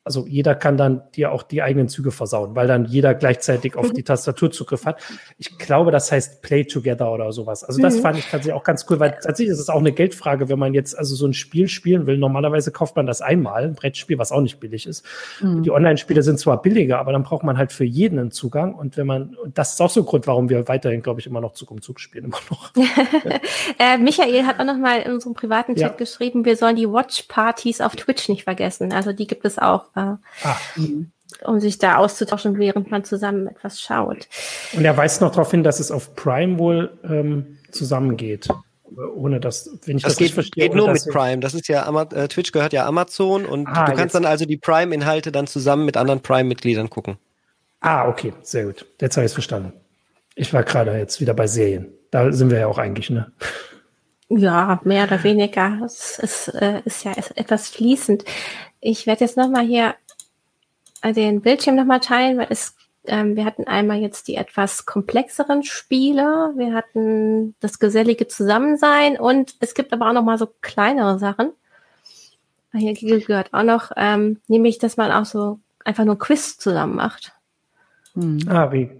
also 0.04 0.26
jeder 0.26 0.54
kann 0.54 0.76
dann 0.76 1.02
dir 1.14 1.32
auch 1.32 1.42
die 1.42 1.62
eigenen 1.62 1.88
Züge 1.88 2.10
versauen, 2.10 2.54
weil 2.54 2.66
dann 2.66 2.84
jeder 2.84 3.14
gleichzeitig 3.14 3.74
auf 3.74 3.90
die 3.90 4.02
Tastatur 4.02 4.50
Zugriff 4.50 4.84
hat. 4.84 5.00
Ich 5.38 5.56
glaube, 5.56 5.90
das 5.90 6.12
heißt 6.12 6.42
Play 6.42 6.64
Together 6.64 7.10
oder 7.10 7.32
sowas. 7.32 7.64
Also 7.64 7.80
das 7.80 7.96
mhm. 7.96 8.00
fand 8.02 8.18
ich 8.18 8.24
tatsächlich 8.24 8.52
auch 8.52 8.64
ganz 8.64 8.84
cool, 8.90 9.00
weil 9.00 9.12
tatsächlich 9.12 9.48
ist 9.48 9.60
es 9.60 9.70
auch 9.70 9.78
eine 9.78 9.92
Geldfrage, 9.92 10.50
wenn 10.50 10.58
man 10.58 10.74
jetzt 10.74 10.96
also 10.96 11.16
so 11.16 11.26
ein 11.26 11.32
Spiel 11.32 11.68
spielen 11.68 12.06
will. 12.06 12.18
Normalerweise 12.18 12.70
kauft 12.70 12.96
man 12.96 13.06
das 13.06 13.22
einmal, 13.22 13.64
ein 13.64 13.74
Brettspiel, 13.74 14.18
was 14.18 14.30
auch 14.30 14.42
nicht 14.42 14.60
billig 14.60 14.86
ist. 14.86 15.06
Mhm. 15.40 15.62
Die 15.62 15.70
Online-Spiele 15.70 16.22
sind 16.22 16.38
zwar 16.38 16.60
billiger, 16.60 16.98
aber 16.98 17.12
dann 17.12 17.22
braucht 17.22 17.42
man 17.42 17.56
halt 17.56 17.72
für 17.72 17.84
jeden 17.84 18.18
einen 18.18 18.30
Zugang. 18.30 18.74
Und 18.74 18.98
wenn 18.98 19.06
man, 19.06 19.34
und 19.36 19.56
das 19.56 19.72
ist 19.72 19.80
auch 19.80 19.90
so 19.90 20.00
ein 20.00 20.06
Grund, 20.06 20.26
warum 20.26 20.50
wir 20.50 20.68
weiterhin, 20.68 21.02
glaube 21.02 21.20
ich, 21.20 21.26
immer 21.26 21.40
noch 21.40 21.54
Zug 21.54 21.70
um 21.70 21.80
Zug 21.80 21.98
spielen, 21.98 22.26
immer 22.26 22.40
noch. 22.50 22.72
äh, 23.78 23.96
Michael 23.96 24.44
hat 24.44 24.60
auch 24.60 24.66
noch 24.66 24.76
mal 24.76 25.00
in 25.00 25.12
unserem 25.12 25.32
privaten 25.32 25.76
Chat 25.76 25.82
ja. 25.82 25.96
geschrieben, 25.96 26.44
wir 26.44 26.58
sollen 26.58 26.76
die 26.76 26.90
Watch-Partys 26.90 27.80
auf 27.80 27.96
Twitch 27.96 28.28
nicht 28.28 28.44
vergessen. 28.44 28.92
Also 28.92 29.14
die 29.14 29.26
gibt 29.26 29.46
es 29.46 29.58
auch 29.58 29.93
äh, 29.94 30.00
ah. 30.00 30.56
um 31.44 31.60
sich 31.60 31.78
da 31.78 31.96
auszutauschen, 31.96 32.58
während 32.58 32.90
man 32.90 33.04
zusammen 33.04 33.48
etwas 33.48 33.80
schaut. 33.80 34.28
Und 34.72 34.84
er 34.84 34.96
weist 34.96 35.20
noch 35.20 35.30
darauf 35.30 35.50
hin, 35.50 35.62
dass 35.62 35.80
es 35.80 35.90
auf 35.90 36.14
Prime 36.14 36.58
wohl 36.58 36.98
ähm, 37.04 37.58
zusammengeht. 37.70 38.48
Ohne 39.16 39.40
dass, 39.40 39.70
wenn 39.86 39.96
ich 39.96 40.04
das, 40.04 40.12
das 40.12 40.18
geht, 40.18 40.32
verstehe. 40.32 40.68
geht 40.68 40.74
nur 40.76 40.90
mit 40.90 41.04
Prime. 41.10 41.38
Das 41.38 41.54
ist 41.54 41.66
ja, 41.66 41.88
äh, 42.02 42.28
Twitch 42.28 42.52
gehört 42.52 42.72
ja 42.72 42.86
Amazon 42.86 43.44
und 43.44 43.66
ah, 43.66 43.86
du 43.86 43.86
kannst 43.86 44.00
jetzt. 44.00 44.14
dann 44.14 44.24
also 44.24 44.44
die 44.44 44.56
Prime-Inhalte 44.56 45.32
dann 45.32 45.48
zusammen 45.48 45.84
mit 45.84 45.96
anderen 45.96 46.20
Prime-Mitgliedern 46.20 46.90
gucken. 46.90 47.16
Ah, 47.80 48.08
okay, 48.08 48.32
sehr 48.42 48.66
gut. 48.66 48.86
Jetzt 49.00 49.16
habe 49.16 49.24
ich 49.24 49.30
es 49.30 49.34
verstanden. 49.34 49.72
Ich 50.36 50.52
war 50.52 50.62
gerade 50.62 50.96
jetzt 50.96 51.20
wieder 51.20 51.34
bei 51.34 51.46
Serien. 51.46 51.88
Da 52.10 52.32
sind 52.32 52.50
wir 52.50 52.58
ja 52.58 52.66
auch 52.66 52.78
eigentlich, 52.78 53.10
ne? 53.10 53.32
Ja, 54.28 54.80
mehr 54.84 55.04
oder 55.04 55.22
weniger. 55.22 55.80
Es 55.84 56.18
ist, 56.18 56.48
äh, 56.48 56.80
ist 56.84 57.04
ja 57.04 57.12
etwas 57.34 57.68
fließend. 57.68 58.24
Ich 58.86 59.06
werde 59.06 59.24
jetzt 59.24 59.38
nochmal 59.38 59.64
hier 59.64 59.94
den 61.02 61.40
Bildschirm 61.40 61.74
nochmal 61.74 62.00
teilen, 62.00 62.36
weil 62.36 62.48
es, 62.50 62.76
ähm, 63.06 63.34
wir 63.34 63.46
hatten 63.46 63.66
einmal 63.66 63.96
jetzt 63.96 64.28
die 64.28 64.34
etwas 64.34 64.84
komplexeren 64.84 65.62
Spiele, 65.62 66.52
wir 66.54 66.74
hatten 66.74 67.54
das 67.60 67.78
gesellige 67.78 68.28
Zusammensein 68.28 69.18
und 69.18 69.54
es 69.60 69.72
gibt 69.72 69.94
aber 69.94 70.08
auch 70.08 70.12
nochmal 70.12 70.36
so 70.36 70.48
kleinere 70.60 71.18
Sachen. 71.18 71.52
Ah, 72.74 72.78
hier 72.78 72.92
gehört 72.92 73.54
auch 73.54 73.62
noch, 73.62 73.90
ähm, 73.96 74.42
nämlich, 74.48 74.78
dass 74.78 74.98
man 74.98 75.10
auch 75.10 75.24
so 75.24 75.60
einfach 75.82 76.04
nur 76.04 76.18
Quiz 76.18 76.58
zusammen 76.58 76.96
macht. 76.96 77.32
Hm. 78.12 78.40
Ah, 78.48 78.70
wie? 78.70 78.90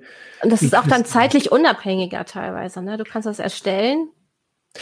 Und 0.43 0.51
das 0.51 0.63
wie 0.63 0.67
ist 0.67 0.77
auch 0.79 0.87
dann 0.87 1.05
zeitlich 1.05 1.53
unabhängiger 1.53 2.25
teilweise. 2.25 2.81
Ne? 2.81 2.97
Du 2.97 3.05
kannst 3.05 3.27
das 3.27 3.39
erstellen 3.39 4.09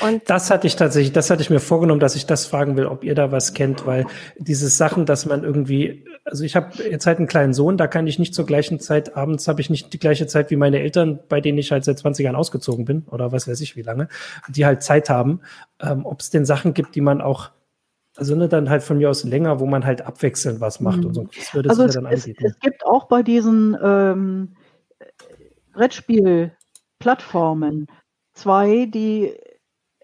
und 0.00 0.30
das 0.30 0.50
hatte 0.50 0.66
ich 0.66 0.76
tatsächlich, 0.76 1.12
das 1.12 1.28
hatte 1.28 1.42
ich 1.42 1.50
mir 1.50 1.60
vorgenommen, 1.60 2.00
dass 2.00 2.16
ich 2.16 2.24
das 2.24 2.46
fragen 2.46 2.76
will, 2.76 2.86
ob 2.86 3.04
ihr 3.04 3.14
da 3.14 3.30
was 3.30 3.52
kennt, 3.52 3.84
weil 3.84 4.06
diese 4.38 4.68
Sachen, 4.68 5.04
dass 5.04 5.26
man 5.26 5.44
irgendwie, 5.44 6.06
also 6.24 6.44
ich 6.44 6.56
habe 6.56 6.82
jetzt 6.82 7.06
halt 7.06 7.18
einen 7.18 7.26
kleinen 7.26 7.52
Sohn, 7.52 7.76
da 7.76 7.86
kann 7.86 8.06
ich 8.06 8.18
nicht 8.18 8.34
zur 8.34 8.46
gleichen 8.46 8.80
Zeit, 8.80 9.16
abends 9.16 9.48
habe 9.48 9.60
ich 9.60 9.68
nicht 9.68 9.92
die 9.92 9.98
gleiche 9.98 10.26
Zeit 10.26 10.50
wie 10.50 10.56
meine 10.56 10.80
Eltern, 10.80 11.20
bei 11.28 11.42
denen 11.42 11.58
ich 11.58 11.72
halt 11.72 11.84
seit 11.84 11.98
20 11.98 12.24
Jahren 12.24 12.36
ausgezogen 12.36 12.86
bin 12.86 13.04
oder 13.10 13.32
was 13.32 13.46
weiß 13.46 13.60
ich 13.60 13.76
wie 13.76 13.82
lange, 13.82 14.08
die 14.48 14.64
halt 14.64 14.82
Zeit 14.82 15.10
haben, 15.10 15.40
ähm, 15.80 16.06
ob 16.06 16.20
es 16.20 16.30
denn 16.30 16.46
Sachen 16.46 16.72
gibt, 16.72 16.94
die 16.94 17.02
man 17.02 17.20
auch 17.20 17.50
also 18.16 18.34
ne, 18.34 18.48
dann 18.48 18.68
halt 18.68 18.82
von 18.82 18.98
mir 18.98 19.08
aus 19.08 19.22
länger, 19.24 19.60
wo 19.60 19.66
man 19.66 19.86
halt 19.86 20.02
abwechselnd 20.02 20.60
was 20.60 20.80
macht 20.80 20.98
mhm. 20.98 21.06
und 21.06 21.14
so. 21.14 21.26
Das 21.34 21.54
würde 21.54 21.70
also 21.70 21.84
es, 21.84 21.94
dann 21.94 22.04
es, 22.06 22.24
anbieten. 22.24 22.46
Es 22.46 22.58
gibt 22.60 22.84
auch 22.84 23.08
bei 23.08 23.22
diesen 23.22 23.74
ähm, 23.82 24.54
Brettspielplattformen 25.72 27.86
zwei, 28.34 28.84
die 28.86 29.34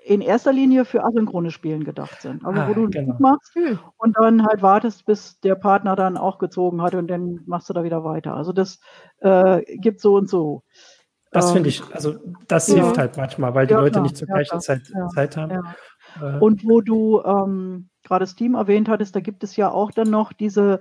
in 0.08 0.22
erster 0.22 0.54
Linie 0.54 0.86
für 0.86 1.04
asynchrone 1.04 1.50
Spielen 1.50 1.84
gedacht 1.84 2.22
sind. 2.22 2.44
Also 2.44 2.60
ah, 2.60 2.68
wo 2.68 2.72
du 2.72 2.88
genau. 2.88 3.16
machst 3.18 3.54
hm. 3.54 3.78
und 3.98 4.16
dann 4.16 4.46
halt 4.46 4.62
wartest, 4.62 5.04
bis 5.04 5.38
der 5.40 5.54
Partner 5.54 5.96
dann 5.96 6.16
auch 6.16 6.38
gezogen 6.38 6.80
hat 6.80 6.94
und 6.94 7.08
dann 7.08 7.40
machst 7.46 7.68
du 7.68 7.74
da 7.74 7.84
wieder 7.84 8.04
weiter. 8.04 8.34
Also 8.34 8.52
das 8.52 8.80
äh, 9.18 9.62
gibt 9.76 10.00
so 10.00 10.14
und 10.14 10.30
so. 10.30 10.62
Das 11.30 11.48
ähm, 11.48 11.56
finde 11.56 11.68
ich, 11.68 11.82
also 11.94 12.14
das 12.46 12.68
ja. 12.68 12.76
hilft 12.76 12.96
halt 12.96 13.18
manchmal, 13.18 13.54
weil 13.54 13.66
die 13.66 13.74
ja, 13.74 13.80
Leute 13.80 13.92
klar. 13.92 14.02
nicht 14.02 14.16
zur 14.16 14.28
gleichen 14.28 14.56
ja, 14.56 14.60
Zeit, 14.60 14.90
Zeit 15.14 15.36
haben. 15.36 15.62
Äh, 16.20 16.38
und 16.38 16.64
wo 16.64 16.80
du 16.80 17.22
ähm, 17.22 17.90
gerade 18.02 18.26
Steam 18.26 18.54
erwähnt 18.54 18.88
hattest, 18.88 19.14
da 19.14 19.20
gibt 19.20 19.44
es 19.44 19.56
ja 19.56 19.70
auch 19.70 19.90
dann 19.90 20.08
noch 20.08 20.32
diese, 20.32 20.80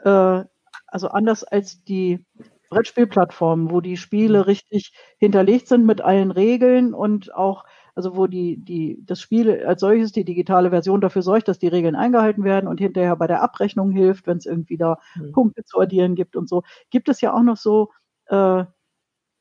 äh, 0.00 0.42
also 0.88 1.08
anders 1.08 1.44
als 1.44 1.84
die 1.84 2.26
Brettspielplattformen, 2.70 3.70
wo 3.70 3.80
die 3.80 3.96
Spiele 3.96 4.38
mhm. 4.38 4.44
richtig 4.44 4.92
hinterlegt 5.18 5.68
sind 5.68 5.86
mit 5.86 6.00
allen 6.00 6.32
Regeln 6.32 6.92
und 6.92 7.32
auch 7.32 7.64
also 7.94 8.16
wo 8.16 8.26
die, 8.26 8.56
die, 8.56 9.02
das 9.06 9.20
Spiel 9.20 9.64
als 9.64 9.80
solches, 9.80 10.12
die 10.12 10.24
digitale 10.24 10.70
Version 10.70 11.00
dafür 11.00 11.22
sorgt, 11.22 11.48
dass 11.48 11.58
die 11.58 11.68
Regeln 11.68 11.94
eingehalten 11.94 12.44
werden 12.44 12.68
und 12.68 12.78
hinterher 12.78 13.16
bei 13.16 13.26
der 13.26 13.42
Abrechnung 13.42 13.90
hilft, 13.92 14.26
wenn 14.26 14.38
es 14.38 14.46
irgendwie 14.46 14.76
da 14.76 14.98
mhm. 15.14 15.32
Punkte 15.32 15.64
zu 15.64 15.78
addieren 15.78 16.14
gibt 16.14 16.36
und 16.36 16.48
so, 16.48 16.62
gibt 16.90 17.08
es 17.08 17.20
ja 17.20 17.32
auch 17.32 17.42
noch 17.42 17.56
so 17.56 17.90
äh, 18.26 18.64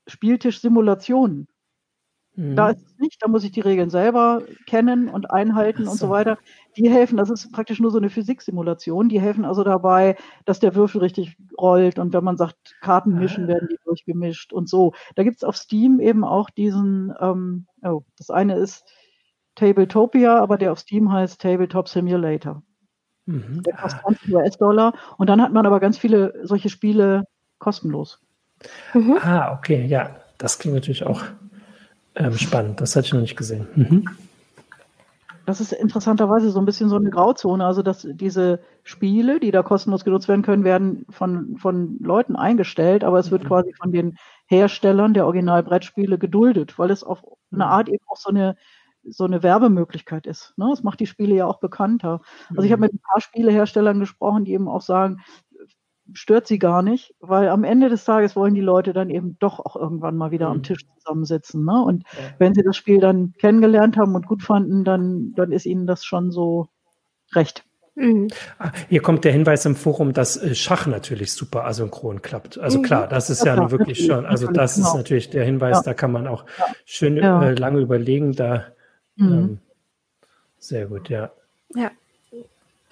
Spieltisch-Simulationen. 0.07 1.47
Mhm. 2.35 2.55
Da 2.55 2.69
ist 2.69 2.85
es 2.85 2.97
nicht, 2.97 3.21
da 3.21 3.27
muss 3.27 3.43
ich 3.43 3.51
die 3.51 3.61
Regeln 3.61 3.89
selber 3.89 4.41
kennen 4.65 5.07
und 5.07 5.29
einhalten 5.29 5.85
so. 5.85 5.91
und 5.91 5.97
so 5.97 6.09
weiter. 6.09 6.37
Die 6.77 6.89
helfen, 6.89 7.17
das 7.17 7.29
ist 7.29 7.51
praktisch 7.51 7.79
nur 7.79 7.91
so 7.91 7.99
eine 7.99 8.09
Physiksimulation, 8.09 9.09
die 9.09 9.21
helfen 9.21 9.45
also 9.45 9.63
dabei, 9.63 10.15
dass 10.45 10.59
der 10.59 10.73
Würfel 10.73 11.01
richtig 11.01 11.37
rollt 11.59 11.99
und 11.99 12.13
wenn 12.13 12.23
man 12.23 12.37
sagt, 12.37 12.75
Karten 12.81 13.19
mischen, 13.19 13.45
ah. 13.45 13.49
werden 13.49 13.67
die 13.71 13.77
durchgemischt 13.85 14.51
und 14.51 14.67
so. 14.67 14.93
Da 15.15 15.23
gibt 15.23 15.37
es 15.37 15.43
auf 15.43 15.55
Steam 15.55 15.99
eben 15.99 16.23
auch 16.23 16.49
diesen, 16.49 17.13
ähm, 17.19 17.67
oh, 17.83 18.01
das 18.17 18.31
eine 18.31 18.55
ist 18.55 18.83
Tabletopia, 19.55 20.39
aber 20.39 20.57
der 20.57 20.71
auf 20.71 20.79
Steam 20.79 21.11
heißt 21.11 21.39
Tabletop 21.39 21.87
Simulator. 21.87 22.63
Mhm. 23.25 23.61
Der 23.63 23.75
kostet 23.75 24.01
20 24.01 24.33
US-Dollar 24.33 24.93
und 25.17 25.29
dann 25.29 25.41
hat 25.41 25.53
man 25.53 25.67
aber 25.67 25.79
ganz 25.79 25.99
viele 25.99 26.33
solche 26.43 26.69
Spiele 26.69 27.25
kostenlos. 27.59 28.19
Mhm. 28.95 29.17
Ah, 29.21 29.55
okay, 29.55 29.85
ja, 29.85 30.15
das 30.39 30.57
klingt 30.57 30.75
natürlich 30.75 31.05
auch 31.05 31.21
ähm, 32.15 32.37
spannend, 32.37 32.81
das 32.81 32.95
hatte 32.95 33.07
ich 33.07 33.13
noch 33.13 33.21
nicht 33.21 33.37
gesehen. 33.37 33.67
Mhm. 33.75 34.05
Das 35.45 35.59
ist 35.59 35.73
interessanterweise 35.73 36.51
so 36.51 36.59
ein 36.59 36.65
bisschen 36.65 36.87
so 36.87 36.95
eine 36.95 37.09
Grauzone. 37.09 37.65
Also, 37.65 37.81
dass 37.81 38.07
diese 38.09 38.61
Spiele, 38.83 39.41
die 39.41 39.51
da 39.51 39.61
kostenlos 39.61 40.05
genutzt 40.05 40.29
werden 40.29 40.41
können, 40.41 40.63
werden 40.63 41.05
von, 41.09 41.57
von 41.57 41.97
Leuten 41.99 42.37
eingestellt, 42.37 43.03
aber 43.03 43.19
es 43.19 43.29
wird 43.29 43.43
mhm. 43.43 43.47
quasi 43.47 43.73
von 43.73 43.91
den 43.91 44.17
Herstellern 44.45 45.13
der 45.13 45.25
Originalbrettspiele 45.25 46.17
geduldet, 46.17 46.79
weil 46.79 46.91
es 46.91 47.03
auf 47.03 47.23
eine. 47.51 47.65
Art 47.65 47.89
eben 47.89 48.03
auch 48.07 48.17
so 48.17 48.29
eine, 48.29 48.55
so 49.03 49.25
eine 49.25 49.43
Werbemöglichkeit 49.43 50.27
ist. 50.27 50.53
Ne? 50.57 50.67
Das 50.69 50.83
macht 50.83 51.01
die 51.01 51.07
Spiele 51.07 51.35
ja 51.35 51.45
auch 51.45 51.59
bekannter. 51.59 52.21
Also 52.49 52.63
ich 52.63 52.71
habe 52.71 52.79
mhm. 52.79 52.85
mit 52.85 52.93
ein 52.93 53.01
paar 53.11 53.21
Spieleherstellern 53.21 53.99
gesprochen, 53.99 54.45
die 54.45 54.53
eben 54.53 54.69
auch 54.69 54.81
sagen, 54.81 55.21
stört 56.11 56.47
sie 56.47 56.59
gar 56.59 56.81
nicht, 56.81 57.15
weil 57.19 57.47
am 57.47 57.63
Ende 57.63 57.89
des 57.89 58.03
Tages 58.03 58.35
wollen 58.35 58.53
die 58.53 58.61
Leute 58.61 58.93
dann 58.93 59.09
eben 59.09 59.37
doch 59.39 59.59
auch 59.59 59.75
irgendwann 59.75 60.17
mal 60.17 60.31
wieder 60.31 60.49
mhm. 60.49 60.55
am 60.55 60.63
Tisch 60.63 60.85
zusammensitzen. 60.97 61.63
Ne? 61.63 61.81
Und 61.83 62.03
ja. 62.03 62.19
wenn 62.39 62.53
sie 62.53 62.63
das 62.63 62.75
Spiel 62.75 62.99
dann 62.99 63.33
kennengelernt 63.39 63.97
haben 63.97 64.15
und 64.15 64.27
gut 64.27 64.43
fanden, 64.43 64.83
dann, 64.83 65.33
dann 65.35 65.51
ist 65.51 65.65
ihnen 65.65 65.87
das 65.87 66.03
schon 66.03 66.31
so 66.31 66.67
recht. 67.33 67.63
Mhm. 67.95 68.27
Ah, 68.57 68.71
hier 68.89 69.01
kommt 69.01 69.23
der 69.23 69.31
Hinweis 69.31 69.65
im 69.65 69.75
Forum, 69.75 70.13
dass 70.13 70.37
äh, 70.37 70.55
Schach 70.55 70.87
natürlich 70.87 71.33
super 71.33 71.65
asynchron 71.65 72.21
klappt. 72.21 72.57
Also 72.57 72.79
mhm. 72.79 72.83
klar, 72.83 73.07
das 73.07 73.29
ist 73.29 73.45
ja, 73.45 73.55
ja 73.55 73.71
wirklich 73.71 74.05
schon, 74.05 74.25
also 74.25 74.47
das 74.47 74.77
ist 74.77 74.85
genau. 74.85 74.97
natürlich 74.97 75.29
der 75.29 75.45
Hinweis, 75.45 75.77
ja. 75.77 75.83
da 75.83 75.93
kann 75.93 76.11
man 76.11 76.27
auch 76.27 76.45
schön 76.85 77.17
ja. 77.17 77.43
äh, 77.43 77.53
lange 77.53 77.79
überlegen. 77.79 78.33
Da 78.33 78.65
mhm. 79.15 79.33
ähm, 79.33 79.59
sehr 80.57 80.87
gut, 80.87 81.09
ja. 81.09 81.31
Ja. 81.75 81.91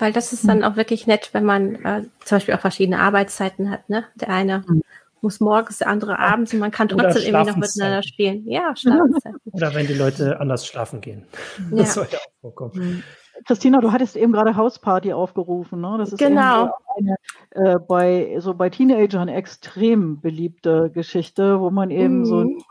Weil 0.02 0.14
das 0.14 0.34
ist 0.34 0.48
dann 0.48 0.60
mhm. 0.60 0.64
auch 0.64 0.76
wirklich 0.78 1.06
nett, 1.06 1.30
wenn 1.34 1.46
man 1.46 1.76
äh, 1.86 2.04
zum 2.26 2.38
Beispiel 2.38 2.56
auch 2.56 2.60
verschiedene 2.60 3.00
Arbeitszeiten 3.00 3.70
hat. 3.70 3.88
Ne? 3.88 4.04
Der 4.16 4.30
eine 4.30 4.64
mhm. 4.68 4.82
muss 5.22 5.40
morgens, 5.40 5.78
der 5.78 5.90
andere 5.90 6.18
abends 6.18 6.54
und 6.54 6.60
man 6.60 6.72
kann 6.72 6.90
trotzdem 6.90 7.22
irgendwie 7.22 7.52
noch 7.52 7.58
miteinander 7.58 8.02
spielen. 8.02 8.48
Ja, 8.48 8.76
Schlafenszeiten. 8.76 9.40
Oder 9.52 9.76
wenn 9.76 9.86
die 9.86 9.94
Leute 9.94 10.40
anders 10.40 10.66
schlafen 10.66 11.02
gehen. 11.02 11.28
Das 11.70 11.94
soll 11.94 12.08
ja 12.12 12.18
auch 12.18 12.42
vorkommen. 12.42 12.72
Mhm. 12.74 13.04
Christina, 13.46 13.80
du 13.80 13.92
hattest 13.92 14.16
eben 14.16 14.34
gerade 14.34 14.56
Hausparty 14.56 15.14
aufgerufen. 15.14 15.82
Ne? 15.82 15.96
Das 16.00 16.12
ist 16.12 16.18
genau. 16.18 16.74
eine 16.98 17.16
äh, 17.52 17.78
bei 17.80 18.38
so 18.40 18.56
bei 18.56 18.72
Teenagern 18.72 19.28
extrem 19.28 20.20
beliebte 20.20 20.90
Geschichte, 20.92 21.60
wo 21.60 21.70
man 21.70 21.92
eben 21.92 22.20
mhm. 22.20 22.26
so, 22.26 22.40
ein, 22.40 22.64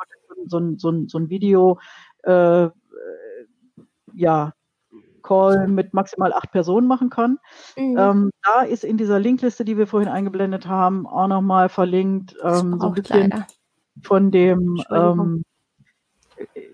so, 0.47 0.59
ein, 0.59 0.79
so, 0.79 0.91
ein, 0.91 1.09
so 1.09 1.19
ein 1.19 1.29
Video 1.29 1.79
äh, 2.25 2.69
ja, 4.15 4.53
Call 5.23 5.69
mit 5.69 5.95
maximal 5.95 6.33
acht 6.33 6.51
Personen 6.53 6.87
machen 6.87 7.11
kann. 7.11 7.39
Mhm. 7.77 7.97
Ähm, 7.99 8.31
da 8.43 8.63
ist 8.63 8.85
in 8.85 8.97
dieser 8.97 9.19
Linkliste, 9.19 9.65
die 9.65 9.77
wir 9.77 9.87
vorhin 9.87 10.09
eingeblendet 10.09 10.67
haben, 10.67 11.07
auch 11.07 11.29
nochmal 11.29 11.69
verlinkt, 11.69 12.37
ähm, 12.43 12.79
so 12.81 12.89
ein 12.89 12.95
bisschen 12.95 13.31
leider. 13.31 13.47
von 14.03 14.31
dem 14.31 14.83
ähm, 14.91 15.45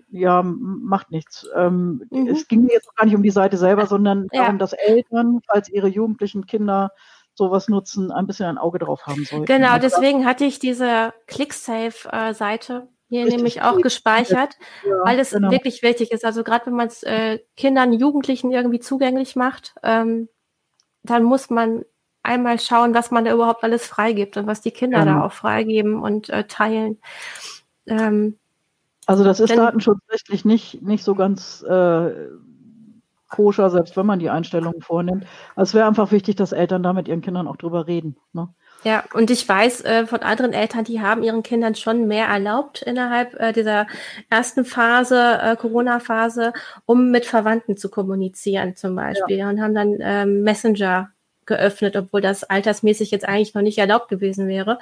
ja, 0.09 0.41
macht 0.43 1.11
nichts. 1.11 1.47
Ähm, 1.55 2.03
mhm. 2.09 2.27
Es 2.27 2.47
ging 2.47 2.67
jetzt 2.69 2.95
gar 2.95 3.05
nicht 3.05 3.15
um 3.15 3.23
die 3.23 3.29
Seite 3.29 3.57
selber, 3.57 3.85
sondern 3.85 4.27
ja. 4.31 4.43
darum, 4.43 4.57
dass 4.57 4.73
Eltern, 4.73 5.41
falls 5.49 5.69
ihre 5.69 5.87
jugendlichen 5.87 6.45
Kinder 6.45 6.91
sowas 7.35 7.67
nutzen, 7.67 8.11
ein 8.11 8.25
bisschen 8.25 8.47
ein 8.47 8.57
Auge 8.57 8.79
drauf 8.79 9.05
haben 9.05 9.23
sollten. 9.23 9.45
Genau, 9.45 9.77
deswegen 9.77 10.25
hatte 10.25 10.45
ich 10.45 10.59
diese 10.59 11.13
ClickSafe-Seite 11.27 12.87
hier 13.09 13.21
Richtig 13.21 13.37
nämlich 13.37 13.61
auch 13.61 13.81
gespeichert, 13.81 14.57
ja, 14.85 14.91
weil 15.03 15.19
es 15.19 15.31
genau. 15.31 15.51
wirklich 15.51 15.81
wichtig 15.81 16.11
ist. 16.11 16.25
Also 16.25 16.43
gerade 16.43 16.65
wenn 16.65 16.75
man 16.75 16.87
es 16.87 17.03
äh, 17.03 17.39
Kindern, 17.55 17.93
Jugendlichen 17.93 18.51
irgendwie 18.51 18.79
zugänglich 18.79 19.35
macht, 19.35 19.75
ähm, 19.83 20.27
dann 21.03 21.23
muss 21.23 21.49
man 21.49 21.85
einmal 22.21 22.59
schauen, 22.59 22.93
was 22.93 23.11
man 23.11 23.23
da 23.23 23.33
überhaupt 23.33 23.63
alles 23.63 23.87
freigibt 23.87 24.35
und 24.35 24.47
was 24.47 24.61
die 24.61 24.71
Kinder 24.71 24.99
genau. 24.99 25.19
da 25.19 25.25
auch 25.25 25.31
freigeben 25.31 26.01
und 26.01 26.29
äh, 26.29 26.43
teilen. 26.43 26.97
Ähm, 27.85 28.37
also 29.05 29.23
das 29.23 29.39
ist 29.39 29.49
Denn, 29.49 29.57
datenschutzrechtlich 29.57 30.43
nicht, 30.43 30.81
nicht 30.81 31.05
so 31.05 31.15
ganz 31.15 31.63
äh, 31.63 32.11
koscher, 33.29 33.69
selbst 33.69 33.95
wenn 33.95 34.05
man 34.05 34.19
die 34.19 34.29
Einstellungen 34.29 34.81
vornimmt. 34.81 35.25
Also 35.55 35.69
es 35.69 35.73
wäre 35.73 35.87
einfach 35.87 36.11
wichtig, 36.11 36.35
dass 36.35 36.51
Eltern 36.51 36.83
da 36.83 36.91
mit 36.91 37.07
ihren 37.07 37.21
Kindern 37.21 37.47
auch 37.47 37.55
drüber 37.55 37.87
reden. 37.87 38.17
Ne? 38.33 38.49
Ja, 38.83 39.03
und 39.13 39.31
ich 39.31 39.47
weiß 39.47 39.81
äh, 39.85 40.05
von 40.05 40.19
anderen 40.19 40.53
Eltern, 40.53 40.83
die 40.83 41.01
haben 41.01 41.23
ihren 41.23 41.43
Kindern 41.43 41.75
schon 41.75 42.07
mehr 42.07 42.27
erlaubt 42.27 42.81
innerhalb 42.83 43.33
äh, 43.39 43.51
dieser 43.51 43.87
ersten 44.29 44.65
Phase, 44.65 45.39
äh, 45.41 45.55
Corona-Phase, 45.55 46.53
um 46.85 47.09
mit 47.09 47.25
Verwandten 47.25 47.75
zu 47.75 47.89
kommunizieren 47.89 48.75
zum 48.75 48.95
Beispiel 48.95 49.37
ja. 49.37 49.49
und 49.49 49.61
haben 49.61 49.73
dann 49.73 49.97
ähm, 49.99 50.43
Messenger 50.43 51.09
geöffnet, 51.45 51.95
obwohl 51.95 52.21
das 52.21 52.43
altersmäßig 52.43 53.09
jetzt 53.09 53.27
eigentlich 53.27 53.55
noch 53.55 53.61
nicht 53.61 53.77
erlaubt 53.77 54.09
gewesen 54.09 54.47
wäre. 54.47 54.79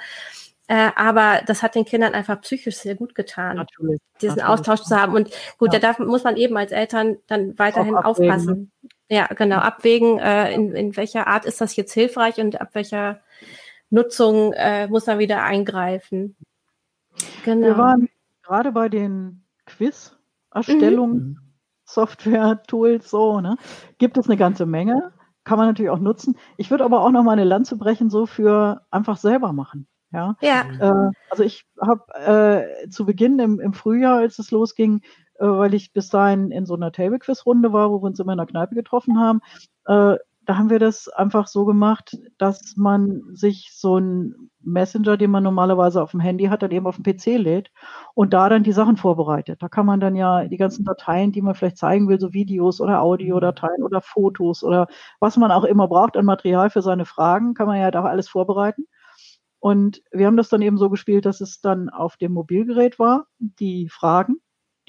Äh, 0.68 0.90
aber 0.96 1.42
das 1.46 1.62
hat 1.62 1.76
den 1.76 1.84
Kindern 1.84 2.14
einfach 2.14 2.40
psychisch 2.40 2.76
sehr 2.76 2.96
gut 2.96 3.14
getan, 3.14 3.56
natürlich, 3.56 4.00
diesen 4.20 4.38
natürlich. 4.38 4.48
Austausch 4.48 4.82
zu 4.82 4.96
haben. 4.96 5.14
Und 5.14 5.30
gut, 5.58 5.72
ja. 5.72 5.78
da 5.78 5.88
darf, 5.88 6.00
muss 6.00 6.24
man 6.24 6.36
eben 6.36 6.56
als 6.56 6.72
Eltern 6.72 7.18
dann 7.28 7.56
weiterhin 7.58 7.94
aufpassen. 7.94 8.72
Ja, 9.08 9.26
genau, 9.26 9.58
abwägen, 9.58 10.18
äh, 10.18 10.52
in, 10.52 10.74
in 10.74 10.96
welcher 10.96 11.28
Art 11.28 11.44
ist 11.44 11.60
das 11.60 11.76
jetzt 11.76 11.92
hilfreich 11.92 12.38
und 12.38 12.60
ab 12.60 12.70
welcher 12.72 13.20
Nutzung 13.90 14.52
äh, 14.52 14.88
muss 14.88 15.06
man 15.06 15.18
wieder 15.18 15.42
eingreifen. 15.42 16.36
Genau. 17.44 17.66
Wir 17.66 17.78
waren 17.78 18.08
gerade 18.42 18.72
bei 18.72 18.88
den 18.88 19.44
Quiz-Erstellungen, 19.66 21.18
mhm. 21.18 21.38
Software, 21.84 22.62
Tools, 22.66 23.10
so, 23.10 23.40
ne? 23.40 23.56
Gibt 23.98 24.18
es 24.18 24.26
eine 24.26 24.36
ganze 24.36 24.66
Menge. 24.66 25.12
Kann 25.44 25.58
man 25.58 25.68
natürlich 25.68 25.90
auch 25.90 26.00
nutzen. 26.00 26.36
Ich 26.56 26.70
würde 26.70 26.84
aber 26.84 27.02
auch 27.02 27.10
noch 27.10 27.22
mal 27.22 27.32
eine 27.32 27.44
Lanze 27.44 27.76
brechen, 27.76 28.10
so 28.10 28.26
für 28.26 28.82
einfach 28.90 29.16
selber 29.16 29.52
machen. 29.52 29.86
Ja. 30.12 30.36
ja. 30.40 30.64
Äh, 30.80 31.12
also 31.30 31.44
ich 31.44 31.64
habe 31.80 32.72
äh, 32.84 32.88
zu 32.88 33.06
Beginn 33.06 33.38
im, 33.38 33.60
im 33.60 33.72
Frühjahr, 33.72 34.18
als 34.18 34.40
es 34.40 34.50
losging, 34.50 35.02
äh, 35.38 35.46
weil 35.46 35.74
ich 35.74 35.92
bis 35.92 36.08
dahin 36.08 36.50
in 36.50 36.66
so 36.66 36.74
einer 36.74 36.90
Table-Quiz-Runde 36.90 37.72
war, 37.72 37.90
wo 37.90 38.02
wir 38.02 38.06
uns 38.06 38.18
immer 38.18 38.32
in 38.32 38.38
der 38.38 38.46
Kneipe 38.46 38.74
getroffen 38.74 39.20
haben, 39.20 39.40
äh, 39.86 40.16
da 40.46 40.56
haben 40.56 40.70
wir 40.70 40.78
das 40.78 41.08
einfach 41.08 41.48
so 41.48 41.64
gemacht, 41.64 42.16
dass 42.38 42.76
man 42.76 43.22
sich 43.34 43.72
so 43.74 43.98
ein 43.98 44.50
Messenger, 44.62 45.16
den 45.16 45.30
man 45.30 45.42
normalerweise 45.42 46.00
auf 46.02 46.12
dem 46.12 46.20
Handy 46.20 46.44
hat, 46.44 46.62
dann 46.62 46.70
eben 46.70 46.86
auf 46.86 46.96
dem 46.96 47.04
PC 47.04 47.36
lädt 47.36 47.70
und 48.14 48.32
da 48.32 48.48
dann 48.48 48.62
die 48.62 48.72
Sachen 48.72 48.96
vorbereitet. 48.96 49.60
Da 49.62 49.68
kann 49.68 49.86
man 49.86 50.00
dann 50.00 50.14
ja 50.14 50.46
die 50.46 50.56
ganzen 50.56 50.84
Dateien, 50.84 51.32
die 51.32 51.42
man 51.42 51.54
vielleicht 51.54 51.78
zeigen 51.78 52.08
will, 52.08 52.20
so 52.20 52.32
Videos 52.32 52.80
oder 52.80 53.02
Audiodateien 53.02 53.82
oder 53.82 54.00
Fotos 54.00 54.62
oder 54.62 54.86
was 55.20 55.36
man 55.36 55.50
auch 55.50 55.64
immer 55.64 55.88
braucht 55.88 56.16
an 56.16 56.24
Material 56.24 56.70
für 56.70 56.82
seine 56.82 57.06
Fragen, 57.06 57.54
kann 57.54 57.66
man 57.66 57.80
ja 57.80 57.90
da 57.90 58.04
alles 58.04 58.28
vorbereiten. 58.28 58.86
Und 59.58 60.02
wir 60.12 60.26
haben 60.26 60.36
das 60.36 60.48
dann 60.48 60.62
eben 60.62 60.78
so 60.78 60.90
gespielt, 60.90 61.26
dass 61.26 61.40
es 61.40 61.60
dann 61.60 61.88
auf 61.88 62.16
dem 62.16 62.32
Mobilgerät 62.32 62.98
war, 63.00 63.26
die 63.38 63.88
Fragen 63.88 64.36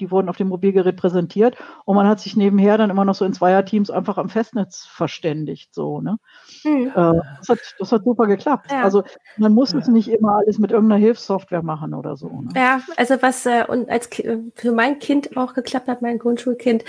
die 0.00 0.10
wurden 0.10 0.28
auf 0.28 0.36
dem 0.36 0.48
Mobilgerät 0.48 0.96
präsentiert 0.96 1.56
und 1.84 1.96
man 1.96 2.06
hat 2.06 2.20
sich 2.20 2.36
nebenher 2.36 2.78
dann 2.78 2.90
immer 2.90 3.04
noch 3.04 3.14
so 3.14 3.24
in 3.24 3.32
Zweierteams 3.32 3.90
einfach 3.90 4.18
am 4.18 4.28
Festnetz 4.28 4.86
verständigt. 4.86 5.74
So, 5.74 6.00
ne? 6.00 6.18
Mhm. 6.64 6.88
Äh, 6.88 7.20
das, 7.38 7.48
hat, 7.48 7.58
das 7.78 7.92
hat 7.92 8.04
super 8.04 8.26
geklappt. 8.26 8.70
Ja. 8.70 8.82
Also 8.82 9.02
man 9.36 9.52
muss 9.52 9.74
es 9.74 9.88
nicht 9.88 10.08
immer 10.08 10.38
alles 10.38 10.58
mit 10.58 10.70
irgendeiner 10.70 11.00
Hilfssoftware 11.00 11.62
machen 11.62 11.94
oder 11.94 12.16
so. 12.16 12.28
Ne? 12.28 12.48
Ja, 12.54 12.80
also 12.96 13.20
was 13.20 13.46
äh, 13.46 13.64
und 13.66 13.88
als 13.90 14.08
für 14.54 14.72
mein 14.72 14.98
Kind 14.98 15.36
auch 15.36 15.54
geklappt 15.54 15.88
hat, 15.88 16.02
mein 16.02 16.18
Grundschulkind, 16.18 16.84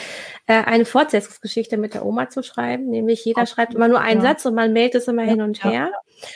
äh, 0.47 0.63
eine 0.63 0.85
Fortsetzungsgeschichte 0.85 1.77
mit 1.77 1.93
der 1.93 2.05
Oma 2.05 2.29
zu 2.29 2.43
schreiben. 2.43 2.89
Nämlich 2.89 3.25
jeder 3.25 3.43
Ach, 3.43 3.47
schreibt 3.47 3.75
immer 3.75 3.87
nur 3.87 4.01
einen 4.01 4.21
ja. 4.21 4.29
Satz 4.29 4.45
und 4.45 4.55
man 4.55 4.73
mailt 4.73 4.95
es 4.95 5.07
immer 5.07 5.23
ja, 5.23 5.31
hin 5.31 5.41
und 5.41 5.63
her. 5.63 5.91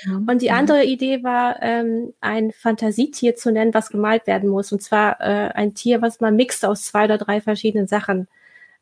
Mhm. 0.05 0.28
Und 0.30 0.41
die 0.41 0.49
mhm. 0.49 0.55
andere 0.55 0.84
Idee 0.86 1.24
war, 1.24 1.61
ähm, 1.61 2.13
ein 2.21 2.51
Fantasietier 2.51 3.36
zu 3.36 3.51
nennen, 3.51 3.74
was 3.74 3.89
gemalt 3.89 4.28
werden 4.28 4.49
muss. 4.49 4.71
Und 4.71 4.82
zwar 4.82 5.19
äh, 5.21 5.49
ein 5.53 5.74
Tier, 5.74 6.01
was 6.01 6.19
man 6.19 6.36
mixt 6.36 6.62
aus 6.66 6.84
zwei 6.84 7.05
oder 7.05 7.18
drei 7.18 7.41
verschiedenen 7.41 7.88
Sachen. 7.88 8.28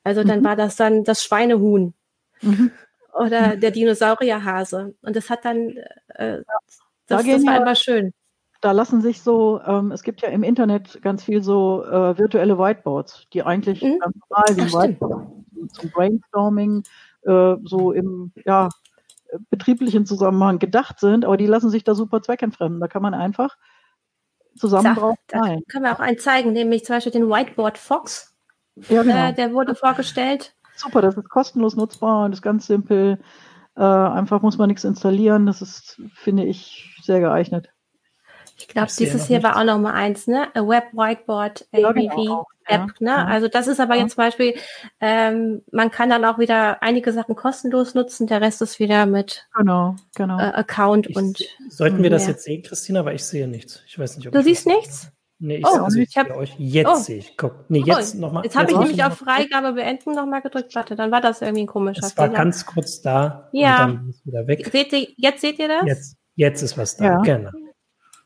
Also 0.04 0.24
dann 0.24 0.40
mhm. 0.40 0.46
war 0.46 0.56
das 0.56 0.76
dann 0.76 1.04
das 1.04 1.24
Schweinehuhn 1.24 1.94
mhm. 2.42 2.72
oder 3.14 3.56
der 3.56 3.72
Dinosaurierhase. 3.72 4.96
Und 5.02 5.16
das 5.16 5.30
hat 5.30 5.46
dann, 5.46 5.78
äh, 6.10 6.38
das, 6.38 6.80
da 7.08 7.18
das 7.18 7.46
war 7.46 7.62
immer 7.62 7.76
schön. 7.76 8.14
Da 8.62 8.72
lassen 8.72 9.02
sich 9.02 9.22
so, 9.22 9.60
ähm, 9.66 9.92
es 9.92 10.04
gibt 10.04 10.22
ja 10.22 10.30
im 10.30 10.44
Internet 10.44 11.02
ganz 11.02 11.24
viel 11.24 11.42
so 11.42 11.84
äh, 11.84 12.18
virtuelle 12.18 12.60
Whiteboards, 12.60 13.28
die 13.34 13.44
eigentlich 13.44 13.82
mhm. 13.82 14.00
ganz 14.00 14.16
normal 14.30 14.58
wie 14.58 14.74
Whiteboard 14.74 15.28
zum 15.74 15.90
Brainstorming 15.90 16.84
äh, 17.24 17.56
so 17.64 17.92
im 17.92 18.32
ja, 18.46 18.70
betrieblichen 19.50 20.06
Zusammenhang 20.06 20.60
gedacht 20.60 21.00
sind, 21.00 21.26
aber 21.26 21.38
die 21.38 21.46
lassen 21.46 21.70
sich 21.70 21.84
da 21.84 21.96
super 21.96 22.22
zweckentfremden. 22.22 22.80
Da 22.80 22.88
kann 22.88 23.02
man 23.02 23.14
einfach 23.14 23.58
zusammen 24.56 24.96
drauf 24.96 25.18
malen. 25.34 25.64
Können 25.70 25.86
wir 25.86 25.94
auch 25.94 26.00
einen 26.00 26.20
zeigen, 26.20 26.54
nämlich 26.54 26.86
zum 26.86 26.96
Beispiel 26.96 27.12
den 27.12 27.30
Whiteboard 27.30 27.78
Fox. 27.78 28.34
Ja, 28.90 29.04
genau. 29.04 29.30
Äh, 29.30 29.34
der 29.34 29.54
wurde 29.54 29.76
vorgestellt. 29.76 30.54
Super, 30.76 31.02
das 31.02 31.18
ist 31.18 31.30
kostenlos 31.30 31.76
nutzbar 31.76 32.26
und 32.26 32.34
ist 32.34 32.42
ganz 32.42 32.68
simpel. 32.68 33.20
Äh, 33.76 33.84
einfach 33.84 34.42
muss 34.42 34.58
man 34.58 34.68
nichts 34.68 34.84
installieren. 34.84 35.46
Das 35.46 35.62
ist, 35.62 36.02
finde 36.14 36.46
ich, 36.46 36.96
sehr 37.04 37.20
geeignet. 37.20 37.70
Ich 38.58 38.68
glaube, 38.68 38.92
dieses 38.98 39.26
hier 39.26 39.42
war 39.44 39.58
auch 39.58 39.64
noch 39.64 39.80
mal 39.80 39.94
eins, 39.94 40.28
ne? 40.28 40.48
A 40.56 40.68
Web 40.68 40.94
Whiteboard 40.94 41.68
ABV 41.72 41.82
ja, 41.82 41.92
genau. 41.92 42.48
App, 42.72 42.90
ja, 43.00 43.06
ne? 43.06 43.12
Ja. 43.12 43.26
Also 43.26 43.48
das 43.48 43.68
ist 43.68 43.80
aber 43.80 43.96
jetzt 43.96 44.16
zum 44.16 44.24
Beispiel, 44.24 44.56
ähm, 45.00 45.62
man 45.72 45.92
kann 45.92 46.10
dann 46.10 46.26
auch 46.26 46.40
wieder 46.40 46.82
einige 46.82 47.14
Sachen 47.14 47.36
kostenlos 47.36 47.94
nutzen, 47.94 48.28
der 48.28 48.42
Rest 48.42 48.62
ist 48.62 48.80
wieder 48.80 49.06
mit 49.06 49.48
genau, 49.56 49.96
genau. 50.16 50.40
Äh, 50.40 50.54
Account 50.54 51.10
ich, 51.10 51.16
und. 51.16 51.40
Sollten 51.70 52.04
wir 52.04 52.10
das 52.10 52.28
jetzt 52.28 52.44
sehen, 52.44 52.64
Christina? 52.64 53.02
Aber 53.02 53.14
ich 53.14 53.24
sehe 53.24 53.48
nichts. 53.48 53.82
Ich 53.88 53.98
weiß 53.98 54.18
nicht, 54.18 54.28
ob 54.28 54.34
Du 54.34 54.42
siehst 54.42 54.68
nichts? 54.68 55.12
Nee, 55.44 55.58
ich, 55.58 55.66
oh, 55.66 55.84
also 55.84 55.98
ich, 55.98 56.10
ich 56.10 56.18
hab, 56.18 56.30
euch. 56.38 56.54
Jetzt 56.60 56.88
oh. 56.88 56.96
sehe 56.96 57.18
ich. 57.18 57.36
Guck. 57.36 57.66
Nee, 57.68 57.82
jetzt 57.84 58.16
oh, 58.16 58.20
nochmal. 58.20 58.44
Jetzt 58.44 58.56
habe 58.56 58.72
ich 58.72 58.78
nämlich 58.78 59.04
auf 59.04 59.18
Freigabe 59.18 59.74
beenden 59.74 60.14
nochmal 60.14 60.44
gedrückt. 60.44 60.76
Warte, 60.76 60.96
dann 60.96 61.10
war 61.12 61.20
das 61.20 61.42
irgendwie 61.42 61.64
ein 61.64 61.68
komischer 61.68 62.06
Es 62.06 62.16
war 62.16 62.28
Fehler. 62.28 62.38
ganz 62.38 62.64
kurz 62.68 63.02
da 63.02 63.50
ja. 63.52 63.86
und 63.86 63.96
dann 63.96 64.10
ist 64.10 64.24
wieder 64.24 64.46
weg. 64.46 64.70
Seht 64.72 64.94
ihr, 64.94 65.08
jetzt 65.18 65.42
seht 65.42 65.58
ihr 65.58 65.68
das? 65.68 65.84
Jetzt, 65.88 66.18
jetzt 66.36 66.62
ist 66.62 66.78
was 66.78 66.96
da, 66.96 67.06
ja. 67.06 67.18
genau. 67.22 67.50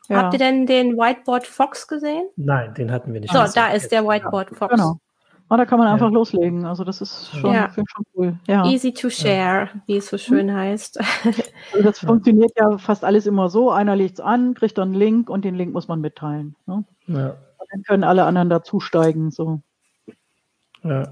Ja. 0.08 0.22
Habt 0.22 0.34
ihr 0.34 0.38
denn 0.38 0.66
den 0.66 0.96
Whiteboard 0.96 1.46
Fox 1.46 1.88
gesehen? 1.88 2.28
Nein, 2.36 2.74
den 2.74 2.92
hatten 2.92 3.12
wir 3.12 3.20
nicht. 3.20 3.32
So, 3.32 3.44
da 3.54 3.68
ist 3.68 3.90
der 3.90 4.04
Whiteboard 4.06 4.50
Fox. 4.50 4.74
Genau. 4.74 5.00
Oh, 5.48 5.56
da 5.56 5.64
kann 5.64 5.78
man 5.78 5.86
einfach 5.86 6.08
ja. 6.08 6.12
loslegen. 6.12 6.64
Also 6.64 6.82
das 6.82 7.00
ist 7.00 7.30
schon, 7.36 7.52
ja. 7.52 7.70
schon 7.72 8.04
cool. 8.16 8.38
Ja. 8.48 8.64
Easy 8.66 8.92
to 8.92 9.10
share, 9.10 9.68
wie 9.86 9.96
es 9.96 10.08
so 10.08 10.18
schön 10.18 10.52
heißt. 10.52 10.98
Also 11.72 11.82
das 11.82 11.98
funktioniert 11.98 12.52
ja 12.58 12.78
fast 12.78 13.04
alles 13.04 13.26
immer 13.26 13.48
so. 13.48 13.70
Einer 13.70 13.96
legt 13.96 14.14
es 14.14 14.20
an, 14.20 14.54
kriegt 14.54 14.78
dann 14.78 14.88
einen 14.88 14.98
Link 14.98 15.28
und 15.28 15.44
den 15.44 15.54
Link 15.54 15.72
muss 15.72 15.88
man 15.88 16.00
mitteilen. 16.00 16.56
Ne? 16.66 16.84
Ja. 17.06 17.28
Und 17.58 17.68
dann 17.70 17.82
können 17.82 18.04
alle 18.04 18.24
anderen 18.24 18.48
dazusteigen. 18.48 19.30
So. 19.30 19.60
Ja. 20.82 21.08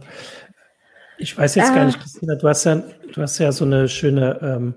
Ich 1.19 1.37
weiß 1.37 1.55
jetzt 1.55 1.71
äh, 1.71 1.75
gar 1.75 1.85
nicht, 1.85 2.01
Christina, 2.01 2.35
du 2.35 2.49
hast 2.49 2.65
ja, 2.65 2.77
du 2.77 3.23
hast 3.23 3.39
ja 3.39 3.53
so 3.53 3.65
eine 3.65 3.89
schöne 3.89 4.39
ähm, 4.43 4.75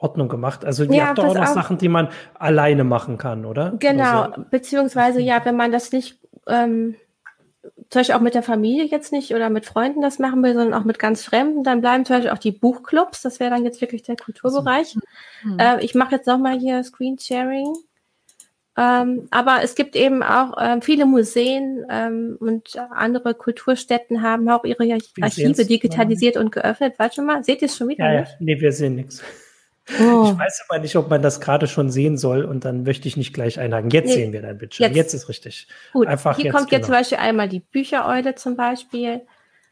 Ordnung 0.00 0.28
gemacht. 0.28 0.64
Also 0.64 0.84
ihr 0.84 0.94
ja, 0.94 1.06
habt 1.08 1.18
doch 1.18 1.28
auch 1.28 1.34
noch. 1.34 1.46
Sachen, 1.46 1.78
die 1.78 1.88
man 1.88 2.08
alleine 2.38 2.84
machen 2.84 3.18
kann, 3.18 3.44
oder? 3.44 3.74
Genau, 3.78 4.22
also, 4.22 4.44
beziehungsweise 4.50 5.20
ja, 5.22 5.44
wenn 5.44 5.56
man 5.56 5.72
das 5.72 5.92
nicht 5.92 6.18
ähm, 6.46 6.96
zum 7.90 8.00
Beispiel 8.00 8.14
auch 8.14 8.20
mit 8.20 8.34
der 8.34 8.42
Familie 8.42 8.84
jetzt 8.84 9.12
nicht 9.12 9.34
oder 9.34 9.50
mit 9.50 9.66
Freunden 9.66 10.00
das 10.00 10.18
machen 10.18 10.42
will, 10.42 10.54
sondern 10.54 10.80
auch 10.80 10.84
mit 10.84 10.98
ganz 10.98 11.24
Fremden, 11.24 11.64
dann 11.64 11.80
bleiben 11.80 12.04
zum 12.04 12.16
Beispiel 12.16 12.30
auch 12.30 12.38
die 12.38 12.52
Buchclubs. 12.52 13.22
Das 13.22 13.40
wäre 13.40 13.50
dann 13.50 13.64
jetzt 13.64 13.80
wirklich 13.80 14.02
der 14.02 14.16
Kulturbereich. 14.16 14.96
Mhm. 15.42 15.58
Äh, 15.58 15.84
ich 15.84 15.94
mache 15.94 16.12
jetzt 16.14 16.26
nochmal 16.26 16.58
hier 16.58 16.82
Screensharing. 16.84 17.74
Ähm, 18.76 19.26
aber 19.30 19.58
es 19.62 19.74
gibt 19.74 19.96
eben 19.96 20.22
auch 20.22 20.54
ähm, 20.58 20.80
viele 20.80 21.04
Museen 21.04 21.84
ähm, 21.90 22.36
und 22.38 22.78
andere 22.92 23.34
Kulturstätten 23.34 24.22
haben 24.22 24.48
auch 24.48 24.64
ihre 24.64 24.84
Archive 25.20 25.64
digitalisiert 25.64 26.36
und 26.36 26.52
geöffnet. 26.52 26.94
Warte 26.96 27.20
mal, 27.20 27.42
seht 27.42 27.60
ihr 27.60 27.66
es 27.66 27.76
schon 27.76 27.88
wieder? 27.88 28.06
Ja, 28.06 28.20
ja. 28.20 28.26
Nee, 28.38 28.60
wir 28.60 28.72
sehen 28.72 28.94
nichts. 28.94 29.22
Oh. 29.98 30.30
Ich 30.32 30.38
weiß 30.38 30.64
aber 30.68 30.78
nicht, 30.80 30.96
ob 30.96 31.10
man 31.10 31.22
das 31.22 31.40
gerade 31.40 31.66
schon 31.66 31.90
sehen 31.90 32.16
soll 32.16 32.44
und 32.44 32.64
dann 32.64 32.82
möchte 32.82 33.08
ich 33.08 33.16
nicht 33.16 33.32
gleich 33.32 33.58
einhaken. 33.58 33.90
Jetzt 33.90 34.08
nee, 34.08 34.14
sehen 34.14 34.32
wir 34.32 34.42
dein 34.42 34.58
Bildschirm. 34.58 34.88
Jetzt, 34.88 34.96
jetzt 34.96 35.14
ist 35.14 35.28
richtig. 35.28 35.68
Gut, 35.92 36.06
Einfach 36.06 36.36
hier 36.36 36.46
jetzt, 36.46 36.54
kommt 36.54 36.70
jetzt 36.70 36.86
genau. 36.86 36.86
zum 36.86 36.94
Beispiel 36.94 37.18
einmal 37.18 37.48
die 37.48 37.60
Büchereule 37.60 38.34
zum 38.34 38.56
Beispiel. 38.56 39.22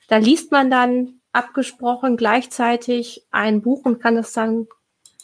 Da 0.09 0.17
liest 0.17 0.51
man 0.51 0.71
dann 0.71 1.21
abgesprochen 1.33 2.17
gleichzeitig 2.17 3.27
ein 3.31 3.63
Buch 3.63 3.85
und 3.85 4.01
kann 4.01 4.17
das 4.17 4.33
dann 4.33 4.67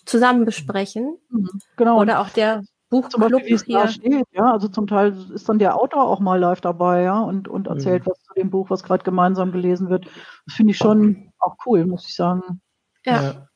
zusammen 0.05 0.45
besprechen. 0.45 1.17
Mhm, 1.31 1.49
genau. 1.77 2.01
Oder 2.01 2.21
auch 2.21 2.29
der 2.29 2.63
Buchclub 2.91 3.31
Beispiel, 3.31 3.59
hier. 3.59 3.89
Steht, 3.89 4.27
ja, 4.33 4.53
also 4.53 4.69
zum 4.69 4.87
Teil 4.87 5.17
ist 5.35 5.49
dann 5.49 5.59
der 5.59 5.77
Autor 5.77 6.05
auch 6.05 6.21
mal 6.21 6.39
live 6.39 6.61
dabei, 6.61 7.03
ja, 7.03 7.21
und, 7.21 7.49
und 7.49 7.67
erzählt 7.67 8.07
mhm. 8.07 8.11
was 8.11 8.23
zu 8.23 8.35
dem 8.35 8.51
Buch, 8.51 8.71
was 8.71 8.85
gerade 8.85 9.03
gemeinsam 9.03 9.51
gelesen 9.51 9.89
wird. 9.89 10.07
Das 10.47 10.55
finde 10.55 10.73
ich 10.73 10.79
schon 10.79 11.33
auch 11.39 11.57
cool, 11.67 11.87
muss 11.87 12.07
ich 12.07 12.15
sagen. 12.15 12.61
Ja. 13.05 13.23
ja. 13.23 13.49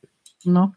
Ne? 0.44 0.72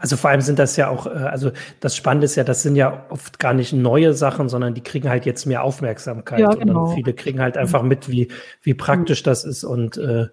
Also 0.00 0.16
vor 0.16 0.30
allem 0.30 0.40
sind 0.40 0.58
das 0.58 0.76
ja 0.76 0.88
auch, 0.88 1.06
äh, 1.06 1.10
also 1.10 1.52
das 1.80 1.96
Spannende 1.96 2.24
ist 2.24 2.36
ja, 2.36 2.44
das 2.44 2.62
sind 2.62 2.76
ja 2.76 3.06
oft 3.08 3.38
gar 3.38 3.54
nicht 3.54 3.72
neue 3.72 4.14
Sachen, 4.14 4.48
sondern 4.48 4.74
die 4.74 4.82
kriegen 4.82 5.08
halt 5.08 5.26
jetzt 5.26 5.46
mehr 5.46 5.62
Aufmerksamkeit. 5.62 6.40
Ja, 6.40 6.50
genau. 6.50 6.88
Und 6.88 6.94
viele 6.94 7.14
kriegen 7.14 7.40
halt 7.40 7.56
einfach 7.56 7.82
mit, 7.82 8.08
wie, 8.08 8.28
wie 8.62 8.74
praktisch 8.74 9.22
das 9.22 9.44
ist 9.44 9.64
und 9.64 9.96
äh, 9.96 10.28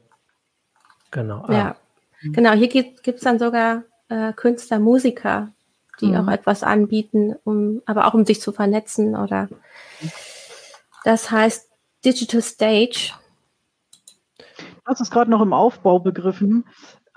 genau. 1.12 1.44
Ah. 1.48 1.54
Ja, 1.54 1.76
genau. 2.24 2.54
Hier 2.54 2.68
gibt 2.68 3.06
es 3.06 3.22
dann 3.22 3.40
sogar 3.40 3.84
äh, 4.10 4.34
Künstler, 4.34 4.80
Musiker, 4.80 5.50
die 6.02 6.08
mhm. 6.08 6.16
auch 6.16 6.28
etwas 6.28 6.64
anbieten, 6.64 7.36
um, 7.44 7.82
aber 7.86 8.08
auch 8.08 8.14
um 8.14 8.26
sich 8.26 8.42
zu 8.42 8.52
vernetzen 8.52 9.16
oder 9.16 9.50
das 11.04 11.32
heißt 11.32 11.70
Digital 12.06 12.42
Stage. 12.42 13.14
Das 14.86 15.02
ist 15.02 15.12
gerade 15.12 15.30
noch 15.30 15.42
im 15.42 15.54
Aufbau 15.54 16.00
begriffen. 16.00 16.64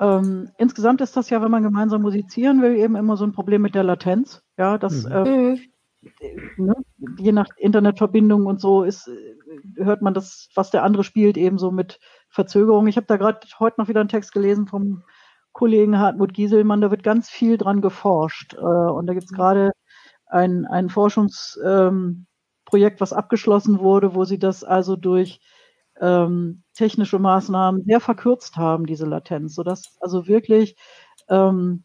Ähm, 0.00 0.50
insgesamt 0.56 1.02
ist 1.02 1.16
das 1.16 1.28
ja, 1.28 1.42
wenn 1.42 1.50
man 1.50 1.62
gemeinsam 1.62 2.00
musizieren 2.02 2.62
will, 2.62 2.74
eben 2.76 2.96
immer 2.96 3.16
so 3.18 3.24
ein 3.24 3.32
Problem 3.32 3.60
mit 3.60 3.74
der 3.74 3.84
Latenz. 3.84 4.42
Ja, 4.56 4.78
das 4.78 5.04
mhm. 5.04 5.26
äh, 5.26 5.58
ne, 6.56 6.74
je 7.18 7.32
nach 7.32 7.48
Internetverbindung 7.58 8.46
und 8.46 8.60
so 8.60 8.82
ist, 8.82 9.08
äh, 9.08 9.84
hört 9.84 10.00
man 10.00 10.14
das, 10.14 10.48
was 10.54 10.70
der 10.70 10.84
andere 10.84 11.04
spielt, 11.04 11.36
eben 11.36 11.58
so 11.58 11.70
mit 11.70 12.00
Verzögerung. 12.30 12.86
Ich 12.86 12.96
habe 12.96 13.06
da 13.06 13.18
gerade 13.18 13.40
heute 13.58 13.78
noch 13.80 13.88
wieder 13.88 14.00
einen 14.00 14.08
Text 14.08 14.32
gelesen 14.32 14.66
vom 14.66 15.02
Kollegen 15.52 15.98
Hartmut 15.98 16.32
Gieselmann, 16.32 16.80
da 16.80 16.90
wird 16.90 17.02
ganz 17.02 17.28
viel 17.28 17.58
dran 17.58 17.82
geforscht. 17.82 18.54
Äh, 18.54 18.58
und 18.58 19.06
da 19.06 19.12
gibt 19.12 19.26
es 19.26 19.32
mhm. 19.32 19.36
gerade 19.36 19.70
ein, 20.26 20.64
ein 20.64 20.88
Forschungsprojekt, 20.88 22.26
ähm, 22.72 23.00
was 23.00 23.12
abgeschlossen 23.12 23.80
wurde, 23.80 24.14
wo 24.14 24.24
sie 24.24 24.38
das 24.38 24.64
also 24.64 24.96
durch 24.96 25.40
ähm, 26.00 26.62
technische 26.74 27.18
Maßnahmen 27.18 27.84
sehr 27.84 28.00
verkürzt 28.00 28.56
haben, 28.56 28.86
diese 28.86 29.06
Latenz, 29.06 29.54
sodass 29.54 29.96
also 30.00 30.26
wirklich 30.26 30.76
ähm, 31.28 31.84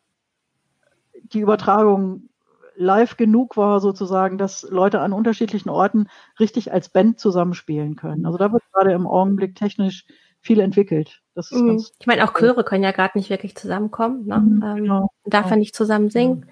die 1.34 1.40
Übertragung 1.40 2.30
live 2.78 3.18
genug 3.18 3.58
war, 3.58 3.80
sozusagen, 3.80 4.38
dass 4.38 4.64
Leute 4.64 5.00
an 5.00 5.14
unterschiedlichen 5.14 5.70
Orten 5.70 6.08
richtig 6.40 6.74
als 6.74 6.90
Band 6.90 7.20
zusammenspielen 7.20 7.96
können. 7.96 8.26
Also 8.26 8.38
da 8.38 8.52
wird 8.52 8.64
gerade 8.74 8.92
im 8.92 9.08
Augenblick 9.08 9.56
technisch 9.56 10.06
viel 10.42 10.60
entwickelt. 10.60 11.22
Mhm. 11.52 11.84
ich 12.00 12.08
meine, 12.08 12.24
auch 12.24 12.34
Chöre 12.34 12.64
können 12.64 12.84
ja 12.84 12.92
gerade 12.92 13.18
nicht 13.18 13.30
wirklich 13.30 13.56
zusammenkommen. 13.56 14.26
Ne? 14.26 14.40
Mhm, 14.40 14.64
ähm, 14.64 14.76
genau. 14.76 15.12
Darf 15.26 15.50
ja 15.50 15.56
nicht 15.56 15.76
zusammen 15.76 16.10
singen. 16.10 16.46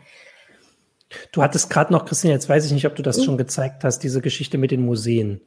Du 1.32 1.43
hattest 1.43 1.70
gerade 1.70 1.93
noch, 1.93 2.05
Christian, 2.05 2.32
jetzt 2.32 2.49
weiß 2.49 2.66
ich 2.66 2.72
nicht, 2.72 2.88
ob 2.88 2.95
du 2.95 3.03
das 3.03 3.20
mhm. 3.20 3.24
schon 3.24 3.38
gezeigt 3.38 3.84
hast, 3.84 3.99
diese 3.99 4.22
Geschichte 4.22 4.57
mit 4.57 4.72
den 4.72 4.84
Museen. 4.84 5.41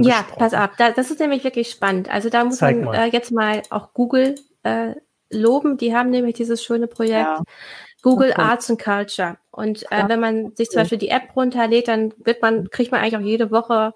Ja, 0.00 0.24
pass 0.36 0.54
auf, 0.54 0.70
da, 0.78 0.90
das 0.90 1.10
ist 1.10 1.20
nämlich 1.20 1.44
wirklich 1.44 1.70
spannend. 1.70 2.12
Also 2.12 2.30
da 2.30 2.44
muss 2.44 2.58
Zeig 2.58 2.82
man 2.82 2.94
äh, 2.94 3.06
jetzt 3.06 3.30
mal 3.32 3.62
auch 3.70 3.92
Google 3.92 4.34
äh, 4.62 4.94
loben. 5.30 5.76
Die 5.76 5.94
haben 5.94 6.10
nämlich 6.10 6.34
dieses 6.34 6.62
schöne 6.62 6.86
Projekt 6.86 7.26
ja. 7.26 7.42
Google 8.02 8.30
okay. 8.30 8.42
Arts 8.42 8.70
and 8.70 8.80
Culture. 8.80 9.38
Und 9.50 9.84
äh, 9.90 9.98
ja. 9.98 10.08
wenn 10.08 10.20
man 10.20 10.54
sich 10.56 10.70
zum 10.70 10.82
Beispiel 10.82 10.98
die 10.98 11.08
App 11.08 11.36
runterlädt, 11.36 11.88
dann 11.88 12.12
wird 12.18 12.42
man, 12.42 12.70
kriegt 12.70 12.92
man 12.92 13.00
eigentlich 13.00 13.16
auch 13.16 13.20
jede 13.20 13.50
Woche 13.50 13.94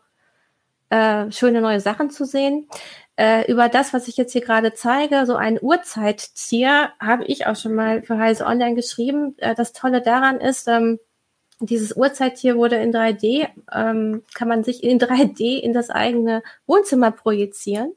äh, 0.91 1.31
schöne 1.33 1.61
neue 1.61 1.81
Sachen 1.81 2.11
zu 2.11 2.25
sehen. 2.25 2.69
Äh, 3.17 3.51
über 3.51 3.69
das, 3.69 3.95
was 3.95 4.09
ich 4.09 4.17
jetzt 4.17 4.33
hier 4.33 4.43
gerade 4.43 4.75
zeige, 4.75 5.25
so 5.25 5.37
ein 5.37 5.59
Uhrzeitzieher, 5.61 6.93
habe 7.01 7.25
ich 7.25 7.47
auch 7.47 7.57
schon 7.57 7.75
mal 7.75 8.03
für 8.03 8.19
Heise 8.19 8.45
Online 8.45 8.75
geschrieben. 8.75 9.35
Äh, 9.39 9.55
das 9.55 9.73
Tolle 9.73 10.03
daran 10.03 10.39
ist, 10.41 10.69
ähm, 10.69 10.99
dieses 11.61 11.97
Uhrzeittier 11.97 12.57
wurde 12.57 12.77
in 12.77 12.93
3D, 12.93 13.49
ähm, 13.73 14.23
kann 14.35 14.49
man 14.49 14.65
sich 14.65 14.85
in 14.85 14.99
3D 14.99 15.59
in 15.59 15.73
das 15.73 15.91
eigene 15.91 16.43
Wohnzimmer 16.67 17.11
projizieren 17.11 17.93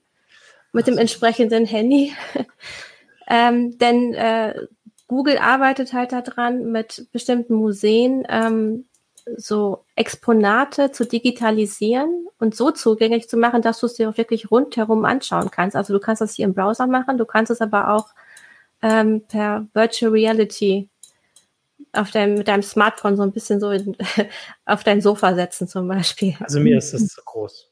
mit 0.72 0.88
dem 0.88 0.98
entsprechenden 0.98 1.66
Handy. 1.66 2.14
ähm, 3.28 3.78
denn 3.78 4.14
äh, 4.14 4.68
Google 5.08 5.38
arbeitet 5.40 5.94
halt 5.94 6.12
daran, 6.12 6.72
mit 6.72 7.08
bestimmten 7.12 7.56
Museen 7.56 8.24
ähm, 8.30 8.86
so 9.38 9.84
Exponate 9.96 10.92
zu 10.92 11.06
digitalisieren 11.06 12.28
und 12.40 12.56
so 12.56 12.72
zugänglich 12.72 13.28
zu 13.28 13.38
machen, 13.38 13.62
dass 13.62 13.80
du 13.80 13.88
es 13.88 13.96
dir 13.96 14.10
auch 14.10 14.18
wirklich 14.18 14.50
rundherum 14.52 15.06
anschauen 15.06 15.52
kannst. 15.52 15.76
Also 15.76 15.94
du 15.94 16.00
kannst 16.00 16.22
das 16.22 16.36
hier 16.36 16.46
im 16.46 16.54
Browser 16.54 16.88
machen, 16.88 17.18
du 17.18 17.26
kannst 17.26 17.52
es 17.52 17.62
aber 17.62 17.94
auch 17.94 18.10
ähm, 18.82 19.24
per 19.28 19.68
Virtual 19.74 20.12
Reality 20.12 20.90
auf 21.94 22.12
deinem, 22.12 22.36
mit 22.36 22.48
deinem 22.48 22.64
Smartphone 22.64 23.18
so 23.18 23.24
ein 23.24 23.32
bisschen 23.32 23.60
so 23.60 23.72
in, 23.72 23.96
auf 24.66 24.84
dein 24.84 25.02
Sofa 25.02 25.36
setzen 25.36 25.68
zum 25.68 25.88
Beispiel. 25.88 26.36
Also 26.40 26.60
mir 26.60 26.78
ist 26.78 26.94
das 26.94 27.08
zu 27.08 27.22
groß. 27.24 27.70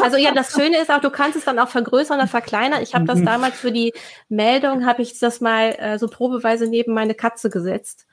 Also 0.00 0.16
ja, 0.18 0.32
das 0.32 0.52
Schöne 0.52 0.80
ist 0.80 0.90
auch, 0.90 1.00
du 1.00 1.10
kannst 1.10 1.36
es 1.36 1.44
dann 1.44 1.58
auch 1.58 1.68
vergrößern 1.68 2.18
oder 2.18 2.28
verkleinern. 2.28 2.82
Ich 2.82 2.94
habe 2.94 3.06
das 3.06 3.18
mhm. 3.18 3.24
damals 3.24 3.56
für 3.56 3.72
die 3.72 3.92
Meldung, 4.28 4.86
habe 4.86 5.02
ich 5.02 5.18
das 5.18 5.40
mal 5.40 5.74
äh, 5.78 5.98
so 5.98 6.06
probeweise 6.06 6.68
neben 6.68 6.94
meine 6.94 7.14
Katze 7.14 7.50
gesetzt 7.50 8.06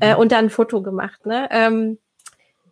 äh, 0.00 0.14
mhm. 0.14 0.20
und 0.20 0.32
dann 0.32 0.46
ein 0.46 0.50
Foto 0.50 0.82
gemacht. 0.82 1.24
Ne? 1.24 1.48
Ähm, 1.50 1.98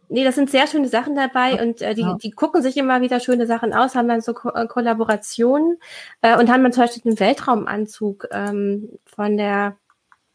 nee, 0.09 0.25
das 0.25 0.35
sind 0.35 0.51
sehr 0.51 0.67
schöne 0.67 0.89
Sachen 0.89 1.15
dabei 1.15 1.63
und 1.63 1.81
äh, 1.81 1.95
die, 1.95 2.07
die 2.23 2.33
gucken 2.33 2.61
sich 2.63 2.77
immer 2.77 3.01
wieder 3.01 3.19
schöne 3.19 3.47
Sachen 3.47 3.73
aus, 3.73 3.95
haben 3.95 4.09
dann 4.09 4.21
so 4.21 4.35
Ko 4.35 4.51
äh, 4.51 4.67
Kollaborationen 4.67 5.79
äh, 6.21 6.37
und 6.39 6.51
haben 6.51 6.63
dann 6.63 6.73
zum 6.73 6.85
Beispiel 6.85 7.03
den 7.03 7.21
Weltraumanzug 7.21 8.29
ähm, 8.31 8.91
von 9.07 9.37
der 9.37 9.77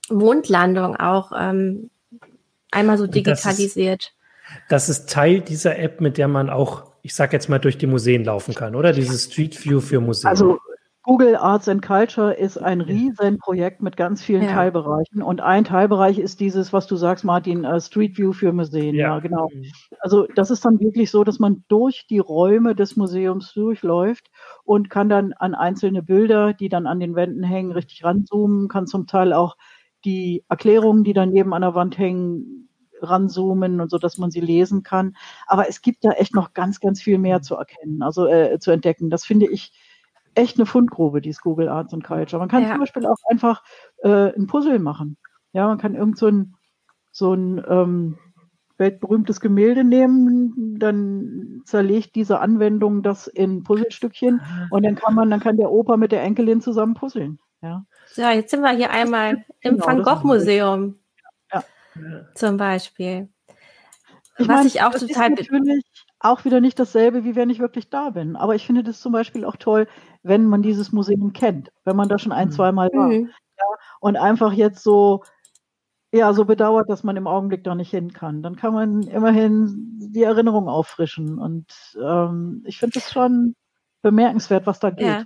Mondlandung 0.09 0.95
auch 0.95 1.31
ähm, 1.37 1.89
einmal 2.71 2.97
so 2.97 3.07
digitalisiert. 3.07 4.13
Das 4.69 4.89
ist, 4.89 4.99
das 4.99 5.03
ist 5.03 5.09
Teil 5.09 5.41
dieser 5.41 5.77
App, 5.77 6.01
mit 6.01 6.17
der 6.17 6.27
man 6.27 6.49
auch, 6.49 6.91
ich 7.01 7.15
sag 7.15 7.33
jetzt 7.33 7.49
mal, 7.49 7.59
durch 7.59 7.77
die 7.77 7.87
Museen 7.87 8.23
laufen 8.23 8.53
kann, 8.53 8.75
oder? 8.75 8.93
Dieses 8.93 9.25
Street 9.25 9.63
View 9.63 9.81
für 9.81 9.99
Museen. 9.99 10.29
Also 10.29 10.59
Google 11.07 11.37
Arts 11.37 11.69
and 11.69 11.81
Culture 11.81 12.33
ist 12.33 12.57
ein 12.57 12.81
Riesenprojekt 12.81 13.81
mit 13.81 13.95
ganz 13.95 14.21
vielen 14.21 14.43
ja. 14.43 14.53
Teilbereichen. 14.53 15.21
Und 15.21 15.39
ein 15.39 15.63
Teilbereich 15.63 16.19
ist 16.19 16.41
dieses, 16.41 16.73
was 16.73 16.85
du 16.85 16.97
sagst, 16.97 17.23
Martin, 17.23 17.63
uh, 17.63 17.79
Street 17.79 18.17
View 18.17 18.33
für 18.33 18.51
Museen. 18.51 18.93
Ja. 18.93 19.13
ja, 19.13 19.19
genau. 19.19 19.47
Also 20.01 20.27
das 20.35 20.51
ist 20.51 20.65
dann 20.65 20.81
wirklich 20.81 21.09
so, 21.09 21.23
dass 21.23 21.39
man 21.39 21.63
durch 21.69 22.07
die 22.09 22.19
Räume 22.19 22.75
des 22.75 22.97
Museums 22.97 23.53
durchläuft 23.53 24.29
und 24.65 24.89
kann 24.89 25.07
dann 25.07 25.31
an 25.31 25.55
einzelne 25.55 26.03
Bilder, 26.03 26.53
die 26.53 26.67
dann 26.67 26.85
an 26.85 26.99
den 26.99 27.15
Wänden 27.15 27.43
hängen, 27.43 27.71
richtig 27.71 28.03
ranzoomen, 28.03 28.67
kann 28.67 28.85
zum 28.85 29.07
Teil 29.07 29.31
auch 29.31 29.55
die 30.05 30.43
Erklärungen, 30.49 31.03
die 31.03 31.13
daneben 31.13 31.53
an 31.53 31.61
der 31.61 31.75
Wand 31.75 31.97
hängen, 31.97 32.69
ranzoomen 33.01 33.79
und 33.79 33.91
so, 33.91 33.97
dass 33.97 34.17
man 34.17 34.31
sie 34.31 34.39
lesen 34.39 34.83
kann. 34.83 35.15
Aber 35.45 35.69
es 35.69 35.81
gibt 35.81 36.03
da 36.03 36.11
echt 36.11 36.33
noch 36.33 36.53
ganz, 36.53 36.79
ganz 36.79 37.01
viel 37.01 37.17
mehr 37.17 37.41
zu 37.41 37.55
erkennen, 37.55 38.01
also 38.01 38.27
äh, 38.27 38.59
zu 38.59 38.71
entdecken. 38.71 39.09
Das 39.09 39.25
finde 39.25 39.47
ich 39.47 39.71
echt 40.35 40.57
eine 40.57 40.65
Fundgrube, 40.65 41.21
dieses 41.21 41.41
Google 41.41 41.69
Arts 41.69 41.93
and 41.93 42.03
Culture. 42.03 42.39
Man 42.39 42.49
kann 42.49 42.63
ja. 42.63 42.69
zum 42.69 42.79
Beispiel 42.79 43.05
auch 43.05 43.17
einfach 43.29 43.63
äh, 43.97 44.33
ein 44.35 44.47
Puzzle 44.47 44.79
machen. 44.79 45.17
Ja, 45.53 45.67
man 45.67 45.77
kann 45.77 45.95
irgend 45.95 46.17
so 46.17 46.27
ein, 46.27 46.55
so 47.11 47.33
ein 47.33 47.63
ähm, 47.67 48.17
weltberühmtes 48.77 49.39
Gemälde 49.39 49.83
nehmen, 49.83 50.77
dann 50.77 51.61
zerlegt 51.65 52.15
diese 52.15 52.39
Anwendung 52.39 53.01
das 53.01 53.27
in 53.27 53.63
Puzzlestückchen 53.63 54.41
ah. 54.41 54.67
und 54.69 54.85
dann 54.85 54.95
kann 54.95 55.15
man, 55.15 55.29
dann 55.29 55.39
kann 55.39 55.57
der 55.57 55.71
Opa 55.71 55.97
mit 55.97 56.11
der 56.11 56.21
Enkelin 56.21 56.61
zusammen 56.61 56.93
puzzeln. 56.93 57.39
Ja. 57.67 57.85
So, 58.07 58.21
jetzt 58.21 58.51
sind 58.51 58.61
wir 58.61 58.71
hier 58.71 58.91
einmal 58.91 59.45
im 59.59 59.75
genau, 59.75 59.85
Van 59.85 60.03
Gogh 60.03 60.25
Museum. 60.25 60.99
Ja. 61.51 61.63
Zum 62.33 62.57
Beispiel. 62.57 63.29
Ich 64.37 64.47
Was 64.47 64.55
meine, 64.55 64.67
ich 64.67 64.81
auch 64.81 64.91
total. 64.91 65.33
Ist 65.33 65.51
natürlich 65.51 65.83
auch 66.19 66.45
wieder 66.45 66.61
nicht 66.61 66.79
dasselbe, 66.79 67.23
wie 67.23 67.35
wenn 67.35 67.49
ich 67.49 67.59
wirklich 67.59 67.89
da 67.89 68.09
bin. 68.11 68.35
Aber 68.35 68.55
ich 68.55 68.65
finde 68.65 68.83
das 68.83 69.01
zum 69.01 69.11
Beispiel 69.11 69.45
auch 69.45 69.57
toll, 69.57 69.87
wenn 70.23 70.45
man 70.45 70.61
dieses 70.61 70.91
Museum 70.91 71.33
kennt, 71.33 71.71
wenn 71.83 71.95
man 71.95 72.09
da 72.09 72.17
schon 72.17 72.31
ein, 72.31 72.47
mhm. 72.47 72.51
zwei 72.51 72.71
Mal 72.71 72.89
war. 72.93 73.07
Mhm. 73.09 73.29
Ja, 73.57 73.65
und 73.99 74.15
einfach 74.15 74.53
jetzt 74.53 74.83
so, 74.83 75.23
ja, 76.11 76.33
so 76.33 76.45
bedauert, 76.45 76.89
dass 76.89 77.03
man 77.03 77.17
im 77.17 77.27
Augenblick 77.27 77.63
da 77.63 77.75
nicht 77.75 77.91
hin 77.91 78.13
kann. 78.13 78.41
Dann 78.41 78.55
kann 78.55 78.73
man 78.73 79.03
immerhin 79.03 79.99
die 79.99 80.23
Erinnerung 80.23 80.69
auffrischen. 80.69 81.37
Und 81.37 81.67
ähm, 82.01 82.63
ich 82.65 82.79
finde 82.79 82.99
es 82.99 83.11
schon 83.11 83.55
bemerkenswert, 84.01 84.65
was 84.65 84.79
da 84.79 84.89
geht. 84.89 85.07
Ja. 85.07 85.23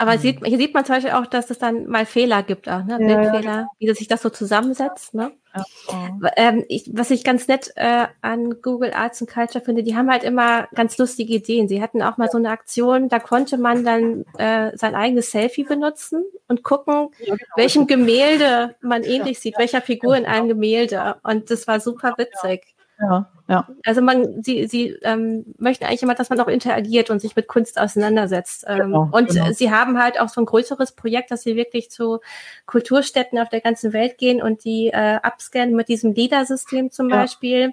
Aber 0.00 0.14
mhm. 0.14 0.18
sieht, 0.20 0.46
hier 0.46 0.58
sieht 0.58 0.74
man 0.74 0.84
zum 0.84 0.94
Beispiel 0.94 1.12
auch, 1.12 1.26
dass 1.26 1.50
es 1.50 1.58
dann 1.58 1.86
mal 1.86 2.06
Fehler 2.06 2.44
gibt, 2.44 2.68
auch, 2.68 2.84
ne? 2.84 2.98
Ja, 3.00 3.16
Bildfehler, 3.18 3.56
ja. 3.56 3.68
wie 3.80 3.92
sich 3.92 4.06
das 4.06 4.22
so 4.22 4.30
zusammensetzt. 4.30 5.12
Ne? 5.12 5.32
Ja. 5.56 6.30
Ähm, 6.36 6.64
ich, 6.68 6.88
was 6.94 7.10
ich 7.10 7.24
ganz 7.24 7.48
nett 7.48 7.72
äh, 7.74 8.06
an 8.22 8.62
Google 8.62 8.92
Arts 8.92 9.20
and 9.20 9.28
Culture 9.28 9.62
finde, 9.62 9.82
die 9.82 9.96
haben 9.96 10.08
halt 10.08 10.22
immer 10.22 10.68
ganz 10.76 10.96
lustige 10.98 11.34
Ideen. 11.34 11.66
Sie 11.66 11.82
hatten 11.82 12.00
auch 12.00 12.16
mal 12.16 12.30
so 12.30 12.38
eine 12.38 12.50
Aktion, 12.50 13.08
da 13.08 13.18
konnte 13.18 13.58
man 13.58 13.84
dann 13.84 14.24
äh, 14.38 14.70
sein 14.76 14.94
eigenes 14.94 15.32
Selfie 15.32 15.64
benutzen 15.64 16.24
und 16.46 16.62
gucken, 16.62 17.08
genau. 17.18 17.36
welchem 17.56 17.88
Gemälde 17.88 18.76
man 18.80 19.02
ähnlich 19.02 19.40
sieht, 19.40 19.58
welcher 19.58 19.82
Figur 19.82 20.16
in 20.16 20.26
einem 20.26 20.46
Gemälde. 20.46 21.16
Und 21.24 21.50
das 21.50 21.66
war 21.66 21.80
super 21.80 22.14
witzig. 22.18 22.76
Ja. 23.00 23.30
Ja. 23.48 23.66
Also 23.86 24.02
man, 24.02 24.42
sie, 24.42 24.66
sie 24.66 24.90
ähm, 25.02 25.54
möchten 25.56 25.84
eigentlich 25.84 26.02
immer, 26.02 26.14
dass 26.14 26.28
man 26.28 26.38
auch 26.38 26.48
interagiert 26.48 27.08
und 27.08 27.20
sich 27.20 27.34
mit 27.34 27.48
Kunst 27.48 27.80
auseinandersetzt. 27.80 28.66
Ähm, 28.68 28.78
genau, 28.78 29.08
und 29.10 29.30
genau. 29.30 29.52
sie 29.52 29.70
haben 29.70 29.98
halt 29.98 30.20
auch 30.20 30.28
so 30.28 30.42
ein 30.42 30.44
größeres 30.44 30.92
Projekt, 30.92 31.30
dass 31.30 31.44
sie 31.44 31.56
wirklich 31.56 31.90
zu 31.90 32.18
Kulturstätten 32.66 33.38
auf 33.38 33.48
der 33.48 33.62
ganzen 33.62 33.94
Welt 33.94 34.18
gehen 34.18 34.42
und 34.42 34.64
die 34.64 34.88
äh, 34.88 35.18
upscannen 35.26 35.74
mit 35.74 35.88
diesem 35.88 36.12
LIDAR-System 36.12 36.90
zum 36.90 37.08
ja. 37.08 37.16
Beispiel, 37.16 37.72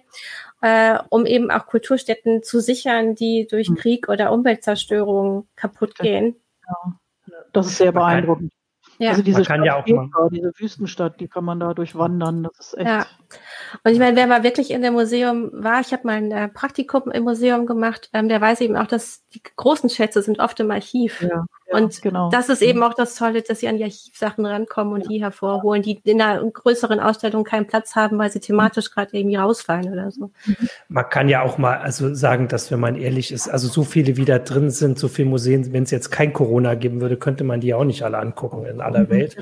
äh, 0.62 0.98
um 1.10 1.26
eben 1.26 1.52
auch 1.52 1.66
Kulturstätten 1.66 2.42
zu 2.42 2.62
sichern, 2.62 3.16
die 3.16 3.46
durch 3.46 3.70
mhm. 3.70 3.76
Krieg 3.76 4.08
oder 4.08 4.32
Umweltzerstörung 4.32 5.50
kaputt 5.58 5.96
gehen. 5.96 6.38
Ja. 6.68 6.94
Das 7.52 7.68
ist 7.68 7.78
sehr 7.78 7.92
beeindruckend. 7.92 8.54
Ja. 8.98 9.12
Also 9.12 9.22
diese, 9.24 9.44
Stadt 9.44 9.66
ja 9.66 9.82
Petra, 9.82 10.30
diese 10.32 10.52
Wüstenstadt, 10.58 11.20
die 11.20 11.28
kann 11.28 11.44
man 11.44 11.60
da 11.60 11.74
durchwandern. 11.74 12.44
Das 12.44 12.68
ist 12.68 12.78
echt. 12.78 12.88
Ja. 12.88 13.06
Und 13.84 13.92
ich 13.92 14.00
meine, 14.00 14.16
wer 14.16 14.28
mal 14.28 14.44
wirklich 14.44 14.72
in 14.72 14.82
dem 14.82 14.94
Museum 14.94 15.50
war, 15.54 15.82
ich 15.82 15.92
habe 15.92 16.08
mal 16.08 16.14
ein 16.14 16.32
äh, 16.32 16.48
Praktikum 16.48 17.12
im 17.12 17.24
Museum 17.24 17.66
gemacht, 17.66 18.10
ähm, 18.14 18.30
der 18.30 18.40
weiß 18.40 18.62
eben 18.62 18.78
auch, 18.78 18.88
dass 18.88 19.28
die 19.30 19.42
großen 19.56 19.90
Schätze 19.90 20.22
sind 20.22 20.40
oft 20.40 20.60
im 20.60 20.72
Archiv. 20.72 21.22
Ja, 21.22 21.46
ja, 21.68 21.78
und 21.78 22.02
genau. 22.02 22.30
das 22.30 22.50
ist 22.50 22.62
eben 22.62 22.80
mhm. 22.80 22.86
auch 22.86 22.94
das 22.94 23.16
Tolle, 23.16 23.42
dass 23.42 23.60
sie 23.60 23.68
an 23.68 23.78
die 23.78 23.84
Archivsachen 23.84 24.46
rankommen 24.46 24.94
und 24.94 25.10
die 25.10 25.22
hervorholen, 25.22 25.82
die 25.82 26.00
in 26.04 26.22
einer 26.22 26.44
größeren 26.44 27.00
Ausstellung 27.00 27.44
keinen 27.44 27.68
Platz 27.68 27.96
haben, 27.96 28.18
weil 28.18 28.32
sie 28.32 28.40
thematisch 28.40 28.92
gerade 28.92 29.18
irgendwie 29.18 29.36
rausfallen 29.36 29.92
oder 29.92 30.12
so. 30.12 30.32
Man 30.90 31.10
kann 31.10 31.28
ja 31.28 31.42
auch 31.42 31.58
mal 31.58 31.78
also 31.78 32.14
sagen, 32.14 32.48
dass 32.48 32.72
wenn 32.72 32.80
man 32.80 32.96
ehrlich 32.96 33.32
ist, 33.32 33.50
also 33.50 33.68
so 33.68 33.84
viele 33.84 34.18
wie 34.18 34.26
da 34.26 34.40
drin 34.40 34.70
sind, 34.70 35.00
so 35.00 35.08
viele 35.08 35.30
Museen, 35.30 35.74
wenn 35.74 35.84
es 35.84 35.92
jetzt 35.92 36.12
kein 36.12 36.34
Corona 36.34 36.76
geben 36.76 37.02
würde, 37.02 37.18
könnte 37.18 37.44
man 37.44 37.62
die 37.62 37.74
auch 37.74 37.84
nicht 37.84 38.04
alle 38.04 38.20
angucken 38.20 38.66
in 38.66 38.82
aller 38.82 39.02
mhm. 39.02 39.10
Welt. 39.10 39.38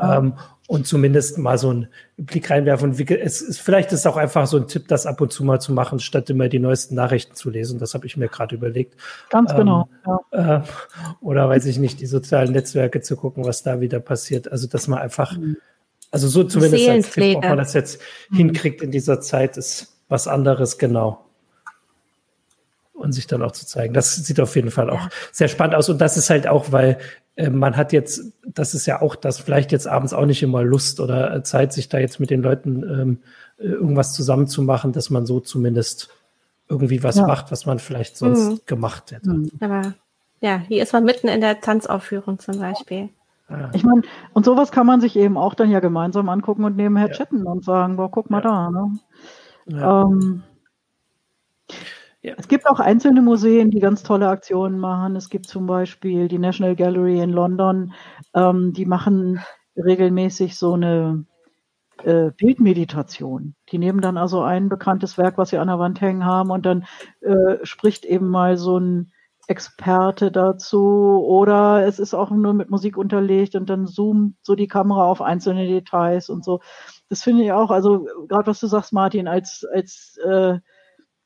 Ähm, 0.00 0.34
und 0.66 0.86
zumindest 0.86 1.36
mal 1.36 1.58
so 1.58 1.70
einen 1.70 1.88
Blick 2.16 2.50
reinwerfen. 2.50 2.92
Es 2.92 3.42
ist, 3.42 3.60
vielleicht 3.60 3.92
ist 3.92 4.00
es 4.00 4.06
auch 4.06 4.16
einfach 4.16 4.46
so 4.46 4.56
ein 4.56 4.66
Tipp, 4.66 4.88
das 4.88 5.04
ab 5.06 5.20
und 5.20 5.32
zu 5.32 5.44
mal 5.44 5.60
zu 5.60 5.72
machen, 5.72 5.98
statt 5.98 6.30
immer 6.30 6.48
die 6.48 6.58
neuesten 6.58 6.94
Nachrichten 6.94 7.34
zu 7.34 7.50
lesen. 7.50 7.78
Das 7.78 7.92
habe 7.92 8.06
ich 8.06 8.16
mir 8.16 8.28
gerade 8.28 8.54
überlegt. 8.54 8.94
Ganz 9.28 9.50
ähm, 9.50 9.58
genau. 9.58 9.88
Ja. 10.32 10.56
Äh, 10.56 10.62
oder 11.20 11.48
weiß 11.48 11.66
ich 11.66 11.78
nicht, 11.78 12.00
die 12.00 12.06
sozialen 12.06 12.52
Netzwerke 12.52 13.02
zu 13.02 13.16
gucken, 13.16 13.44
was 13.44 13.62
da 13.62 13.80
wieder 13.80 14.00
passiert. 14.00 14.50
Also 14.50 14.66
dass 14.66 14.88
man 14.88 15.00
einfach, 15.00 15.36
mhm. 15.36 15.58
also 16.10 16.28
so 16.28 16.44
zumindest 16.44 16.88
als 16.88 17.10
Tipp, 17.10 17.36
ob 17.36 17.44
man 17.44 17.58
das 17.58 17.74
jetzt 17.74 18.00
mhm. 18.30 18.36
hinkriegt 18.36 18.80
in 18.80 18.90
dieser 18.90 19.20
Zeit, 19.20 19.58
ist 19.58 19.98
was 20.08 20.28
anderes, 20.28 20.78
genau 20.78 21.20
und 22.94 23.12
sich 23.12 23.26
dann 23.26 23.42
auch 23.42 23.52
zu 23.52 23.66
zeigen. 23.66 23.92
Das 23.92 24.14
sieht 24.14 24.40
auf 24.40 24.56
jeden 24.56 24.70
Fall 24.70 24.88
auch 24.88 25.08
sehr 25.30 25.48
spannend 25.48 25.74
aus. 25.74 25.88
Und 25.88 26.00
das 26.00 26.16
ist 26.16 26.30
halt 26.30 26.46
auch, 26.46 26.72
weil 26.72 26.90
äh, 26.90 26.96
man 27.36 27.76
hat 27.76 27.92
jetzt, 27.92 28.32
das 28.46 28.74
ist 28.74 28.86
ja 28.86 29.02
auch 29.02 29.16
das, 29.16 29.40
vielleicht 29.40 29.72
jetzt 29.72 29.88
abends 29.88 30.12
auch 30.12 30.26
nicht 30.26 30.42
immer 30.42 30.62
Lust 30.62 31.00
oder 31.00 31.42
Zeit, 31.42 31.72
sich 31.72 31.88
da 31.88 31.98
jetzt 31.98 32.20
mit 32.20 32.30
den 32.30 32.42
Leuten 32.42 32.82
ähm, 32.82 33.18
äh, 33.58 33.66
irgendwas 33.66 34.12
zusammenzumachen, 34.12 34.92
dass 34.92 35.10
man 35.10 35.26
so 35.26 35.40
zumindest 35.40 36.10
irgendwie 36.68 37.02
was 37.02 37.16
ja. 37.16 37.26
macht, 37.26 37.50
was 37.50 37.66
man 37.66 37.78
vielleicht 37.78 38.16
sonst 38.16 38.48
mhm. 38.48 38.60
gemacht 38.66 39.10
hätte. 39.12 39.30
Mhm. 39.30 39.50
Aber 39.60 39.94
ja, 40.40 40.58
hier 40.58 40.82
ist 40.82 40.92
man 40.92 41.04
mitten 41.04 41.28
in 41.28 41.40
der 41.40 41.60
Tanzaufführung 41.60 42.38
zum 42.38 42.58
Beispiel. 42.58 43.08
Ich 43.74 43.84
meine, 43.84 44.02
und 44.32 44.46
sowas 44.46 44.72
kann 44.72 44.86
man 44.86 45.02
sich 45.02 45.16
eben 45.16 45.36
auch 45.36 45.52
dann 45.54 45.70
ja 45.70 45.80
gemeinsam 45.80 46.30
angucken 46.30 46.64
und 46.64 46.76
nebenher 46.76 47.08
ja. 47.08 47.12
chatten 47.12 47.46
und 47.46 47.62
sagen, 47.62 47.96
boah, 47.96 48.10
guck 48.10 48.30
mal 48.30 48.40
da. 48.40 48.70
Ne? 48.70 48.98
Ähm, 49.68 50.42
ja. 52.24 52.34
Es 52.38 52.48
gibt 52.48 52.66
auch 52.66 52.80
einzelne 52.80 53.20
Museen, 53.20 53.70
die 53.70 53.80
ganz 53.80 54.02
tolle 54.02 54.28
Aktionen 54.28 54.78
machen. 54.78 55.14
Es 55.14 55.28
gibt 55.28 55.46
zum 55.46 55.66
Beispiel 55.66 56.26
die 56.26 56.38
National 56.38 56.74
Gallery 56.74 57.20
in 57.20 57.30
London, 57.30 57.92
ähm, 58.34 58.72
die 58.72 58.86
machen 58.86 59.40
regelmäßig 59.76 60.56
so 60.56 60.72
eine 60.72 61.26
äh, 62.02 62.30
Bildmeditation. 62.30 63.54
Die 63.70 63.78
nehmen 63.78 64.00
dann 64.00 64.16
also 64.16 64.40
ein 64.42 64.70
bekanntes 64.70 65.18
Werk, 65.18 65.36
was 65.36 65.50
sie 65.50 65.58
an 65.58 65.68
der 65.68 65.78
Wand 65.78 66.00
hängen 66.00 66.24
haben, 66.24 66.50
und 66.50 66.64
dann 66.64 66.86
äh, 67.20 67.58
spricht 67.62 68.06
eben 68.06 68.28
mal 68.28 68.56
so 68.56 68.78
ein 68.78 69.12
Experte 69.46 70.32
dazu 70.32 71.22
oder 71.22 71.86
es 71.86 71.98
ist 71.98 72.14
auch 72.14 72.30
nur 72.30 72.54
mit 72.54 72.70
Musik 72.70 72.96
unterlegt 72.96 73.54
und 73.54 73.68
dann 73.68 73.86
zoomt 73.86 74.36
so 74.42 74.54
die 74.54 74.68
Kamera 74.68 75.04
auf 75.04 75.20
einzelne 75.20 75.66
Details 75.66 76.30
und 76.30 76.42
so. 76.42 76.60
Das 77.10 77.22
finde 77.22 77.44
ich 77.44 77.52
auch, 77.52 77.70
also 77.70 78.06
gerade 78.28 78.46
was 78.46 78.60
du 78.60 78.66
sagst, 78.66 78.94
Martin, 78.94 79.28
als, 79.28 79.66
als 79.70 80.16
äh, 80.24 80.60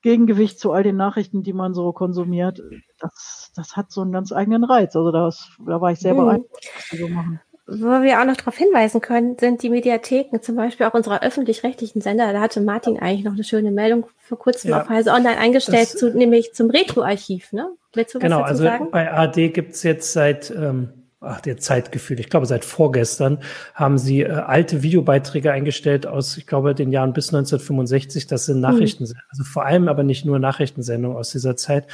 Gegengewicht 0.09 0.59
zu 0.59 0.73
all 0.73 0.83
den 0.83 0.97
Nachrichten, 0.97 1.43
die 1.43 1.53
man 1.53 1.75
so 1.75 1.93
konsumiert, 1.93 2.63
das, 2.99 3.53
das 3.55 3.77
hat 3.77 3.93
so 3.93 4.01
einen 4.01 4.11
ganz 4.11 4.33
eigenen 4.33 4.65
Reiz. 4.65 4.97
Also 4.97 5.13
das, 5.13 5.51
da 5.67 5.83
war 5.83 5.93
ich 5.93 5.99
sehr 5.99 6.15
mhm. 6.15 6.25
beeindruckt, 6.25 6.67
was 6.75 6.89
die 6.91 6.97
so 6.97 7.09
machen. 7.09 7.41
Wo 7.67 8.03
wir 8.03 8.19
auch 8.19 8.25
noch 8.25 8.37
darauf 8.37 8.57
hinweisen 8.57 9.03
können, 9.03 9.37
sind 9.39 9.63
die 9.63 9.69
Mediatheken, 9.69 10.41
zum 10.41 10.57
Beispiel 10.57 10.87
auch 10.87 10.95
unserer 10.95 11.23
öffentlich-rechtlichen 11.23 12.01
Sender. 12.01 12.33
Da 12.33 12.41
hatte 12.41 12.63
Martin 12.63 12.99
eigentlich 12.99 13.23
noch 13.23 13.35
eine 13.35 13.45
schöne 13.45 13.71
Meldung 13.71 14.07
vor 14.17 14.39
kurzem 14.39 14.71
ja, 14.71 14.81
auf 14.81 14.89
Heise 14.89 15.11
Online 15.11 15.37
eingestellt, 15.37 15.89
zu, 15.91 16.09
nämlich 16.09 16.55
zum 16.55 16.71
Retro-Archiv. 16.71 17.53
Ne? 17.53 17.69
Willst 17.93 18.15
du 18.15 18.19
genau, 18.19 18.41
also 18.41 18.65
sagen? 18.65 18.89
bei 18.91 19.13
AD 19.13 19.51
gibt's 19.51 19.83
jetzt 19.83 20.15
seit 20.15 20.51
ähm, 20.51 20.98
ach, 21.21 21.41
der 21.41 21.57
Zeitgefühl, 21.59 22.21
ich 22.21 22.31
glaube 22.31 22.47
seit 22.47 22.65
vorgestern, 22.65 23.39
haben 23.75 23.99
sie 23.99 24.23
äh, 24.23 24.31
alte 24.31 24.83
Videobeiträge 24.83 25.53
eingestellt 25.53 26.07
aus, 26.07 26.37
ich 26.37 26.47
glaube, 26.47 26.75
den 26.75 26.93
Jahren 26.93 27.13
bis 27.13 27.29
1965. 27.29 28.27
Das 28.27 28.47
sind 28.47 28.61
Nachrichten, 28.61 29.05
mhm. 29.05 29.15
also 29.31 29.45
vor 29.45 29.65
allem 29.65 29.89
aber 29.89 30.03
nicht 30.03 30.25
nur 30.25 30.39
Nachrichtensendungen 30.39 31.17
aus 31.17 31.31
dieser 31.31 31.57
Zeit. 31.57 31.87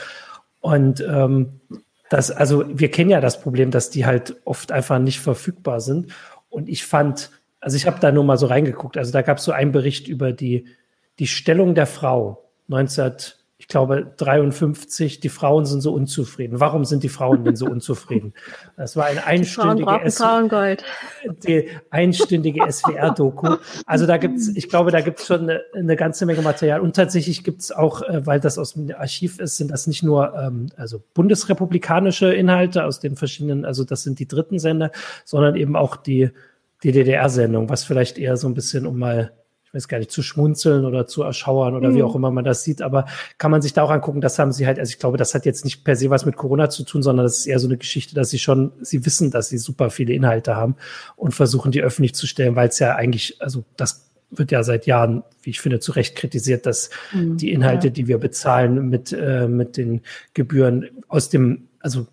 Und 0.61 1.01
ähm, 1.01 1.61
das, 2.11 2.31
also 2.31 2.65
wir 2.69 2.91
kennen 2.91 3.11
ja 3.11 3.21
das 3.21 3.41
Problem, 3.41 3.71
dass 3.71 3.91
die 3.91 4.07
halt 4.07 4.37
oft 4.45 4.73
einfach 4.73 4.99
nicht 4.99 5.21
verfügbar 5.21 5.81
sind. 5.81 6.13
Und 6.51 6.69
ich 6.69 6.85
fand, 6.85 7.31
also 7.61 7.77
ich 7.77 7.87
habe 7.87 8.01
da 8.01 8.13
nur 8.13 8.25
mal 8.25 8.39
so 8.39 8.47
reingeguckt, 8.47 8.97
also 8.97 9.11
da 9.11 9.23
gab 9.23 9.39
es 9.39 9.45
so 9.45 9.53
einen 9.53 9.73
Bericht 9.73 10.07
über 10.07 10.33
die, 10.33 10.67
die 11.19 11.27
Stellung 11.27 11.75
der 11.75 11.87
Frau 11.87 12.51
19 12.69 13.13
ich 13.65 13.69
glaube, 13.69 14.13
53, 14.19 15.21
die 15.21 15.31
Frauen 15.31 15.65
sind 15.65 15.81
so 15.81 15.95
unzufrieden. 15.95 16.61
Warum 16.61 16.85
sind 16.85 17.03
die 17.03 17.09
Frauen 17.09 17.45
denn 17.45 17.57
so 17.57 17.65
unzufrieden? 17.65 18.35
Das 18.77 18.95
war 18.95 19.07
eine 19.07 19.25
einstündige, 19.25 20.03
die 21.47 21.71
einstündige 21.89 22.71
SWR-Doku. 22.71 23.57
Also 23.87 24.05
da 24.05 24.19
gibt's, 24.19 24.49
ich 24.55 24.69
glaube, 24.69 24.91
da 24.91 25.01
gibt's 25.01 25.27
schon 25.27 25.45
eine, 25.45 25.63
eine, 25.75 25.97
ganze 25.97 26.27
Menge 26.27 26.43
Material. 26.43 26.83
Und 26.83 26.95
tatsächlich 26.95 27.43
gibt's 27.43 27.73
auch, 27.73 28.03
äh, 28.03 28.27
weil 28.27 28.39
das 28.39 28.59
aus 28.59 28.75
dem 28.75 28.95
Archiv 28.95 29.39
ist, 29.39 29.57
sind 29.57 29.71
das 29.71 29.87
nicht 29.87 30.03
nur 30.03 30.35
ähm, 30.35 30.67
also 30.77 31.03
bundesrepublikanische 31.15 32.35
Inhalte 32.35 32.85
aus 32.85 33.01
den 33.01 33.17
verschiedenen, 33.17 33.65
also 33.65 33.83
das 33.85 34.03
sind 34.03 34.19
die 34.19 34.29
dritten 34.29 34.59
Sender, 34.59 34.91
sondern 35.25 35.57
eben 35.57 35.75
auch 35.75 35.97
die, 35.97 36.33
die 36.83 36.93
DDR-Sendung, 36.93 37.71
was 37.71 37.83
vielleicht 37.83 38.19
eher 38.19 38.37
so 38.37 38.47
ein 38.47 38.53
bisschen 38.53 38.87
um 38.87 38.99
mal 38.99 39.33
weiß 39.75 39.89
gar 39.89 39.99
nicht, 39.99 40.11
zu 40.11 40.23
schmunzeln 40.23 40.85
oder 40.85 41.07
zu 41.07 41.23
erschauern 41.23 41.75
oder 41.75 41.91
mhm. 41.91 41.97
wie 41.97 42.03
auch 42.03 42.15
immer 42.15 42.31
man 42.31 42.45
das 42.45 42.63
sieht. 42.63 42.81
Aber 42.81 43.07
kann 43.39 43.51
man 43.51 43.61
sich 43.61 43.73
da 43.73 43.83
auch 43.83 43.91
angucken, 43.91 44.21
das 44.21 44.39
haben 44.39 44.53
sie 44.53 44.67
halt, 44.67 44.79
also 44.79 44.91
ich 44.91 44.99
glaube, 44.99 45.19
das 45.19 45.35
hat 45.35 45.45
jetzt 45.45 45.65
nicht 45.65 45.85
per 45.85 45.97
se 45.97 46.11
was 46.11 46.25
mit 46.25 46.37
Corona 46.37 46.71
zu 46.71 46.85
tun, 46.85 47.03
sondern 47.03 47.27
das 47.27 47.39
ist 47.39 47.47
eher 47.47 47.59
so 47.59 47.69
eine 47.69 47.77
Geschichte, 47.77 48.15
dass 48.15 48.31
sie 48.31 48.39
schon, 48.39 48.73
sie 48.81 49.05
wissen, 49.05 49.31
dass 49.31 49.49
sie 49.49 49.59
super 49.59 49.91
viele 49.91 50.15
Inhalte 50.15 50.57
haben 50.57 50.77
und 51.17 51.35
versuchen, 51.35 51.73
die 51.73 51.83
öffentlich 51.83 52.15
zu 52.15 52.27
stellen, 52.27 52.57
weil 52.57 52.69
es 52.69 52.79
ja 52.79 52.95
eigentlich, 52.95 53.41
also 53.41 53.65
das 53.77 54.11
wird 54.31 54.53
ja 54.53 54.63
seit 54.63 54.87
Jahren, 54.87 55.23
wie 55.43 55.51
ich 55.51 55.61
finde, 55.61 55.81
zu 55.81 55.93
Recht 55.93 56.17
kritisiert, 56.17 56.67
dass 56.67 56.91
mhm, 57.13 57.37
die 57.37 57.53
Inhalte, 57.53 57.89
ja. 57.89 57.93
die 57.93 58.09
wir 58.09 58.19
bezahlen 58.19 58.89
mit, 58.89 59.13
äh, 59.13 59.49
mit 59.49 59.77
den 59.77 60.03
Gebühren 60.35 60.89
aus 61.09 61.29
dem, 61.29 61.69
also 61.81 62.07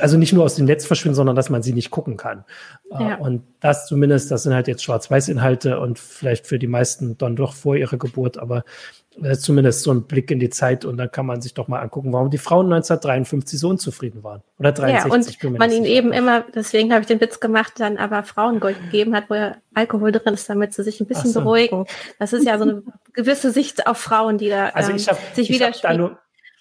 also 0.00 0.16
nicht 0.16 0.32
nur 0.32 0.44
aus 0.44 0.54
dem 0.54 0.66
Netz 0.66 0.86
verschwinden, 0.86 1.14
sondern 1.14 1.36
dass 1.36 1.50
man 1.50 1.62
sie 1.62 1.72
nicht 1.72 1.90
gucken 1.90 2.16
kann. 2.16 2.44
Äh, 2.90 3.02
ja. 3.02 3.16
Und 3.16 3.42
das 3.60 3.86
zumindest, 3.86 4.30
das 4.30 4.44
sind 4.44 4.54
halt 4.54 4.68
jetzt 4.68 4.82
Schwarz-Weiß-Inhalte 4.82 5.80
und 5.80 5.98
vielleicht 5.98 6.46
für 6.46 6.58
die 6.58 6.66
meisten 6.66 7.18
dann 7.18 7.36
doch 7.36 7.54
vor 7.54 7.76
ihrer 7.76 7.96
Geburt, 7.96 8.38
aber 8.38 8.64
äh, 9.22 9.36
zumindest 9.36 9.82
so 9.82 9.90
ein 9.90 10.04
Blick 10.04 10.30
in 10.30 10.38
die 10.38 10.50
Zeit 10.50 10.84
und 10.84 10.96
dann 10.96 11.10
kann 11.10 11.26
man 11.26 11.40
sich 11.40 11.54
doch 11.54 11.66
mal 11.66 11.80
angucken, 11.80 12.12
warum 12.12 12.30
die 12.30 12.38
Frauen 12.38 12.66
1953 12.66 13.58
so 13.58 13.68
unzufrieden 13.68 14.22
waren. 14.22 14.42
Oder 14.58 14.72
63. 14.72 15.42
Ja, 15.42 15.48
und 15.48 15.58
man 15.58 15.72
ihnen 15.72 15.84
eben 15.84 16.12
immer, 16.12 16.44
deswegen 16.54 16.92
habe 16.92 17.00
ich 17.00 17.06
den 17.08 17.20
Witz 17.20 17.40
gemacht, 17.40 17.74
dann 17.78 17.96
aber 17.96 18.22
Frauengold 18.22 18.80
gegeben 18.84 19.14
hat, 19.14 19.24
wo 19.28 19.34
ja 19.34 19.56
Alkohol 19.74 20.12
drin 20.12 20.34
ist, 20.34 20.48
damit 20.48 20.72
sie 20.74 20.84
sich 20.84 21.00
ein 21.00 21.06
bisschen 21.06 21.30
so. 21.30 21.40
beruhigen. 21.40 21.86
Das 22.18 22.32
ist 22.32 22.46
ja 22.46 22.58
so 22.58 22.64
eine 22.64 22.82
gewisse 23.12 23.50
Sicht 23.50 23.86
auf 23.86 23.98
Frauen, 23.98 24.38
die 24.38 24.48
da 24.48 24.68
also 24.68 24.92
ich 24.92 25.08
hab, 25.08 25.18
ähm, 25.18 25.34
sich 25.34 25.50
ich 25.50 25.56
widerspiegeln 25.56 26.16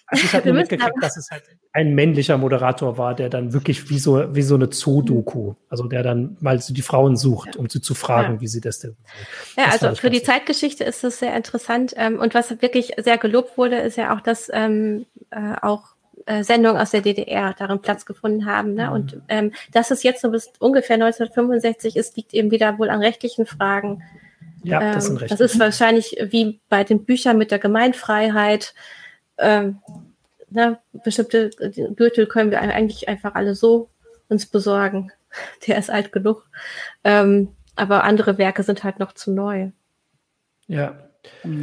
Also 0.08 0.24
ich 0.24 0.34
habe 0.34 0.46
nur 0.52 0.58
mitgekriegt, 0.58 0.96
dass 1.02 1.18
es 1.18 1.30
halt 1.30 1.44
ein 1.74 1.94
männlicher 1.94 2.38
Moderator 2.38 2.98
war, 2.98 3.14
der 3.14 3.30
dann 3.30 3.54
wirklich 3.54 3.90
wie 3.90 4.00
so, 4.00 4.34
wie 4.34 4.42
so 4.42 4.56
eine 4.56 4.72
Zoo-Doku, 4.72 5.54
also 5.70 5.84
der 5.88 6.02
dann 6.02 6.38
mal 6.40 6.60
so 6.60 6.74
die 6.74 6.82
Frauen 6.82 7.16
sucht, 7.18 7.56
ja. 7.56 7.60
um 7.60 7.70
sie 7.70 7.82
zu 7.82 7.94
fragen, 7.94 8.36
ja. 8.36 8.42
wie 8.42 8.48
sie 8.48 8.62
das 8.62 8.80
denn. 8.80 8.96
Ja, 9.58 9.66
das 9.66 9.84
also 9.84 9.96
für 9.96 10.10
die 10.10 10.24
Zeitgeschichte 10.24 10.84
ist 10.84 11.04
das 11.04 11.20
sehr 11.20 11.36
interessant. 11.36 11.94
Ähm, 11.98 12.20
und 12.20 12.34
was 12.34 12.62
wirklich 12.62 12.94
sehr 12.98 13.18
gelobt 13.18 13.58
wurde, 13.58 13.78
ist 13.78 13.98
ja 13.98 14.16
auch, 14.16 14.22
dass 14.22 14.50
ähm, 14.52 15.06
äh, 15.30 15.56
auch 15.62 15.98
äh, 16.26 16.44
Sendungen 16.44 16.82
aus 16.82 16.92
der 16.92 17.02
DDR 17.02 17.54
darin 17.58 17.80
Platz 17.80 18.06
gefunden 18.06 18.46
haben. 18.46 18.74
Ne? 18.74 18.88
Mhm. 18.88 18.92
Und 18.92 19.22
ähm, 19.30 19.52
dass 19.72 19.92
es 19.92 20.04
jetzt 20.04 20.22
so 20.22 20.32
bis 20.32 20.52
ungefähr 20.60 20.96
1965 20.96 21.96
ist, 21.96 22.18
liegt 22.18 22.34
eben 22.34 22.52
wieder 22.52 22.80
wohl 22.80 22.90
an 22.90 23.02
rechtlichen 23.02 23.46
Fragen. 23.46 24.04
Ja, 24.64 24.94
das 24.94 25.06
sind 25.06 25.14
ähm, 25.14 25.18
rechtliche. 25.20 25.44
Das 25.44 25.54
ist 25.54 25.60
wahrscheinlich 25.60 26.18
wie 26.30 26.60
bei 26.70 26.84
den 26.84 27.06
Büchern 27.06 27.38
mit 27.38 27.52
der 27.52 27.60
Gemeinfreiheit. 27.60 28.74
Ähm, 29.38 29.80
ne, 30.50 30.80
bestimmte 31.04 31.50
Gürtel 31.96 32.28
können 32.28 32.52
wir 32.52 32.62
eigentlich 32.62 33.08
einfach 33.08 33.36
alle 33.36 33.56
so 33.56 33.90
uns 34.30 34.46
besorgen. 34.46 35.12
Der 35.68 35.78
ist 35.78 35.90
alt 35.90 36.12
genug. 36.12 36.50
Ähm, 37.04 37.50
aber 37.76 38.04
andere 38.04 38.38
Werke 38.38 38.64
sind 38.64 38.84
halt 38.84 39.00
noch 39.00 39.14
zu 39.14 39.32
neu. 39.32 39.70
Ja. 40.68 40.98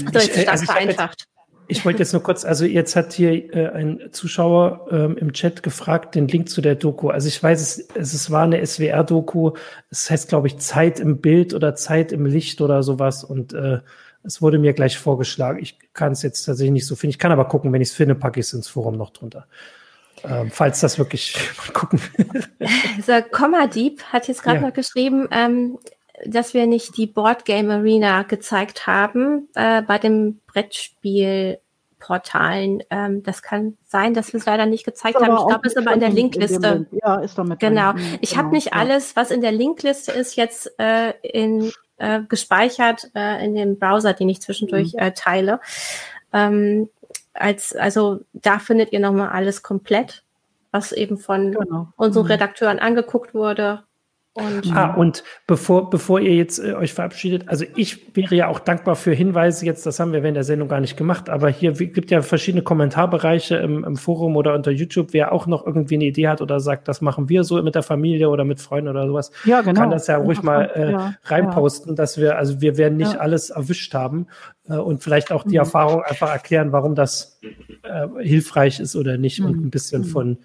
Also 0.06 0.18
ich, 0.18 0.32
stark 0.32 0.48
also 0.48 0.66
vereinfacht. 0.66 1.26
Ich 1.66 1.84
wollte 1.84 2.00
jetzt 2.00 2.12
nur 2.12 2.22
kurz, 2.22 2.44
also 2.44 2.66
jetzt 2.66 2.94
hat 2.94 3.14
hier 3.14 3.54
äh, 3.54 3.68
ein 3.68 4.10
Zuschauer 4.12 4.86
ähm, 4.90 5.16
im 5.16 5.32
Chat 5.32 5.62
gefragt, 5.62 6.14
den 6.14 6.28
Link 6.28 6.50
zu 6.50 6.60
der 6.60 6.74
Doku. 6.74 7.08
Also 7.08 7.26
ich 7.26 7.42
weiß, 7.42 7.60
es, 7.60 7.88
es, 7.94 8.12
es 8.12 8.30
war 8.30 8.42
eine 8.42 8.64
SWR-Doku. 8.64 9.52
Es 9.90 10.10
heißt, 10.10 10.28
glaube 10.28 10.46
ich, 10.46 10.58
Zeit 10.58 11.00
im 11.00 11.22
Bild 11.22 11.54
oder 11.54 11.74
Zeit 11.74 12.12
im 12.12 12.26
Licht 12.26 12.60
oder 12.60 12.82
sowas. 12.82 13.24
Und 13.24 13.54
äh, 13.54 13.80
es 14.24 14.42
wurde 14.42 14.58
mir 14.58 14.72
gleich 14.72 14.98
vorgeschlagen. 14.98 15.60
Ich 15.60 15.78
kann 15.92 16.12
es 16.12 16.22
jetzt 16.22 16.44
tatsächlich 16.44 16.72
nicht 16.72 16.86
so 16.86 16.96
finden. 16.96 17.12
Ich 17.12 17.18
kann 17.18 17.32
aber 17.32 17.44
gucken, 17.44 17.72
wenn 17.72 17.82
ich 17.82 17.90
es 17.90 17.94
finde, 17.94 18.14
packe 18.14 18.40
ich 18.40 18.46
es 18.46 18.54
ins 18.54 18.68
Forum 18.68 18.96
noch 18.96 19.10
drunter. 19.10 19.46
Ähm, 20.24 20.50
falls 20.50 20.80
das 20.80 20.98
wirklich 20.98 21.36
mal 21.58 21.70
gucken. 21.72 22.00
so, 23.04 23.12
Komma-Dieb 23.30 24.02
hat 24.04 24.26
jetzt 24.28 24.42
gerade 24.42 24.60
ja. 24.60 24.66
noch 24.66 24.72
geschrieben, 24.72 25.28
ähm, 25.30 25.78
dass 26.24 26.54
wir 26.54 26.66
nicht 26.66 26.96
die 26.96 27.06
Board 27.06 27.44
Game 27.44 27.70
Arena 27.70 28.22
gezeigt 28.22 28.86
haben 28.86 29.50
äh, 29.54 29.82
bei 29.82 29.98
dem 29.98 30.40
Brettspielportalen. 30.46 32.82
Ähm, 32.88 33.22
das 33.22 33.42
kann 33.42 33.76
sein, 33.84 34.14
dass 34.14 34.32
wir 34.32 34.40
es 34.40 34.46
leider 34.46 34.64
nicht 34.64 34.86
gezeigt 34.86 35.16
haben. 35.16 35.36
Ich 35.36 35.46
glaube, 35.46 35.60
es 35.64 35.74
ist 35.74 35.78
aber 35.78 35.92
in 35.92 36.00
der 36.00 36.08
Linkliste. 36.08 36.86
Link. 36.90 37.02
Ja, 37.02 37.16
ist 37.16 37.36
damit. 37.36 37.60
Genau. 37.60 37.92
Drin. 37.92 38.18
Ich 38.22 38.30
genau. 38.30 38.44
habe 38.44 38.54
nicht 38.54 38.68
ja. 38.68 38.72
alles, 38.72 39.14
was 39.16 39.30
in 39.30 39.42
der 39.42 39.52
Linkliste 39.52 40.12
ist, 40.12 40.36
jetzt 40.36 40.72
äh, 40.78 41.12
in, 41.22 41.70
äh, 42.04 42.22
gespeichert 42.28 43.10
äh, 43.14 43.44
in 43.44 43.54
dem 43.54 43.78
Browser, 43.78 44.12
den 44.12 44.28
ich 44.28 44.40
zwischendurch 44.40 44.92
mhm. 44.94 44.98
äh, 44.98 45.12
teile. 45.12 45.60
Ähm, 46.32 46.88
als, 47.32 47.74
also 47.74 48.20
da 48.32 48.58
findet 48.58 48.92
ihr 48.92 49.00
nochmal 49.00 49.30
alles 49.30 49.62
komplett, 49.62 50.22
was 50.70 50.92
eben 50.92 51.18
von 51.18 51.52
genau. 51.52 51.88
unseren 51.96 52.24
mhm. 52.24 52.32
Redakteuren 52.32 52.78
angeguckt 52.78 53.34
wurde 53.34 53.82
und 54.36 54.74
ah, 54.74 54.94
und 54.94 55.22
bevor, 55.46 55.90
bevor 55.90 56.18
ihr 56.18 56.34
jetzt 56.34 56.58
äh, 56.58 56.74
euch 56.74 56.92
verabschiedet, 56.92 57.48
also 57.48 57.64
ich 57.76 58.16
wäre 58.16 58.34
ja 58.34 58.48
auch 58.48 58.58
dankbar 58.58 58.96
für 58.96 59.12
Hinweise 59.12 59.64
jetzt, 59.64 59.86
das 59.86 60.00
haben 60.00 60.12
wir 60.12 60.24
während 60.24 60.34
der 60.36 60.42
Sendung 60.42 60.66
gar 60.66 60.80
nicht 60.80 60.96
gemacht, 60.96 61.30
aber 61.30 61.48
hier 61.50 61.70
gibt 61.70 62.10
ja 62.10 62.20
verschiedene 62.20 62.64
Kommentarbereiche 62.64 63.54
im, 63.54 63.84
im 63.84 63.94
Forum 63.94 64.34
oder 64.34 64.54
unter 64.54 64.72
YouTube, 64.72 65.12
wer 65.12 65.30
auch 65.30 65.46
noch 65.46 65.64
irgendwie 65.64 65.94
eine 65.94 66.06
Idee 66.06 66.26
hat 66.26 66.42
oder 66.42 66.58
sagt, 66.58 66.88
das 66.88 67.00
machen 67.00 67.28
wir 67.28 67.44
so 67.44 67.62
mit 67.62 67.76
der 67.76 67.84
Familie 67.84 68.28
oder 68.28 68.44
mit 68.44 68.60
Freunden 68.60 68.88
oder 68.88 69.06
sowas, 69.06 69.30
ja, 69.44 69.60
genau. 69.60 69.80
kann 69.80 69.90
das 69.90 70.08
ja 70.08 70.16
ruhig 70.16 70.42
mal 70.42 70.68
äh, 70.74 70.90
ja, 70.90 71.14
reinposten, 71.22 71.94
dass 71.94 72.18
wir, 72.18 72.36
also 72.36 72.60
wir 72.60 72.76
werden 72.76 72.96
nicht 72.96 73.16
alles 73.16 73.50
erwischt 73.50 73.94
haben 73.94 74.26
äh, 74.68 74.74
und 74.74 75.04
vielleicht 75.04 75.30
auch 75.30 75.44
die 75.44 75.50
mhm. 75.50 75.58
Erfahrung 75.58 76.02
einfach 76.02 76.32
erklären, 76.32 76.72
warum 76.72 76.96
das 76.96 77.38
äh, 77.84 78.08
hilfreich 78.20 78.80
ist 78.80 78.96
oder 78.96 79.16
nicht 79.16 79.38
mhm. 79.38 79.46
und 79.46 79.64
ein 79.66 79.70
bisschen 79.70 80.02
mhm. 80.02 80.06
von 80.06 80.38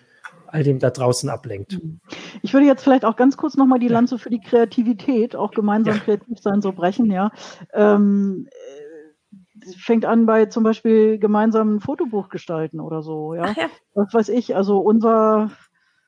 all 0.51 0.63
dem 0.63 0.79
da 0.79 0.89
draußen 0.89 1.29
ablenkt. 1.29 1.81
Mhm. 1.81 1.99
Ich 2.41 2.53
würde 2.53 2.65
jetzt 2.65 2.83
vielleicht 2.83 3.05
auch 3.05 3.15
ganz 3.15 3.37
kurz 3.37 3.55
nochmal 3.57 3.79
die 3.79 3.87
Lanze 3.87 4.17
für 4.17 4.29
die 4.29 4.41
Kreativität, 4.41 5.35
auch 5.35 5.51
gemeinsam 5.51 5.95
ja. 5.95 5.99
kreativ 6.01 6.39
sein, 6.39 6.61
so 6.61 6.71
brechen, 6.71 7.11
ja. 7.11 7.31
Ähm, 7.73 8.47
äh, 8.49 9.71
fängt 9.77 10.05
an 10.05 10.25
bei 10.25 10.45
zum 10.45 10.63
Beispiel 10.63 11.19
gemeinsamen 11.19 11.79
Fotobuch 11.79 12.29
gestalten 12.29 12.79
oder 12.79 13.01
so, 13.01 13.33
ja? 13.33 13.47
ja. 13.51 13.69
Was 13.93 14.13
weiß 14.13 14.29
ich, 14.29 14.55
also 14.55 14.79
unser 14.79 15.51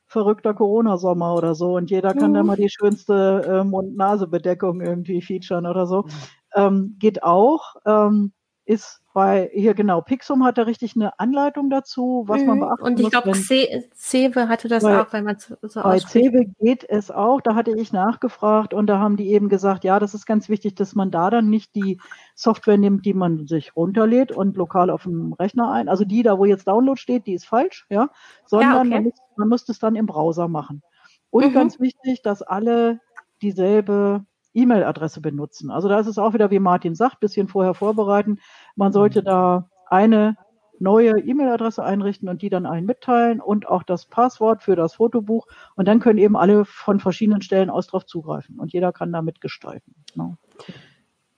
verrückter 0.08 0.54
Corona-Sommer 0.54 1.36
oder 1.36 1.56
so 1.56 1.78
und 1.78 1.90
jeder 1.90 2.14
kann 2.14 2.32
mhm. 2.32 2.36
da 2.36 2.44
mal 2.44 2.58
die 2.58 2.70
schönste 2.70 3.44
äh, 3.48 3.64
Mund-Nase-Bedeckung 3.64 4.82
irgendwie 4.82 5.22
featuren 5.22 5.66
oder 5.66 5.88
so. 5.88 6.06
Ähm, 6.54 6.98
geht 7.00 7.24
auch. 7.24 7.76
Ähm, 7.86 8.34
ist 8.66 9.01
bei, 9.14 9.50
hier 9.54 9.74
genau, 9.74 10.02
Pixum 10.02 10.44
hat 10.44 10.58
da 10.58 10.64
richtig 10.64 10.96
eine 10.96 11.20
Anleitung 11.20 11.70
dazu, 11.70 12.24
was 12.28 12.42
mhm. 12.42 12.48
man 12.48 12.60
beachten 12.60 12.84
Und 12.84 13.00
ich 13.00 13.10
glaube, 13.10 13.34
Cewe 13.34 14.48
hatte 14.48 14.68
das 14.68 14.84
bei, 14.84 15.02
auch, 15.02 15.12
wenn 15.14 15.26
man 15.26 15.38
so 15.40 15.82
Bei 15.82 16.00
Cewe 16.00 16.46
geht 16.60 16.84
es 16.88 17.12
auch, 17.12 17.42
da 17.42 17.56
hatte 17.56 17.72
ich 17.78 17.92
nachgefragt 17.92 18.74
und 18.74 18.88
da 18.88 19.00
haben 19.00 19.18
die 19.18 19.30
eben 19.30 19.50
gesagt, 19.50 19.84
ja, 19.84 20.00
das 20.00 20.14
ist 20.14 20.26
ganz 20.26 20.50
wichtig, 20.50 20.76
dass 20.76 20.96
man 20.96 21.12
da 21.12 21.30
dann 21.30 21.50
nicht 21.50 21.76
die 21.76 22.00
Software 22.36 22.78
nimmt, 22.78 23.06
die 23.06 23.14
man 23.14 23.48
sich 23.48 23.76
runterlädt 23.76 24.32
und 24.32 24.58
lokal 24.58 24.90
auf 24.90 25.04
dem 25.04 25.34
Rechner 25.34 25.72
ein. 25.72 25.90
Also 25.90 26.06
die 26.06 26.24
da, 26.24 26.38
wo 26.38 26.46
jetzt 26.46 26.68
Download 26.68 27.00
steht, 27.00 27.28
die 27.28 27.34
ist 27.34 27.46
falsch, 27.46 27.86
ja, 27.90 28.10
sondern 28.46 28.72
ja, 28.72 28.80
okay. 28.80 28.90
man, 28.90 29.04
muss, 29.04 29.14
man 29.36 29.50
muss 29.50 29.66
das 29.66 29.80
dann 29.80 29.96
im 29.96 30.06
Browser 30.06 30.48
machen. 30.48 30.82
Und 31.30 31.48
mhm. 31.48 31.54
ganz 31.54 31.80
wichtig, 31.80 32.22
dass 32.22 32.42
alle 32.42 33.00
dieselbe 33.42 34.26
E-Mail-Adresse 34.54 35.22
benutzen. 35.22 35.72
Also 35.72 35.88
da 35.88 36.00
ist 36.00 36.08
es 36.08 36.18
auch 36.18 36.34
wieder, 36.34 36.52
wie 36.52 36.60
Martin 36.60 36.96
sagt, 36.96 37.20
bisschen 37.20 37.48
vorher 37.48 37.74
vorbereiten. 37.74 38.40
Man 38.76 38.92
sollte 38.92 39.22
mhm. 39.22 39.26
da 39.26 39.70
eine 39.88 40.38
neue 40.80 41.20
E-Mail-Adresse 41.20 41.84
einrichten 41.84 42.28
und 42.28 42.42
die 42.42 42.50
dann 42.50 42.66
allen 42.66 42.86
mitteilen 42.86 43.40
und 43.40 43.68
auch 43.68 43.84
das 43.84 44.08
Passwort 44.08 44.64
für 44.64 44.76
das 44.76 44.96
Fotobuch. 44.96 45.46
Und 45.76 45.88
dann 45.88 46.00
können 46.00 46.18
eben 46.18 46.36
alle 46.36 46.66
von 46.66 47.00
verschiedenen 47.00 47.42
Stellen 47.42 47.70
aus 47.70 47.88
drauf 47.88 48.06
zugreifen 48.06 48.60
und 48.60 48.74
jeder 48.74 48.92
kann 48.92 49.12
da 49.12 49.22
mitgestalten. 49.22 49.94
Genau. 50.14 50.38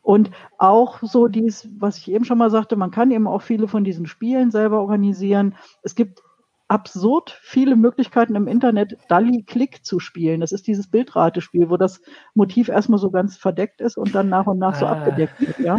Und 0.02 0.32
auch 0.58 1.00
so 1.02 1.28
dies, 1.28 1.70
was 1.78 1.98
ich 1.98 2.12
eben 2.12 2.26
schon 2.26 2.38
mal 2.38 2.52
sagte, 2.52 2.76
man 2.76 2.92
kann 2.92 3.12
eben 3.12 3.28
auch 3.28 3.42
viele 3.42 3.68
von 3.68 3.84
diesen 3.84 4.06
Spielen 4.06 4.52
selber 4.52 4.82
organisieren. 4.82 5.56
Es 5.82 5.96
gibt 5.96 6.22
absurd 6.74 7.38
viele 7.44 7.76
Möglichkeiten 7.76 8.34
im 8.34 8.48
Internet, 8.48 8.98
Dalli 9.08 9.44
Click 9.44 9.86
zu 9.86 10.00
spielen. 10.00 10.42
Das 10.42 10.52
ist 10.52 10.66
dieses 10.66 10.90
Bildratespiel, 10.90 11.70
wo 11.70 11.78
das 11.78 12.02
Motiv 12.34 12.68
erstmal 12.68 12.98
so 12.98 13.12
ganz 13.12 13.38
verdeckt 13.38 13.80
ist 13.80 13.96
und 13.96 14.16
dann 14.16 14.28
nach 14.28 14.48
und 14.48 14.58
nach 14.58 14.74
so 14.74 14.88
ah. 14.88 14.94
abgedeckt 14.94 15.40
wird. 15.40 15.60
Ja? 15.60 15.78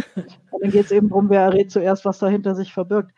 Und 0.51 0.63
dann 0.63 0.71
geht 0.71 0.85
es 0.85 0.91
eben 0.91 1.09
darum, 1.09 1.29
wer 1.29 1.41
errät 1.41 1.69
zuerst, 1.69 2.05
was 2.05 2.19
dahinter 2.19 2.55
sich 2.55 2.71
verbirgt. 2.71 3.11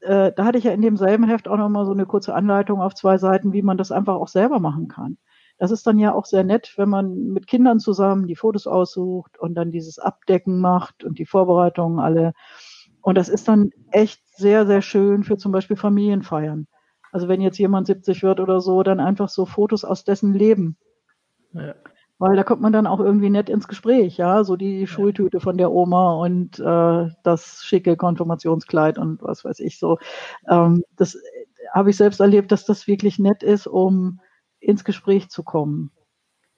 Äh, 0.00 0.32
da 0.34 0.46
hatte 0.46 0.56
ich 0.56 0.64
ja 0.64 0.72
in 0.72 0.80
demselben 0.80 1.28
Heft 1.28 1.46
auch 1.46 1.58
nochmal 1.58 1.84
so 1.84 1.92
eine 1.92 2.06
kurze 2.06 2.32
Anleitung 2.32 2.80
auf 2.80 2.94
zwei 2.94 3.18
Seiten, 3.18 3.52
wie 3.52 3.60
man 3.60 3.76
das 3.76 3.92
einfach 3.92 4.14
auch 4.14 4.28
selber 4.28 4.58
machen 4.58 4.88
kann. 4.88 5.18
Das 5.58 5.70
ist 5.70 5.86
dann 5.86 5.98
ja 5.98 6.14
auch 6.14 6.24
sehr 6.24 6.42
nett, 6.42 6.72
wenn 6.78 6.88
man 6.88 7.34
mit 7.34 7.46
Kindern 7.46 7.80
zusammen 7.80 8.26
die 8.26 8.36
Fotos 8.36 8.66
aussucht 8.66 9.38
und 9.38 9.56
dann 9.56 9.72
dieses 9.72 9.98
Abdecken 9.98 10.58
macht 10.58 11.04
und 11.04 11.18
die 11.18 11.26
Vorbereitungen 11.26 11.98
alle. 11.98 12.32
Und 13.02 13.18
das 13.18 13.28
ist 13.28 13.46
dann 13.46 13.72
echt 13.90 14.22
sehr, 14.34 14.66
sehr 14.66 14.80
schön 14.80 15.22
für 15.22 15.36
zum 15.36 15.52
Beispiel 15.52 15.76
Familienfeiern. 15.76 16.66
Also 17.12 17.28
wenn 17.28 17.40
jetzt 17.40 17.58
jemand 17.58 17.86
70 17.86 18.22
wird 18.22 18.40
oder 18.40 18.60
so, 18.60 18.82
dann 18.82 19.00
einfach 19.00 19.28
so 19.28 19.46
Fotos 19.46 19.84
aus 19.84 20.04
dessen 20.04 20.34
Leben. 20.34 20.76
Ja. 21.52 21.74
Weil 22.18 22.36
da 22.36 22.44
kommt 22.44 22.60
man 22.60 22.72
dann 22.72 22.86
auch 22.86 23.00
irgendwie 23.00 23.30
nett 23.30 23.48
ins 23.48 23.66
Gespräch, 23.66 24.18
ja, 24.18 24.44
so 24.44 24.56
die 24.56 24.86
Schultüte 24.86 25.40
von 25.40 25.56
der 25.56 25.72
Oma 25.72 26.12
und 26.14 26.58
äh, 26.58 27.08
das 27.22 27.62
schicke 27.64 27.96
Konfirmationskleid 27.96 28.98
und 28.98 29.22
was 29.22 29.42
weiß 29.42 29.58
ich 29.60 29.78
so. 29.78 29.98
Ähm, 30.48 30.84
das 30.96 31.16
habe 31.72 31.90
ich 31.90 31.96
selbst 31.96 32.20
erlebt, 32.20 32.52
dass 32.52 32.66
das 32.66 32.86
wirklich 32.86 33.18
nett 33.18 33.42
ist, 33.42 33.66
um 33.66 34.20
ins 34.58 34.84
Gespräch 34.84 35.30
zu 35.30 35.42
kommen. 35.42 35.92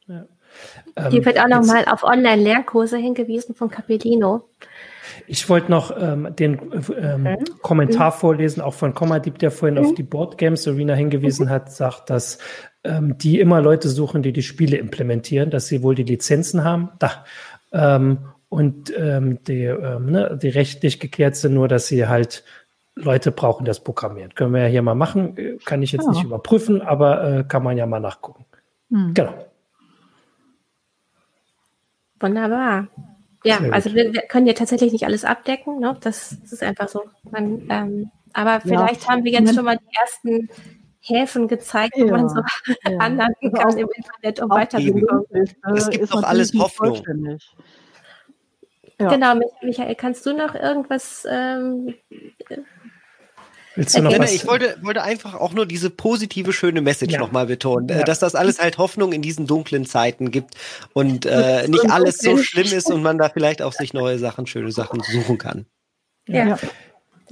Ja. 0.07 0.27
Hier 1.09 1.21
ähm, 1.21 1.25
wird 1.25 1.41
auch 1.41 1.49
nochmal 1.49 1.85
auf 1.87 2.03
Online-Lernkurse 2.03 2.97
hingewiesen 2.99 3.55
von 3.55 3.71
Capellino. 3.71 4.49
Ich 5.27 5.49
wollte 5.49 5.71
noch 5.71 5.95
ähm, 5.99 6.29
den 6.37 6.59
ähm, 6.99 7.27
okay. 7.27 7.45
Kommentar 7.63 8.15
mhm. 8.15 8.19
vorlesen, 8.19 8.61
auch 8.61 8.75
von 8.75 8.95
Kommadip, 8.95 9.39
der 9.39 9.51
vorhin 9.51 9.79
mhm. 9.79 9.87
auf 9.87 9.95
die 9.95 10.03
Board 10.03 10.39
Games 10.39 10.67
Arena 10.67 10.95
hingewiesen 10.95 11.47
mhm. 11.47 11.51
hat, 11.51 11.73
sagt, 11.73 12.11
dass 12.11 12.39
ähm, 12.85 13.17
die 13.19 13.41
immer 13.41 13.61
Leute 13.61 13.89
suchen, 13.89 14.23
die 14.23 14.33
die 14.33 14.43
Spiele 14.43 14.77
implementieren, 14.77 15.51
dass 15.51 15.69
sie 15.69 15.83
wohl 15.83 15.95
die 15.95 16.03
Lizenzen 16.03 16.65
haben. 16.65 16.91
Da. 16.99 17.25
Ähm, 17.73 18.19
und 18.49 18.93
ähm, 18.99 19.43
die, 19.45 19.65
ähm, 19.65 20.07
ne, 20.07 20.39
die 20.41 20.49
rechtlich 20.49 21.01
geklärt 21.01 21.37
sind, 21.37 21.55
nur 21.55 21.69
dass 21.69 21.87
sie 21.87 22.07
halt 22.07 22.45
Leute 22.95 23.33
brauchen, 23.33 23.65
das 23.65 23.83
Programmieren. 23.83 24.35
Können 24.35 24.53
wir 24.53 24.63
ja 24.63 24.69
hier 24.69 24.83
mal 24.83 24.95
machen. 24.95 25.59
Kann 25.65 25.83
ich 25.83 25.93
jetzt 25.93 26.05
ja. 26.05 26.11
nicht 26.11 26.25
überprüfen, 26.25 26.83
aber 26.83 27.25
äh, 27.25 27.45
kann 27.45 27.63
man 27.63 27.79
ja 27.79 27.87
mal 27.87 28.01
nachgucken. 28.01 28.45
Mhm. 28.91 29.15
Genau. 29.15 29.35
Wunderbar. 32.21 32.89
Ja, 33.45 33.59
also 33.71 33.95
wir, 33.95 34.13
wir, 34.13 34.23
können 34.23 34.47
ja 34.47 34.53
tatsächlich 34.53 34.93
nicht 34.93 35.05
alles 35.05 35.25
abdecken, 35.25 35.81
ne? 35.81 35.97
das, 36.01 36.37
das 36.43 36.53
ist 36.53 36.63
einfach 36.63 36.89
so. 36.89 37.03
Man, 37.31 37.67
ähm, 37.69 38.11
aber 38.33 38.61
vielleicht 38.61 39.03
ja. 39.05 39.09
haben 39.09 39.25
wir 39.25 39.33
jetzt 39.33 39.55
schon 39.55 39.65
mal 39.65 39.77
die 39.77 39.97
ersten 40.01 40.49
Häfen 41.01 41.49
gezeigt, 41.49 41.97
ja. 41.97 42.05
wo 42.05 42.11
man 42.11 42.29
so 42.29 42.41
ja. 42.89 42.99
anlanden 42.99 43.55
also 43.57 43.57
kann 43.57 43.79
im 43.79 43.89
Internet, 43.95 44.41
um 44.41 44.51
weiterzukommen. 44.51 45.25
Es 45.75 45.91
gibt 45.91 46.13
doch 46.13 46.23
alles 46.23 46.53
Hoffnung. 46.55 47.03
Ja. 49.01 49.09
Genau, 49.09 49.35
Michael, 49.63 49.95
kannst 49.97 50.25
du 50.27 50.33
noch 50.33 50.55
irgendwas 50.55 51.27
ähm, 51.29 51.95
Willst 53.75 53.97
du 53.97 54.03
noch 54.03 54.19
was? 54.19 54.33
Ich 54.33 54.47
wollte, 54.47 54.77
wollte 54.83 55.03
einfach 55.03 55.35
auch 55.35 55.53
nur 55.53 55.67
diese 55.67 55.91
positive, 55.91 56.53
schöne 56.53 56.81
Message 56.83 57.15
ja. 57.15 57.21
nochmal 57.21 57.47
betonen, 57.47 57.89
äh, 57.89 57.99
ja. 57.99 58.05
dass 58.05 58.19
das 58.19 58.35
alles 58.35 58.61
halt 58.61 58.79
Hoffnung 58.79 59.13
in 59.13 59.23
diesen 59.23 59.47
dunklen 59.47 59.87
Zeiten 59.87 60.31
gibt 60.31 60.55
und 60.93 61.27
äh, 61.27 61.67
nicht 61.69 61.91
alles 61.91 62.19
so 62.19 62.37
schlimm 62.37 62.67
ist 62.67 62.91
und 62.91 63.03
man 63.03 63.19
da 63.19 63.29
vielleicht 63.29 63.63
auch 63.63 63.73
sich 63.73 63.95
neue 63.95 64.19
Sachen, 64.19 64.47
schöne 64.47 64.73
Sachen 64.73 65.01
suchen 65.01 65.39
kann. 65.39 65.67
Ja. 66.27 66.47
ja. 66.49 66.59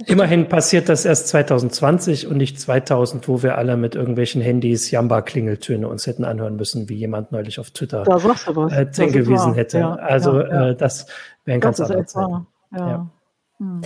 Immerhin 0.07 0.49
passiert 0.49 0.89
das 0.89 1.05
erst 1.05 1.27
2020 1.27 2.27
und 2.27 2.37
nicht 2.37 2.59
2000, 2.59 3.27
wo 3.27 3.43
wir 3.43 3.57
alle 3.57 3.77
mit 3.77 3.95
irgendwelchen 3.95 4.41
Handys 4.41 4.89
Jamba-Klingeltöne 4.89 5.87
uns 5.87 6.07
hätten 6.07 6.23
anhören 6.23 6.55
müssen, 6.55 6.89
wie 6.89 6.95
jemand 6.95 7.31
neulich 7.31 7.59
auf 7.59 7.71
Twitter. 7.71 8.03
Äh, 8.07 8.87
hingewiesen 8.93 9.53
hätte. 9.53 9.79
Ja, 9.79 9.93
also 9.95 10.39
ja, 10.39 10.69
äh, 10.69 10.75
das 10.75 11.05
wäre 11.45 11.55
ein 11.55 11.61
ganz 11.61 11.79
anderer 11.79 12.05
Zeit. 12.05 12.27
Ja. 12.75 13.09
Hm. 13.57 13.81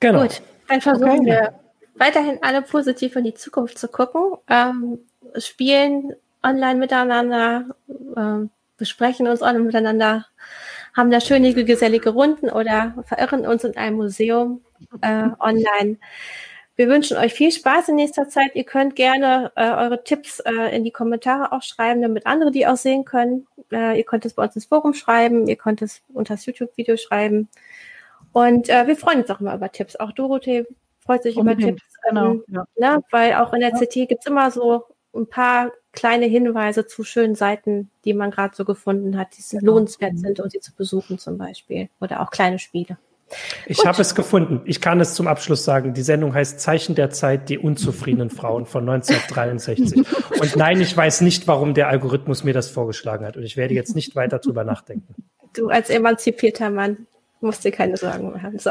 Genau. 0.00 0.22
Gut, 0.22 0.42
dann 0.72 0.80
versuchen 0.80 1.20
okay. 1.20 1.26
wir 1.26 1.54
weiterhin 1.94 2.38
alle 2.40 2.62
positiv 2.62 3.16
in 3.16 3.24
die 3.24 3.34
Zukunft 3.34 3.78
zu 3.78 3.88
gucken, 3.88 4.38
ähm, 4.48 5.00
spielen 5.36 6.14
online 6.42 6.78
miteinander, 6.78 7.66
äh, 8.16 8.48
besprechen 8.78 9.28
uns 9.28 9.42
alle 9.42 9.58
miteinander, 9.58 10.26
haben 10.96 11.10
da 11.10 11.20
schöne 11.20 11.52
gesellige 11.52 12.10
Runden 12.10 12.48
oder 12.48 12.94
verirren 13.04 13.46
uns 13.46 13.64
in 13.64 13.76
einem 13.76 13.96
Museum 13.96 14.62
äh, 15.02 15.28
online. 15.38 15.98
Wir 16.74 16.88
wünschen 16.88 17.18
euch 17.18 17.34
viel 17.34 17.52
Spaß 17.52 17.90
in 17.90 17.96
nächster 17.96 18.30
Zeit. 18.30 18.54
Ihr 18.54 18.64
könnt 18.64 18.96
gerne 18.96 19.52
äh, 19.56 19.70
eure 19.70 20.02
Tipps 20.04 20.40
äh, 20.40 20.74
in 20.74 20.84
die 20.84 20.90
Kommentare 20.90 21.52
auch 21.52 21.62
schreiben, 21.62 22.00
damit 22.00 22.26
andere 22.26 22.50
die 22.50 22.66
auch 22.66 22.78
sehen 22.78 23.04
können. 23.04 23.46
Äh, 23.70 23.98
ihr 23.98 24.04
könnt 24.04 24.24
es 24.24 24.32
bei 24.34 24.42
uns 24.42 24.54
ins 24.54 24.64
Forum 24.64 24.94
schreiben, 24.94 25.46
ihr 25.48 25.56
könnt 25.56 25.82
es 25.82 26.00
unter 26.14 26.34
das 26.34 26.46
YouTube-Video 26.46 26.96
schreiben. 26.96 27.50
Und 28.32 28.68
äh, 28.68 28.86
wir 28.86 28.96
freuen 28.96 29.20
uns 29.20 29.30
auch 29.30 29.40
immer 29.40 29.54
über 29.54 29.70
Tipps. 29.70 29.96
Auch 29.96 30.12
Dorothee 30.12 30.66
freut 31.00 31.22
sich 31.22 31.36
Unbedingt. 31.36 31.62
über 31.62 31.78
Tipps. 31.78 31.94
Genau, 32.08 32.30
ähm, 32.32 32.44
ja. 32.48 32.66
ne? 32.78 33.04
Weil 33.10 33.34
auch 33.34 33.52
in 33.52 33.60
der. 33.60 33.72
CT 33.72 34.08
gibt 34.08 34.20
es 34.20 34.26
immer 34.26 34.50
so 34.50 34.84
ein 35.14 35.26
paar 35.26 35.70
kleine 35.92 36.26
Hinweise 36.26 36.86
zu 36.86 37.04
schönen 37.04 37.34
Seiten, 37.34 37.90
die 38.04 38.14
man 38.14 38.30
gerade 38.30 38.56
so 38.56 38.64
gefunden 38.64 39.18
hat, 39.18 39.28
die 39.36 39.42
genau. 39.58 39.72
lohnenswert 39.74 40.18
sind, 40.18 40.40
um 40.40 40.48
sie 40.48 40.60
zu 40.60 40.74
besuchen 40.74 41.18
zum 41.18 41.36
Beispiel. 41.36 41.88
Oder 42.00 42.20
auch 42.20 42.30
kleine 42.30 42.58
Spiele. 42.58 42.96
Ich 43.66 43.84
habe 43.86 44.00
es 44.02 44.14
gefunden. 44.14 44.60
Ich 44.64 44.80
kann 44.80 45.00
es 45.00 45.14
zum 45.14 45.26
Abschluss 45.26 45.64
sagen. 45.64 45.94
Die 45.94 46.02
Sendung 46.02 46.34
heißt 46.34 46.60
Zeichen 46.60 46.94
der 46.94 47.10
Zeit, 47.10 47.48
die 47.48 47.58
unzufriedenen 47.58 48.30
Frauen 48.30 48.66
von 48.66 48.88
1963. 48.88 49.96
Und 50.40 50.56
nein, 50.56 50.80
ich 50.80 50.94
weiß 50.94 51.22
nicht, 51.22 51.46
warum 51.48 51.74
der 51.74 51.88
Algorithmus 51.88 52.44
mir 52.44 52.52
das 52.52 52.68
vorgeschlagen 52.68 53.24
hat. 53.24 53.36
Und 53.36 53.44
ich 53.44 53.56
werde 53.56 53.74
jetzt 53.74 53.94
nicht 53.94 54.16
weiter 54.16 54.38
drüber 54.38 54.64
nachdenken. 54.64 55.14
Du 55.54 55.68
als 55.68 55.90
emanzipierter 55.90 56.70
Mann 56.70 57.06
musst 57.42 57.64
dir 57.64 57.72
keine 57.72 57.96
Sorgen 57.96 58.32
machen. 58.32 58.58
So. 58.58 58.70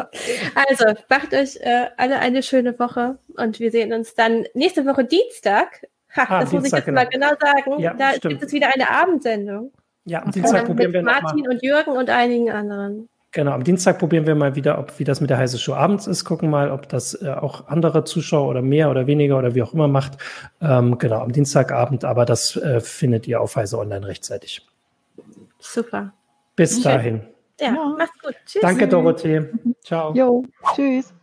Also, 0.70 0.86
macht 1.10 1.34
euch 1.34 1.58
äh, 1.58 1.88
alle 1.98 2.20
eine 2.20 2.44
schöne 2.44 2.78
Woche 2.80 3.18
und 3.38 3.60
wir 3.60 3.72
sehen 3.72 3.94
uns 3.94 4.16
dann 4.16 4.46
nächste 4.54 4.86
Woche 4.86 5.06
Dienstag. 5.06 5.88
Ha, 6.16 6.26
ah, 6.28 6.40
das 6.42 6.50
Dienstag, 6.50 6.54
muss 6.54 6.68
ich 6.68 6.74
jetzt 6.74 6.86
genau. 6.86 7.02
mal 7.02 7.08
genau 7.08 7.30
sagen. 7.40 7.80
Ja, 7.80 7.94
da 7.94 8.14
stimmt. 8.14 8.34
gibt 8.34 8.44
es 8.44 8.54
wieder 8.54 8.74
eine 8.74 8.90
Abendsendung. 8.90 9.72
Ja, 10.06 10.24
am 10.24 10.32
Dienstag 10.32 10.66
probieren 10.66 10.94
wir 10.94 11.04
Martin 11.04 11.48
und 11.48 11.62
Jürgen 11.62 11.92
und 11.92 12.10
einigen 12.10 12.50
anderen. 12.50 13.08
Genau, 13.34 13.52
am 13.52 13.64
Dienstag 13.64 13.98
probieren 13.98 14.28
wir 14.28 14.36
mal 14.36 14.56
wieder, 14.56 14.78
ob 14.78 15.00
wie 15.00 15.06
das 15.06 15.22
mit 15.22 15.30
der 15.30 15.38
heiße 15.38 15.58
Show 15.58 15.74
abends 15.74 16.06
ist. 16.06 16.26
Gucken 16.26 16.50
mal, 16.50 16.70
ob 16.70 16.90
das 16.90 17.14
äh, 17.22 17.30
auch 17.30 17.68
andere 17.68 18.04
Zuschauer 18.04 18.50
oder 18.50 18.62
mehr 18.62 18.90
oder 18.90 19.08
weniger 19.08 19.38
oder 19.38 19.56
wie 19.56 19.64
auch 19.64 19.74
immer 19.74 19.88
macht. 19.88 20.18
Ähm, 20.60 20.98
genau, 20.98 21.20
am 21.22 21.32
Dienstagabend, 21.32 22.04
aber 22.04 22.26
das 22.26 22.58
äh, 22.58 22.82
findet 22.82 23.28
ihr 23.28 23.40
auf 23.40 23.56
Heise 23.56 23.80
Online 23.80 24.06
rechtzeitig. 24.06 24.68
Super. 25.60 26.12
Bis 26.58 26.82
dahin. 26.82 27.22
Ja, 27.62 27.76
ja. 27.76 27.96
mach's 27.98 28.20
gut. 28.22 28.36
Tschüss. 28.46 28.62
Danke, 28.62 28.88
Dorothee. 28.88 29.40
Mhm. 29.40 29.76
Ciao. 29.84 30.14
Jo, 30.14 30.44
tschüss. 30.74 31.14